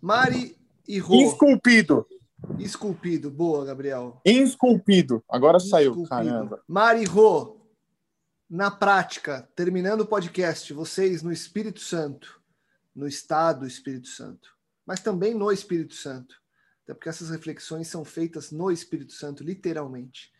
Mari 0.00 0.56
e 0.88 0.98
Rô. 0.98 1.22
Esculpido. 1.22 2.06
Esculpido. 2.58 3.30
Boa, 3.30 3.64
Gabriel. 3.64 4.20
Esculpido. 4.24 5.24
Agora 5.28 5.58
saiu, 5.58 5.90
Esculpido. 5.92 6.08
caramba. 6.08 6.62
Mari 6.66 7.02
e 7.02 7.04
Rô, 7.04 7.60
na 8.48 8.70
prática, 8.70 9.48
terminando 9.56 10.02
o 10.02 10.06
podcast, 10.06 10.72
vocês 10.72 11.22
no 11.22 11.32
Espírito 11.32 11.80
Santo, 11.80 12.40
no 12.94 13.08
estado 13.08 13.60
do 13.60 13.66
Espírito 13.66 14.08
Santo, 14.08 14.50
mas 14.84 15.00
também 15.00 15.34
no 15.34 15.50
Espírito 15.50 15.94
Santo, 15.94 16.36
até 16.84 16.92
porque 16.92 17.08
essas 17.08 17.30
reflexões 17.30 17.88
são 17.88 18.04
feitas 18.04 18.50
no 18.50 18.70
Espírito 18.70 19.12
Santo, 19.12 19.42
literalmente. 19.42 20.32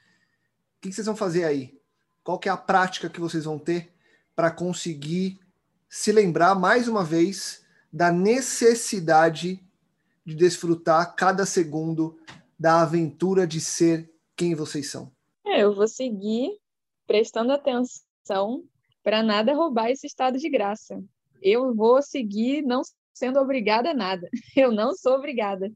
O 0.77 0.83
que 0.83 0.89
que 0.91 0.95
vocês 0.95 1.07
vão 1.07 1.17
fazer 1.17 1.45
aí? 1.45 1.81
Qual 2.23 2.39
que 2.39 2.49
é 2.49 2.53
a 2.53 2.57
prática 2.57 3.09
que 3.09 3.21
vocês 3.21 3.45
vão 3.45 3.59
ter 3.59 3.95
para 4.35 4.51
conseguir 4.51 5.41
se 5.89 6.13
lembrar 6.13 6.55
mais 6.55 6.89
uma 6.89 7.05
vez 7.05 7.65
da 7.93 8.11
necessidade 8.11 9.65
de 10.25 10.35
desfrutar 10.35 11.15
cada 11.15 11.45
segundo 11.45 12.19
da 12.59 12.83
aventura 12.83 13.47
de 13.47 13.61
ser 13.61 14.11
quem 14.37 14.55
vocês 14.55 14.91
são? 14.91 15.13
É, 15.45 15.63
eu 15.63 15.75
vou 15.75 15.89
seguir 15.89 16.51
prestando 17.07 17.53
atenção 17.53 18.63
para 19.03 19.23
nada 19.23 19.55
roubar 19.55 19.91
esse 19.91 20.07
estado 20.07 20.39
de 20.39 20.49
graça. 20.49 21.03
Eu 21.43 21.75
vou 21.75 22.01
seguir 22.01 22.63
não 22.63 22.83
sendo 23.13 23.41
obrigada 23.41 23.91
a 23.91 23.95
nada. 23.95 24.29
Eu 24.57 24.73
não 24.73 24.95
sou 24.95 25.15
obrigada. 25.15 25.71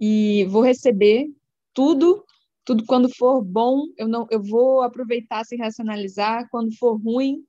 E 0.00 0.44
vou 0.46 0.62
receber 0.62 1.30
tudo, 1.72 2.24
tudo 2.64 2.84
quando 2.86 3.14
for 3.14 3.42
bom, 3.42 3.84
eu 3.96 4.08
não 4.08 4.26
eu 4.30 4.42
vou 4.42 4.82
aproveitar 4.82 5.44
sem 5.44 5.58
racionalizar, 5.58 6.48
quando 6.50 6.76
for 6.76 7.00
ruim, 7.00 7.44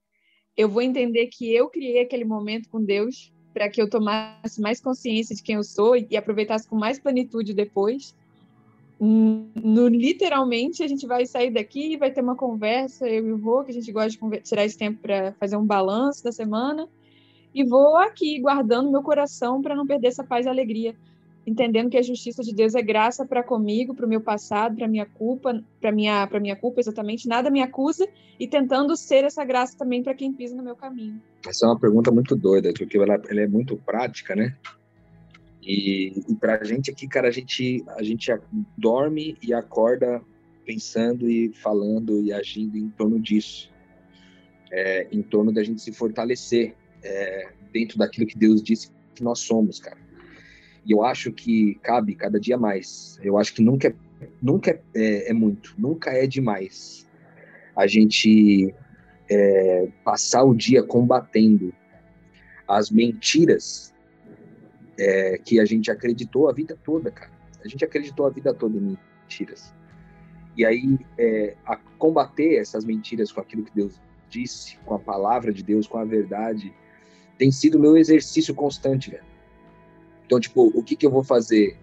eu 0.55 0.69
vou 0.69 0.81
entender 0.81 1.27
que 1.27 1.51
eu 1.51 1.69
criei 1.69 2.01
aquele 2.01 2.23
momento 2.23 2.69
com 2.69 2.83
Deus 2.83 3.32
para 3.53 3.69
que 3.69 3.81
eu 3.81 3.89
tomasse 3.89 4.59
mais 4.59 4.81
consciência 4.81 5.35
de 5.35 5.43
quem 5.43 5.55
eu 5.55 5.63
sou 5.63 5.95
e 5.95 6.17
aproveitasse 6.17 6.67
com 6.67 6.75
mais 6.75 6.99
plenitude 6.99 7.53
depois. 7.53 8.15
No, 8.99 9.87
literalmente 9.87 10.81
a 10.81 10.87
gente 10.87 11.05
vai 11.05 11.25
sair 11.25 11.51
daqui, 11.51 11.97
vai 11.97 12.09
ter 12.09 12.21
uma 12.21 12.35
conversa, 12.35 13.07
eu 13.07 13.27
e 13.27 13.31
o 13.33 13.37
Rô, 13.37 13.63
que 13.63 13.71
a 13.71 13.73
gente 13.73 13.91
gosta 13.91 14.17
de 14.17 14.39
tirar 14.41 14.63
esse 14.63 14.77
tempo 14.77 14.99
para 15.01 15.33
fazer 15.33 15.57
um 15.57 15.65
balanço 15.65 16.23
da 16.23 16.31
semana, 16.31 16.87
e 17.53 17.63
vou 17.63 17.97
aqui 17.97 18.39
guardando 18.39 18.89
meu 18.89 19.03
coração 19.03 19.61
para 19.61 19.75
não 19.75 19.85
perder 19.85 20.07
essa 20.07 20.23
paz 20.23 20.45
e 20.45 20.49
alegria, 20.49 20.95
entendendo 21.45 21.89
que 21.89 21.97
a 21.97 22.01
justiça 22.01 22.41
de 22.41 22.53
Deus 22.53 22.75
é 22.75 22.81
graça 22.81 23.25
para 23.25 23.43
comigo, 23.43 23.93
para 23.93 24.05
o 24.05 24.09
meu 24.09 24.21
passado, 24.21 24.75
para 24.75 24.87
minha 24.87 25.05
culpa, 25.05 25.61
para 25.79 25.91
minha 25.91 26.25
para 26.27 26.39
minha 26.39 26.55
culpa 26.55 26.79
exatamente, 26.79 27.27
nada 27.27 27.49
me 27.49 27.61
acusa 27.61 28.07
e 28.39 28.47
tentando 28.47 28.95
ser 28.95 29.23
essa 29.23 29.43
graça 29.43 29.77
também 29.77 30.01
para 30.01 30.13
quem 30.13 30.33
pisa 30.33 30.55
no 30.55 30.63
meu 30.63 30.75
caminho. 30.75 31.21
Essa 31.47 31.65
é 31.65 31.69
uma 31.69 31.79
pergunta 31.79 32.11
muito 32.11 32.35
doida, 32.35 32.71
porque 32.73 32.97
ela, 32.97 33.21
ela 33.29 33.41
é 33.41 33.47
muito 33.47 33.75
prática, 33.77 34.35
né? 34.35 34.55
E, 35.61 36.13
e 36.29 36.35
pra 36.35 36.63
gente 36.63 36.91
aqui, 36.91 37.07
cara, 37.07 37.27
a 37.27 37.31
gente, 37.31 37.83
a 37.87 38.03
gente 38.03 38.31
a- 38.31 38.41
dorme 38.77 39.37
e 39.41 39.53
acorda 39.53 40.21
pensando 40.65 41.29
e 41.29 41.53
falando 41.53 42.21
e 42.21 42.33
agindo 42.33 42.77
em 42.77 42.89
torno 42.89 43.19
disso. 43.19 43.71
É, 44.71 45.07
em 45.11 45.21
torno 45.21 45.51
da 45.51 45.63
gente 45.63 45.81
se 45.81 45.93
fortalecer 45.93 46.75
é, 47.03 47.51
dentro 47.71 47.97
daquilo 47.97 48.25
que 48.25 48.37
Deus 48.37 48.63
disse 48.63 48.89
que 49.13 49.23
nós 49.23 49.39
somos, 49.39 49.79
cara. 49.79 49.97
E 50.85 50.91
eu 50.91 51.03
acho 51.03 51.31
que 51.31 51.75
cabe 51.75 52.15
cada 52.15 52.39
dia 52.39 52.57
mais. 52.57 53.19
Eu 53.23 53.37
acho 53.37 53.53
que 53.53 53.61
nunca 53.61 53.87
é, 53.87 53.95
nunca 54.41 54.71
é, 54.71 54.81
é, 54.95 55.29
é 55.29 55.33
muito, 55.33 55.73
nunca 55.77 56.11
é 56.11 56.27
demais 56.27 57.07
a 57.75 57.87
gente 57.87 58.73
é, 59.29 59.87
passar 60.03 60.43
o 60.43 60.53
dia 60.53 60.83
combatendo 60.83 61.73
as 62.67 62.91
mentiras 62.91 63.93
é, 64.97 65.37
que 65.37 65.59
a 65.59 65.65
gente 65.65 65.89
acreditou 65.89 66.49
a 66.49 66.53
vida 66.53 66.77
toda, 66.83 67.11
cara. 67.11 67.31
A 67.63 67.67
gente 67.67 67.83
acreditou 67.83 68.25
a 68.25 68.29
vida 68.29 68.53
toda 68.53 68.77
em 68.77 68.97
mentiras. 69.23 69.73
E 70.55 70.65
aí, 70.65 70.99
é, 71.17 71.55
a 71.65 71.75
combater 71.97 72.57
essas 72.57 72.85
mentiras 72.85 73.31
com 73.31 73.41
aquilo 73.41 73.63
que 73.63 73.73
Deus 73.73 73.99
disse, 74.29 74.77
com 74.85 74.93
a 74.93 74.99
palavra 74.99 75.51
de 75.51 75.63
Deus, 75.63 75.87
com 75.87 75.97
a 75.97 76.05
verdade, 76.05 76.73
tem 77.37 77.51
sido 77.51 77.79
meu 77.79 77.97
exercício 77.97 78.53
constante, 78.53 79.09
velho. 79.09 79.32
Então, 80.25 80.39
tipo, 80.39 80.71
o 80.73 80.83
que, 80.83 80.95
que 80.95 81.05
eu 81.05 81.11
vou 81.11 81.23
fazer 81.23 81.77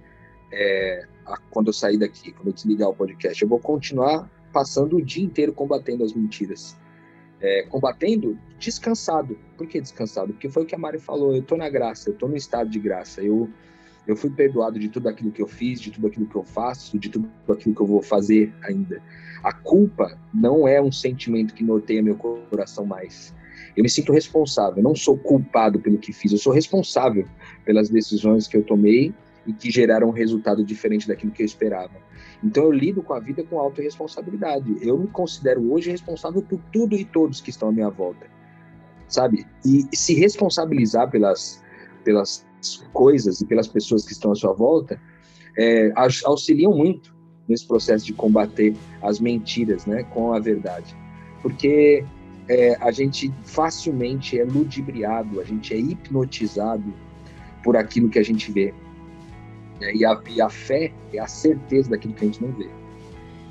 é, 0.53 1.07
a- 1.27 1.39
quando 1.51 1.69
eu 1.69 1.73
sair 1.73 1.99
daqui, 1.99 2.33
quando 2.33 2.49
eu 2.49 2.53
desligar 2.53 2.89
o 2.89 2.95
podcast? 2.95 3.41
Eu 3.43 3.49
vou 3.49 3.59
continuar 3.59 4.29
passando 4.53 4.97
o 4.97 5.03
dia 5.03 5.25
inteiro 5.25 5.53
combatendo 5.53 6.05
as 6.05 6.13
mentiras. 6.13 6.77
É, 7.41 7.63
combatendo 7.69 8.39
descansado. 8.59 9.39
Por 9.57 9.67
que 9.67 9.81
descansado? 9.81 10.33
Porque 10.33 10.49
foi 10.51 10.65
o 10.65 10.67
que 10.67 10.75
a 10.75 10.79
Mari 10.79 10.99
falou. 10.99 11.35
Eu 11.35 11.43
tô 11.43 11.57
na 11.57 11.69
graça, 11.71 12.11
eu 12.11 12.15
tô 12.15 12.29
no 12.29 12.37
estado 12.37 12.69
de 12.69 12.79
graça. 12.79 13.23
Eu 13.23 13.49
Eu 14.07 14.17
fui 14.17 14.31
perdoado 14.31 14.79
de 14.79 14.89
tudo 14.89 15.09
aquilo 15.09 15.31
que 15.31 15.41
eu 15.41 15.47
fiz, 15.47 15.81
de 15.81 15.91
tudo 15.91 16.07
aquilo 16.07 16.27
que 16.27 16.35
eu 16.35 16.43
faço, 16.43 16.99
de 16.99 17.09
tudo 17.11 17.31
aquilo 17.49 17.75
que 17.75 17.81
eu 17.81 17.87
vou 17.87 18.03
fazer 18.03 18.53
ainda. 18.63 19.01
A 19.43 19.53
culpa 19.53 20.19
não 20.35 20.67
é 20.67 20.81
um 20.81 20.91
sentimento 20.91 21.55
que 21.55 21.63
norteia 21.63 22.03
meu 22.03 22.17
coração 22.17 22.85
mais. 22.85 23.33
Eu 23.77 23.83
me 23.83 23.89
sinto 23.89 24.13
responsável, 24.13 24.79
eu 24.79 24.83
não 24.83 24.95
sou 24.95 25.17
culpado 25.17 25.79
pelo 25.79 25.99
que 25.99 26.13
fiz, 26.13 26.33
eu 26.33 26.39
sou 26.39 26.53
responsável 26.53 27.27
pelas 27.65 27.89
decisões 27.89 28.47
que 28.47 28.57
eu 28.57 28.63
tomei 28.63 29.15
e 29.47 29.53
que 29.53 29.71
geraram 29.71 30.09
um 30.09 30.13
resultado 30.13 30.65
diferente 30.65 31.09
daquilo 31.09 31.33
que 31.33 31.43
eu 31.43 31.47
esperava. 31.47 31.95
Então 32.43 32.65
eu 32.65 32.73
lido 32.73 33.03
com 33.03 33.15
a 33.15 33.21
vida 33.21 33.43
com 33.45 33.59
autorresponsabilidade. 33.59 34.77
Eu 34.81 34.99
me 34.99 35.07
considero 35.09 35.73
hoje 35.73 35.91
responsável 35.91 36.43
por 36.43 36.61
tudo 36.73 36.95
e 36.97 37.05
todos 37.05 37.41
que 37.41 37.51
estão 37.51 37.69
à 37.69 37.73
minha 37.73 37.91
volta. 37.91 38.27
Sabe? 39.09 39.47
E 39.65 39.85
se 39.95 40.15
responsabilizar 40.15 41.11
pelas, 41.11 41.63
pelas 42.05 42.47
coisas 42.93 43.41
e 43.41 43.47
pelas 43.47 43.67
pessoas 43.67 44.05
que 44.05 44.13
estão 44.13 44.33
à 44.33 44.35
sua 44.35 44.53
volta 44.53 45.01
é, 45.59 45.93
auxiliam 46.25 46.73
muito 46.73 47.15
nesse 47.49 47.67
processo 47.67 48.07
de 48.07 48.13
combater 48.13 48.75
as 49.03 49.19
mentiras 49.19 49.85
né, 49.85 50.05
com 50.05 50.33
a 50.33 50.39
verdade. 50.39 50.97
Porque 51.43 52.05
é, 52.51 52.77
a 52.81 52.91
gente 52.91 53.33
facilmente 53.45 54.37
é 54.37 54.43
ludibriado, 54.43 55.41
a 55.41 55.45
gente 55.45 55.73
é 55.73 55.79
hipnotizado 55.79 56.93
por 57.63 57.77
aquilo 57.77 58.09
que 58.09 58.19
a 58.19 58.25
gente 58.25 58.51
vê. 58.51 58.75
Né? 59.81 59.95
E, 59.95 60.05
a, 60.05 60.21
e 60.29 60.43
a 60.43 60.51
fé 60.51 60.93
é 61.15 61.21
a 61.21 61.29
certeza 61.29 61.91
daquilo 61.91 62.13
que 62.13 62.25
a 62.25 62.27
gente 62.27 62.43
não 62.43 62.51
vê. 62.51 62.69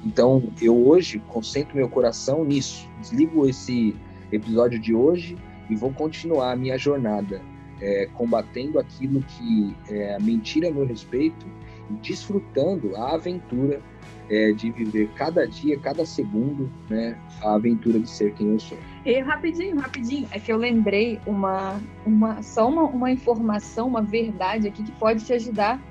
Então, 0.06 0.52
eu 0.62 0.76
hoje 0.86 1.20
concentro 1.30 1.78
meu 1.78 1.88
coração 1.88 2.44
nisso. 2.44 2.90
Desligo 3.00 3.48
esse 3.48 3.96
episódio 4.34 4.78
de 4.78 4.94
hoje 4.94 5.38
e 5.70 5.78
vou 5.78 5.94
continuar 5.94 6.52
a 6.52 6.56
minha 6.58 6.78
jornada, 6.78 7.42
é, 7.80 8.06
combatendo 8.16 8.80
aquilo 8.80 9.22
que 9.22 9.74
é 9.88 10.20
mentira 10.20 10.68
a 10.68 10.72
meu 10.74 10.86
respeito 10.86 11.48
e 11.90 11.94
desfrutando 12.06 12.98
a 12.98 13.14
aventura 13.14 13.82
é, 14.30 14.52
de 14.52 14.72
viver 14.72 15.10
cada 15.16 15.48
dia, 15.48 15.78
cada 15.80 16.06
segundo, 16.06 16.70
né, 16.90 17.18
a 17.42 17.56
aventura 17.56 18.00
de 18.00 18.10
ser 18.10 18.34
quem 18.34 18.54
eu 18.54 18.60
sou. 18.60 18.78
E 19.06 19.20
rapidinho, 19.20 19.80
rapidinho, 19.80 20.28
é 20.32 20.40
que 20.40 20.52
eu 20.52 20.58
lembrei 20.58 21.20
uma, 21.26 21.80
uma 22.06 22.42
só 22.42 22.68
uma, 22.68 22.84
uma 22.84 23.12
informação, 23.12 23.88
uma 23.88 24.02
verdade 24.02 24.68
aqui 24.68 24.84
que 24.84 24.92
pode 24.94 25.26
te 25.26 25.34
ajudar 25.34 25.82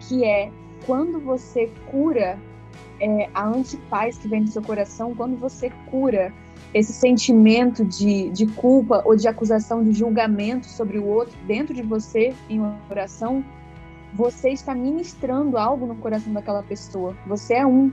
que 0.00 0.24
é 0.24 0.50
quando 0.86 1.18
você 1.20 1.70
cura 1.90 2.38
é, 3.00 3.28
a 3.34 3.46
antipaz 3.46 4.18
que 4.18 4.28
vem 4.28 4.44
do 4.44 4.50
seu 4.50 4.62
coração, 4.62 5.14
quando 5.14 5.36
você 5.36 5.70
cura 5.90 6.32
esse 6.72 6.92
sentimento 6.92 7.84
de, 7.84 8.30
de 8.30 8.46
culpa 8.46 9.02
ou 9.04 9.16
de 9.16 9.28
acusação, 9.28 9.82
de 9.84 9.92
julgamento 9.92 10.66
sobre 10.66 10.98
o 10.98 11.06
outro 11.06 11.36
dentro 11.46 11.72
de 11.72 11.82
você 11.82 12.34
em 12.48 12.60
oração, 12.90 13.44
você 14.14 14.50
está 14.50 14.74
ministrando 14.74 15.58
algo 15.58 15.86
no 15.86 15.96
coração 15.96 16.32
daquela 16.32 16.62
pessoa. 16.62 17.16
Você 17.26 17.54
é 17.54 17.66
um. 17.66 17.90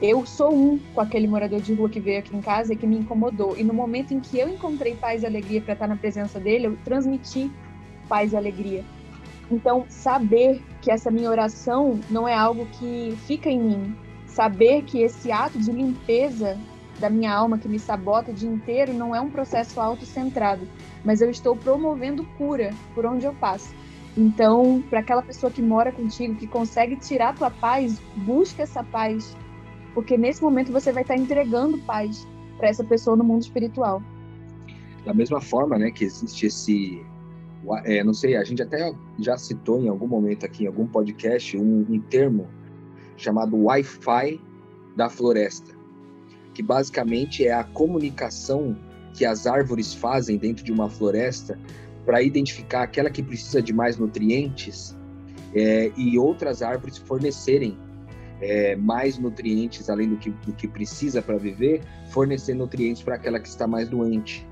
Eu 0.00 0.24
sou 0.24 0.54
um 0.54 0.78
com 0.94 1.00
aquele 1.00 1.26
morador 1.26 1.60
de 1.60 1.74
rua 1.74 1.88
que 1.88 2.00
veio 2.00 2.20
aqui 2.20 2.36
em 2.36 2.40
casa 2.40 2.72
e 2.72 2.76
que 2.76 2.86
me 2.86 2.96
incomodou. 2.96 3.56
E 3.56 3.64
no 3.64 3.74
momento 3.74 4.14
em 4.14 4.20
que 4.20 4.38
eu 4.38 4.48
encontrei 4.48 4.94
paz 4.94 5.22
e 5.22 5.26
alegria 5.26 5.60
para 5.60 5.72
estar 5.72 5.88
na 5.88 5.96
presença 5.96 6.38
dele, 6.38 6.68
eu 6.68 6.76
transmiti 6.84 7.50
paz 8.08 8.32
e 8.32 8.36
alegria. 8.36 8.84
Então, 9.50 9.84
saber 9.88 10.62
que 10.80 10.90
essa 10.90 11.10
minha 11.10 11.30
oração 11.30 12.00
não 12.08 12.26
é 12.26 12.34
algo 12.34 12.66
que 12.66 13.16
fica 13.26 13.48
em 13.48 13.60
mim, 13.60 13.96
saber 14.26 14.82
que 14.82 15.02
esse 15.02 15.30
ato 15.30 15.58
de 15.58 15.70
limpeza 15.70 16.58
da 16.98 17.10
minha 17.10 17.32
alma 17.32 17.58
que 17.58 17.68
me 17.68 17.78
sabota 17.78 18.30
o 18.30 18.34
dia 18.34 18.48
inteiro 18.48 18.92
não 18.92 19.14
é 19.14 19.20
um 19.20 19.30
processo 19.30 19.80
autocentrado, 19.80 20.66
mas 21.04 21.20
eu 21.20 21.30
estou 21.30 21.56
promovendo 21.56 22.24
cura 22.38 22.70
por 22.94 23.04
onde 23.04 23.26
eu 23.26 23.34
passo. 23.34 23.74
Então, 24.16 24.82
para 24.88 25.00
aquela 25.00 25.22
pessoa 25.22 25.50
que 25.50 25.60
mora 25.60 25.90
contigo, 25.90 26.36
que 26.36 26.46
consegue 26.46 26.96
tirar 26.96 27.30
a 27.30 27.32
tua 27.32 27.50
paz, 27.50 28.00
busca 28.16 28.62
essa 28.62 28.84
paz, 28.84 29.36
porque 29.92 30.16
nesse 30.16 30.42
momento 30.42 30.70
você 30.70 30.92
vai 30.92 31.02
estar 31.02 31.16
entregando 31.16 31.78
paz 31.78 32.26
para 32.56 32.68
essa 32.68 32.84
pessoa 32.84 33.16
no 33.16 33.24
mundo 33.24 33.42
espiritual. 33.42 34.02
Da 35.04 35.12
mesma 35.12 35.40
forma, 35.40 35.76
né, 35.76 35.90
que 35.90 36.04
existe 36.04 36.46
esse 36.46 37.04
é, 37.84 38.04
não 38.04 38.12
sei, 38.12 38.36
a 38.36 38.44
gente 38.44 38.62
até 38.62 38.94
já 39.18 39.36
citou 39.36 39.80
em 39.80 39.88
algum 39.88 40.06
momento 40.06 40.44
aqui, 40.44 40.64
em 40.64 40.66
algum 40.66 40.86
podcast, 40.86 41.56
um, 41.56 41.86
um 41.88 41.98
termo 41.98 42.46
chamado 43.16 43.56
Wi-Fi 43.56 44.40
da 44.96 45.08
floresta, 45.08 45.74
que 46.52 46.62
basicamente 46.62 47.46
é 47.46 47.52
a 47.52 47.64
comunicação 47.64 48.76
que 49.14 49.24
as 49.24 49.46
árvores 49.46 49.94
fazem 49.94 50.36
dentro 50.36 50.64
de 50.64 50.72
uma 50.72 50.90
floresta 50.90 51.58
para 52.04 52.22
identificar 52.22 52.82
aquela 52.82 53.10
que 53.10 53.22
precisa 53.22 53.62
de 53.62 53.72
mais 53.72 53.96
nutrientes 53.96 54.96
é, 55.54 55.90
e 55.96 56.18
outras 56.18 56.62
árvores 56.62 56.98
fornecerem 56.98 57.78
é, 58.40 58.76
mais 58.76 59.18
nutrientes 59.18 59.88
além 59.88 60.08
do 60.08 60.16
que, 60.16 60.30
do 60.30 60.52
que 60.52 60.68
precisa 60.68 61.22
para 61.22 61.36
viver, 61.38 61.80
fornecer 62.10 62.54
nutrientes 62.54 63.02
para 63.02 63.14
aquela 63.14 63.40
que 63.40 63.48
está 63.48 63.66
mais 63.66 63.88
doente. 63.88 64.46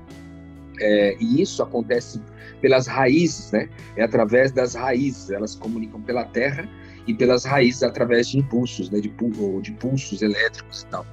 É, 0.79 1.15
e 1.19 1.41
isso 1.41 1.61
acontece 1.61 2.19
pelas 2.59 2.87
raízes, 2.87 3.51
né? 3.51 3.69
É 3.95 4.03
através 4.03 4.51
das 4.51 4.73
raízes, 4.73 5.29
elas 5.29 5.55
comunicam 5.55 6.01
pela 6.01 6.25
terra 6.25 6.67
e 7.05 7.13
pelas 7.13 7.45
raízes 7.45 7.83
através 7.83 8.29
de 8.29 8.39
impulsos, 8.39 8.89
né? 8.89 8.99
De, 8.99 9.13
de 9.61 9.71
pulsos 9.73 10.21
elétricos 10.21 10.81
e 10.81 10.87
tal. 10.87 11.05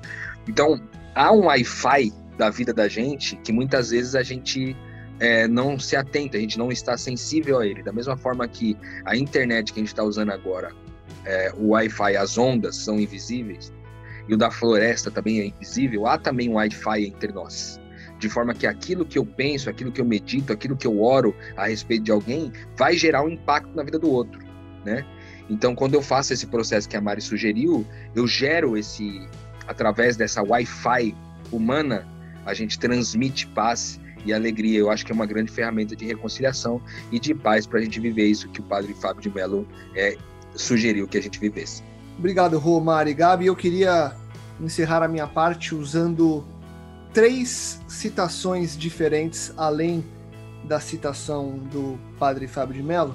Então, 0.49 0.81
há 1.15 1.31
um 1.33 1.47
Wi-Fi 1.47 2.13
da 2.39 2.49
vida 2.49 2.73
da 2.73 2.89
gente 2.89 3.37
que 3.37 3.53
muitas 3.53 3.91
vezes 3.91 4.15
a 4.15 4.23
gente 4.23 4.75
é, 5.21 5.47
não 5.47 5.79
se 5.79 5.95
atenta, 5.95 6.37
a 6.37 6.41
gente 6.41 6.59
não 6.59 6.73
está 6.73 6.97
sensível 6.97 7.61
a 7.61 7.67
ele. 7.67 7.83
Da 7.83 7.93
mesma 7.93 8.17
forma 8.17 8.49
que 8.49 8.77
a 9.05 9.17
internet 9.17 9.73
que 9.73 9.79
a 9.79 9.83
gente 9.83 9.93
está 9.93 10.03
usando 10.03 10.31
agora, 10.31 10.73
é, 11.25 11.53
o 11.57 11.69
Wi-Fi, 11.69 12.17
as 12.17 12.37
ondas 12.39 12.77
são 12.77 12.99
invisíveis, 12.99 13.73
e 14.29 14.35
o 14.35 14.37
da 14.37 14.51
floresta 14.51 15.11
também 15.11 15.41
é 15.41 15.47
invisível, 15.47 16.07
há 16.07 16.19
também 16.19 16.49
um 16.49 16.55
Wi-Fi 16.55 17.05
entre 17.05 17.33
nós 17.33 17.81
de 18.21 18.29
forma 18.29 18.55
que 18.55 18.67
aquilo 18.67 19.05
que 19.05 19.19
eu 19.19 19.25
penso, 19.25 19.71
aquilo 19.71 19.91
que 19.91 20.01
eu 20.01 20.05
medito, 20.05 20.53
aquilo 20.53 20.77
que 20.77 20.87
eu 20.87 21.03
oro 21.03 21.35
a 21.57 21.67
respeito 21.67 22.05
de 22.05 22.13
alguém, 22.13 22.53
vai 22.77 22.95
gerar 22.95 23.25
um 23.25 23.31
impacto 23.31 23.75
na 23.75 23.83
vida 23.83 23.99
do 23.99 24.11
outro, 24.11 24.39
né? 24.85 25.05
Então, 25.49 25.75
quando 25.75 25.95
eu 25.95 26.03
faço 26.03 26.33
esse 26.33 26.47
processo 26.47 26.89
que 26.89 26.97
a 26.97 27.01
Mari 27.01 27.23
sugeriu, 27.23 27.85
eu 28.15 28.27
gero 28.29 28.77
esse, 28.77 29.27
através 29.67 30.17
dessa 30.17 30.43
Wi-Fi 30.43 31.17
humana, 31.51 32.07
a 32.45 32.55
gente 32.55 32.79
transmite 32.79 33.47
paz 33.49 33.99
e 34.25 34.33
alegria. 34.33 34.79
Eu 34.79 34.91
acho 34.91 35.05
que 35.05 35.13
é 35.13 35.15
uma 35.15 35.27
grande 35.27 35.51
ferramenta 35.51 35.95
de 35.97 36.05
reconciliação 36.05 36.81
e 37.11 37.19
de 37.19 37.35
paz 37.35 37.67
para 37.67 37.79
a 37.79 37.83
gente 37.83 37.99
viver 38.01 38.27
isso 38.27 38.49
que 38.49 38.61
o 38.61 38.63
padre 38.63 38.95
Fábio 38.95 39.23
de 39.23 39.31
Mello 39.31 39.67
é, 39.95 40.17
sugeriu 40.55 41.07
que 41.07 41.19
a 41.19 41.23
gente 41.23 41.39
vivesse. 41.39 41.83
Obrigado, 42.19 42.59
Rô, 42.59 42.81
Mari. 42.81 43.15
Gabi, 43.15 43.47
eu 43.47 43.57
queria 43.57 44.15
encerrar 44.61 45.03
a 45.03 45.09
minha 45.09 45.27
parte 45.27 45.75
usando 45.75 46.45
três 47.13 47.81
citações 47.89 48.77
diferentes, 48.77 49.53
além 49.57 50.05
da 50.65 50.79
citação 50.79 51.59
do 51.73 51.99
padre 52.19 52.47
Fábio 52.47 52.75
de 52.75 52.83
Mello. 52.83 53.15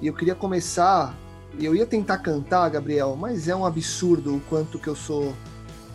E 0.00 0.06
eu 0.06 0.14
queria 0.14 0.34
começar, 0.34 1.16
e 1.58 1.64
eu 1.64 1.74
ia 1.74 1.86
tentar 1.86 2.18
cantar, 2.18 2.68
Gabriel, 2.68 3.16
mas 3.18 3.48
é 3.48 3.56
um 3.56 3.64
absurdo 3.64 4.36
o 4.36 4.40
quanto 4.40 4.78
que 4.78 4.88
eu 4.88 4.94
sou 4.94 5.34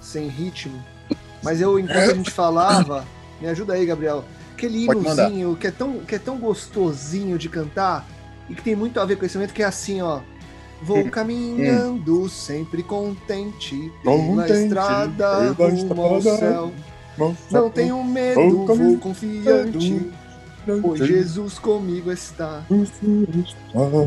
sem 0.02 0.28
ritmo. 0.28 0.84
Mas 1.44 1.62
eu, 1.62 1.80
enquanto 1.80 2.12
a 2.12 2.14
gente 2.14 2.32
falava, 2.32 3.06
me 3.42 3.48
ajuda 3.48 3.74
aí, 3.74 3.86
Gabriel. 3.86 4.24
Aquele 4.54 4.86
hinozinho 4.86 5.56
que 5.56 5.68
é, 5.68 5.72
tão, 5.72 6.00
que 6.00 6.16
é 6.16 6.20
tão 6.20 6.38
gostosinho 6.38 7.38
de 7.38 7.50
cantar 7.50 8.08
e 8.48 8.54
que 8.54 8.62
tem 8.62 8.76
muito 8.76 9.00
a 9.00 9.06
ver 9.06 9.18
com 9.18 9.26
esse 9.26 9.36
momento, 9.36 9.54
que 9.54 9.64
é 9.64 9.66
assim, 9.66 10.02
ó. 10.02 10.22
Vou 10.84 11.04
caminhando, 11.10 12.28
sempre 12.28 12.82
contente, 12.82 13.92
pela 14.04 14.50
estrada 14.50 15.52
rumo 15.52 16.02
ao 16.02 16.22
céu. 16.22 16.72
Não 17.52 17.70
tenho 17.70 18.04
medo, 18.04 18.66
vou 18.66 18.98
confiante, 18.98 20.12
pois 20.82 21.00
Jesus 21.00 21.60
comigo 21.60 22.12
está. 22.12 22.64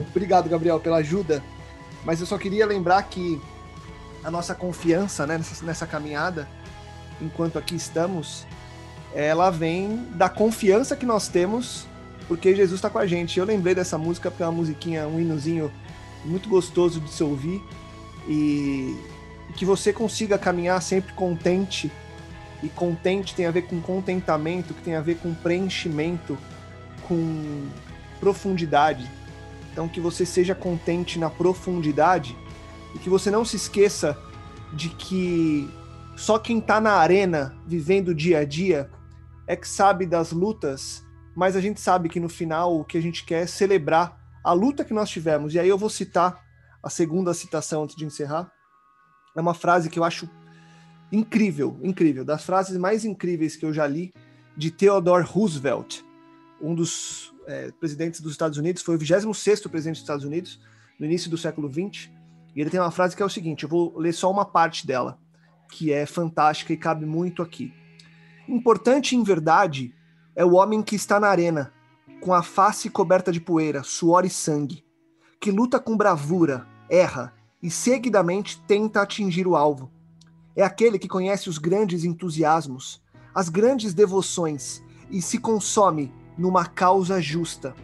Obrigado, 0.08 0.48
Gabriel, 0.48 0.80
pela 0.80 0.96
ajuda. 0.96 1.42
Mas 2.04 2.20
eu 2.20 2.26
só 2.26 2.36
queria 2.36 2.66
lembrar 2.66 3.02
que 3.04 3.40
a 4.24 4.30
nossa 4.30 4.54
confiança 4.54 5.26
né, 5.26 5.38
nessa, 5.38 5.64
nessa 5.64 5.86
caminhada, 5.86 6.48
enquanto 7.20 7.58
aqui 7.58 7.76
estamos, 7.76 8.46
ela 9.14 9.50
vem 9.50 10.06
da 10.14 10.28
confiança 10.28 10.96
que 10.96 11.06
nós 11.06 11.28
temos 11.28 11.86
porque 12.26 12.54
Jesus 12.54 12.78
está 12.78 12.90
com 12.90 12.98
a 12.98 13.06
gente. 13.06 13.38
Eu 13.38 13.44
lembrei 13.44 13.74
dessa 13.74 13.98
música 13.98 14.30
porque 14.30 14.42
é 14.42 14.46
uma 14.46 14.52
musiquinha, 14.52 15.06
um 15.06 15.20
hinozinho 15.20 15.70
muito 16.24 16.48
gostoso 16.48 17.00
de 17.00 17.10
se 17.10 17.22
ouvir 17.22 17.62
e 18.26 18.96
que 19.56 19.64
você 19.64 19.92
consiga 19.92 20.38
caminhar 20.38 20.80
sempre 20.82 21.12
contente 21.12 21.92
e 22.62 22.68
contente 22.68 23.34
tem 23.34 23.46
a 23.46 23.50
ver 23.50 23.62
com 23.62 23.80
contentamento, 23.80 24.72
que 24.72 24.82
tem 24.82 24.94
a 24.94 25.00
ver 25.00 25.16
com 25.16 25.34
preenchimento, 25.34 26.38
com 27.06 27.68
profundidade. 28.18 29.08
Então, 29.70 29.86
que 29.86 30.00
você 30.00 30.24
seja 30.24 30.54
contente 30.54 31.18
na 31.18 31.28
profundidade 31.28 32.34
e 32.94 32.98
que 32.98 33.10
você 33.10 33.30
não 33.30 33.44
se 33.44 33.56
esqueça 33.56 34.16
de 34.72 34.88
que 34.88 35.68
só 36.16 36.38
quem 36.38 36.58
está 36.58 36.80
na 36.80 36.92
arena, 36.92 37.54
vivendo 37.66 38.08
o 38.08 38.14
dia 38.14 38.38
a 38.38 38.44
dia, 38.44 38.88
é 39.46 39.56
que 39.56 39.68
sabe 39.68 40.06
das 40.06 40.32
lutas, 40.32 41.04
mas 41.34 41.56
a 41.56 41.60
gente 41.60 41.80
sabe 41.80 42.08
que 42.08 42.20
no 42.20 42.28
final 42.28 42.78
o 42.78 42.84
que 42.84 42.96
a 42.96 43.02
gente 43.02 43.24
quer 43.24 43.42
é 43.42 43.46
celebrar 43.46 44.18
a 44.42 44.52
luta 44.52 44.84
que 44.84 44.94
nós 44.94 45.10
tivemos, 45.10 45.54
e 45.54 45.58
aí 45.58 45.68
eu 45.68 45.78
vou 45.78 45.90
citar 45.90 46.42
a 46.82 46.90
segunda 46.90 47.32
citação 47.32 47.84
antes 47.84 47.96
de 47.96 48.04
encerrar, 48.04 48.52
é 49.36 49.40
uma 49.40 49.54
frase 49.54 49.88
que 49.88 49.98
eu 49.98 50.04
acho 50.04 50.28
incrível, 51.10 51.78
incrível, 51.82 52.24
das 52.24 52.44
frases 52.44 52.76
mais 52.76 53.04
incríveis 53.04 53.56
que 53.56 53.64
eu 53.64 53.72
já 53.72 53.86
li, 53.86 54.12
de 54.56 54.70
Theodore 54.70 55.24
Roosevelt, 55.24 56.02
um 56.60 56.74
dos 56.74 57.34
é, 57.46 57.72
presidentes 57.72 58.20
dos 58.20 58.32
Estados 58.32 58.58
Unidos, 58.58 58.82
foi 58.82 58.96
o 58.96 58.98
26º 58.98 59.68
presidente 59.68 59.96
dos 59.96 60.02
Estados 60.02 60.24
Unidos, 60.24 60.60
no 60.98 61.06
início 61.06 61.30
do 61.30 61.36
século 61.36 61.68
XX, 61.72 62.10
e 62.54 62.60
ele 62.60 62.70
tem 62.70 62.78
uma 62.78 62.90
frase 62.90 63.16
que 63.16 63.22
é 63.22 63.26
o 63.26 63.30
seguinte, 63.30 63.64
eu 63.64 63.68
vou 63.68 63.98
ler 63.98 64.12
só 64.12 64.30
uma 64.30 64.44
parte 64.44 64.86
dela, 64.86 65.18
que 65.70 65.92
é 65.92 66.06
fantástica 66.06 66.72
e 66.72 66.76
cabe 66.76 67.04
muito 67.04 67.42
aqui. 67.42 67.72
Importante 68.48 69.16
em 69.16 69.22
verdade 69.22 69.94
é 70.36 70.44
o 70.44 70.54
homem 70.54 70.82
que 70.82 70.94
está 70.94 71.18
na 71.18 71.28
arena, 71.28 71.72
com 72.20 72.34
a 72.34 72.42
face 72.42 72.90
coberta 72.90 73.32
de 73.32 73.40
poeira, 73.40 73.82
suor 73.82 74.24
e 74.26 74.30
sangue, 74.30 74.84
que 75.40 75.50
luta 75.50 75.80
com 75.80 75.96
bravura, 75.96 76.66
erra 76.90 77.32
e 77.62 77.70
seguidamente 77.70 78.60
tenta 78.66 79.00
atingir 79.00 79.46
o 79.46 79.56
alvo. 79.56 79.90
É 80.54 80.62
aquele 80.62 80.98
que 80.98 81.08
conhece 81.08 81.48
os 81.48 81.56
grandes 81.56 82.04
entusiasmos, 82.04 83.02
as 83.34 83.48
grandes 83.48 83.94
devoções 83.94 84.82
e 85.10 85.22
se 85.22 85.38
consome 85.38 86.12
numa 86.36 86.66
causa 86.66 87.22
justa. 87.22 87.74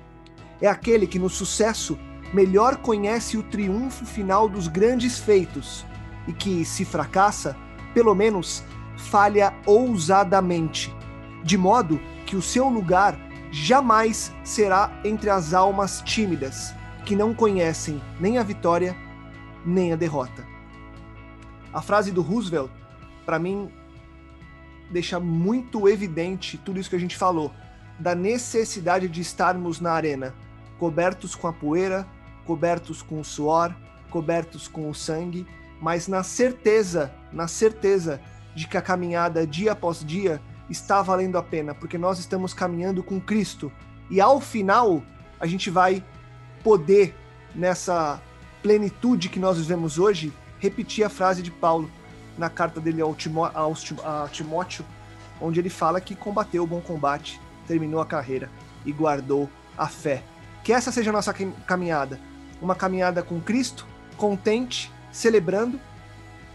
É 0.61 0.69
aquele 0.69 1.07
que 1.07 1.19
no 1.19 1.31
sucesso 1.31 1.99
melhor 2.35 2.77
conhece 2.77 3.39
o 3.39 3.43
triunfo 3.43 4.05
final 4.05 4.49
dos 4.49 4.69
grandes 4.69 5.19
feitos 5.19 5.87
e 6.29 6.33
que, 6.35 6.65
se 6.67 6.85
fracassa, 6.85 7.57
pelo 7.95 8.15
menos 8.15 8.63
falha 9.01 9.53
ousadamente, 9.67 10.95
de 11.43 11.57
modo 11.57 12.01
que 12.27 12.37
o 12.37 12.43
seu 12.43 12.69
lugar 12.69 13.19
jamais 13.51 14.33
será 14.45 14.93
entre 15.05 15.31
as 15.31 15.53
almas 15.53 16.01
tímidas, 16.03 16.75
que 17.05 17.17
não 17.17 17.35
conhecem 17.35 18.01
nem 18.21 18.39
a 18.39 18.43
vitória 18.43 18.95
nem 19.65 19.93
a 19.93 19.97
derrota. 19.97 20.47
A 21.73 21.83
frase 21.83 22.13
do 22.13 22.23
Roosevelt, 22.23 22.71
para 23.27 23.39
mim, 23.39 23.71
deixa 24.91 25.19
muito 25.21 25.89
evidente 25.89 26.59
tudo 26.59 26.81
isso 26.81 26.91
que 26.91 26.97
a 26.97 27.01
gente 27.01 27.17
falou, 27.17 27.53
da 27.99 28.15
necessidade 28.15 29.09
de 29.09 29.21
estarmos 29.21 29.81
na 29.81 29.93
arena, 29.93 30.35
cobertos 30.79 31.35
com 31.35 31.47
a 31.47 31.53
poeira, 31.53 32.07
cobertos 32.47 33.03
com 33.03 33.21
o 33.21 33.25
suor, 33.25 33.75
cobertos 34.11 34.67
com 34.67 34.89
o 34.89 34.95
sangue, 34.95 35.47
mas 35.81 36.09
na 36.09 36.23
certeza, 36.23 37.13
na 37.33 37.47
certeza 37.47 38.21
de 38.55 38.67
que 38.67 38.77
a 38.77 38.83
caminhada 38.83 39.47
dia 39.47 39.73
após 39.73 40.05
dia 40.05 40.41
está 40.69 41.03
valendo 41.03 41.37
a 41.37 41.43
pena, 41.43 41.75
porque 41.75 41.99
nós 41.99 42.19
estamos 42.19 42.55
caminhando 42.55 43.03
com 43.03 43.21
Cristo. 43.21 43.73
E 44.09 44.21
ao 44.21 44.41
final, 44.41 45.03
a 45.39 45.47
gente 45.47 45.71
vai 45.71 46.05
poder, 46.63 47.15
nessa 47.55 48.21
plenitude 48.63 49.29
que 49.29 49.39
nós 49.39 49.59
vivemos 49.59 49.99
hoje, 49.99 50.33
repetir 50.59 51.05
a 51.05 51.09
frase 51.09 51.43
de 51.43 51.51
Paulo 51.51 51.91
na 52.39 52.49
carta 52.49 52.81
dele 52.81 53.01
ao, 53.03 53.15
Timó 53.15 53.47
a 53.47 54.29
Timóteo, 54.31 54.85
onde 55.41 55.59
ele 55.59 55.71
fala 55.71 56.01
que 56.01 56.15
combateu 56.15 56.63
o 56.63 56.67
bom 56.67 56.81
combate, 56.81 57.41
terminou 57.67 58.01
a 58.01 58.07
carreira 58.07 58.51
e 58.85 58.93
guardou 58.93 59.49
a 59.77 59.89
fé. 59.89 60.23
Que 60.63 60.73
essa 60.73 60.93
seja 60.93 61.11
a 61.11 61.13
nossa 61.13 61.35
caminhada, 61.67 62.21
uma 62.61 62.75
caminhada 62.75 63.23
com 63.23 63.41
Cristo, 63.41 63.87
contente, 64.17 64.93
celebrando, 65.11 65.81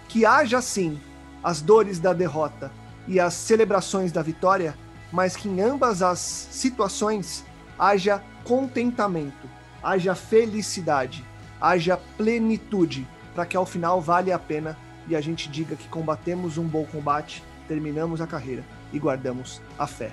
que 0.07 0.25
haja 0.25 0.61
sim 0.61 0.99
as 1.45 1.61
dores 1.61 1.99
da 1.99 2.11
derrota 2.11 2.71
e 3.07 3.19
as 3.19 3.35
celebrações 3.35 4.11
da 4.11 4.23
vitória, 4.23 4.75
mas 5.11 5.35
que 5.35 5.47
em 5.47 5.61
ambas 5.61 6.01
as 6.01 6.17
situações 6.17 7.45
haja 7.77 8.19
contentamento, 8.43 9.47
haja 9.83 10.15
felicidade, 10.15 11.23
haja 11.61 11.97
plenitude, 12.17 13.07
para 13.35 13.45
que 13.45 13.55
ao 13.55 13.63
final 13.63 14.01
vale 14.01 14.31
a 14.31 14.39
pena 14.39 14.75
e 15.07 15.15
a 15.15 15.21
gente 15.21 15.47
diga 15.47 15.75
que 15.75 15.87
combatemos 15.87 16.57
um 16.57 16.63
bom 16.63 16.83
combate, 16.83 17.43
terminamos 17.67 18.21
a 18.21 18.25
carreira 18.25 18.63
e 18.91 18.97
guardamos 18.97 19.61
a 19.77 19.85
fé. 19.85 20.11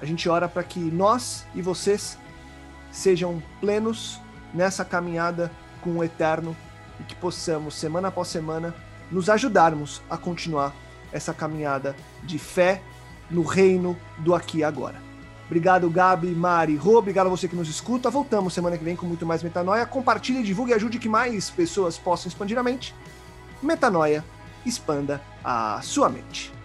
A 0.00 0.04
gente 0.04 0.28
ora 0.28 0.48
para 0.48 0.62
que 0.62 0.78
nós 0.78 1.44
e 1.56 1.60
vocês 1.60 2.16
sejam 2.92 3.42
plenos 3.60 4.20
nessa 4.54 4.84
caminhada 4.84 5.50
com 5.80 5.96
o 5.98 6.04
eterno 6.04 6.56
e 7.00 7.02
que 7.02 7.16
possamos, 7.16 7.74
semana 7.74 8.08
após 8.08 8.28
semana, 8.28 8.72
nos 9.10 9.28
ajudarmos 9.28 10.02
a 10.08 10.16
continuar 10.16 10.74
essa 11.12 11.32
caminhada 11.32 11.96
de 12.22 12.38
fé 12.38 12.82
no 13.30 13.42
reino 13.42 13.96
do 14.18 14.34
aqui 14.34 14.58
e 14.58 14.64
agora. 14.64 15.00
Obrigado, 15.46 15.88
Gabi, 15.88 16.28
Mari, 16.28 16.76
Rô, 16.76 16.98
obrigado 16.98 17.28
a 17.28 17.30
você 17.30 17.48
que 17.48 17.56
nos 17.56 17.70
escuta. 17.70 18.10
Voltamos 18.10 18.52
semana 18.52 18.76
que 18.76 18.84
vem 18.84 18.94
com 18.94 19.06
muito 19.06 19.24
mais 19.24 19.42
Metanoia. 19.42 19.86
Compartilhe, 19.86 20.42
divulgue 20.42 20.72
e 20.72 20.74
ajude 20.74 20.98
que 20.98 21.08
mais 21.08 21.48
pessoas 21.48 21.96
possam 21.96 22.28
expandir 22.28 22.58
a 22.58 22.62
mente. 22.62 22.94
Metanoia, 23.62 24.22
expanda 24.66 25.22
a 25.42 25.80
sua 25.82 26.10
mente. 26.10 26.57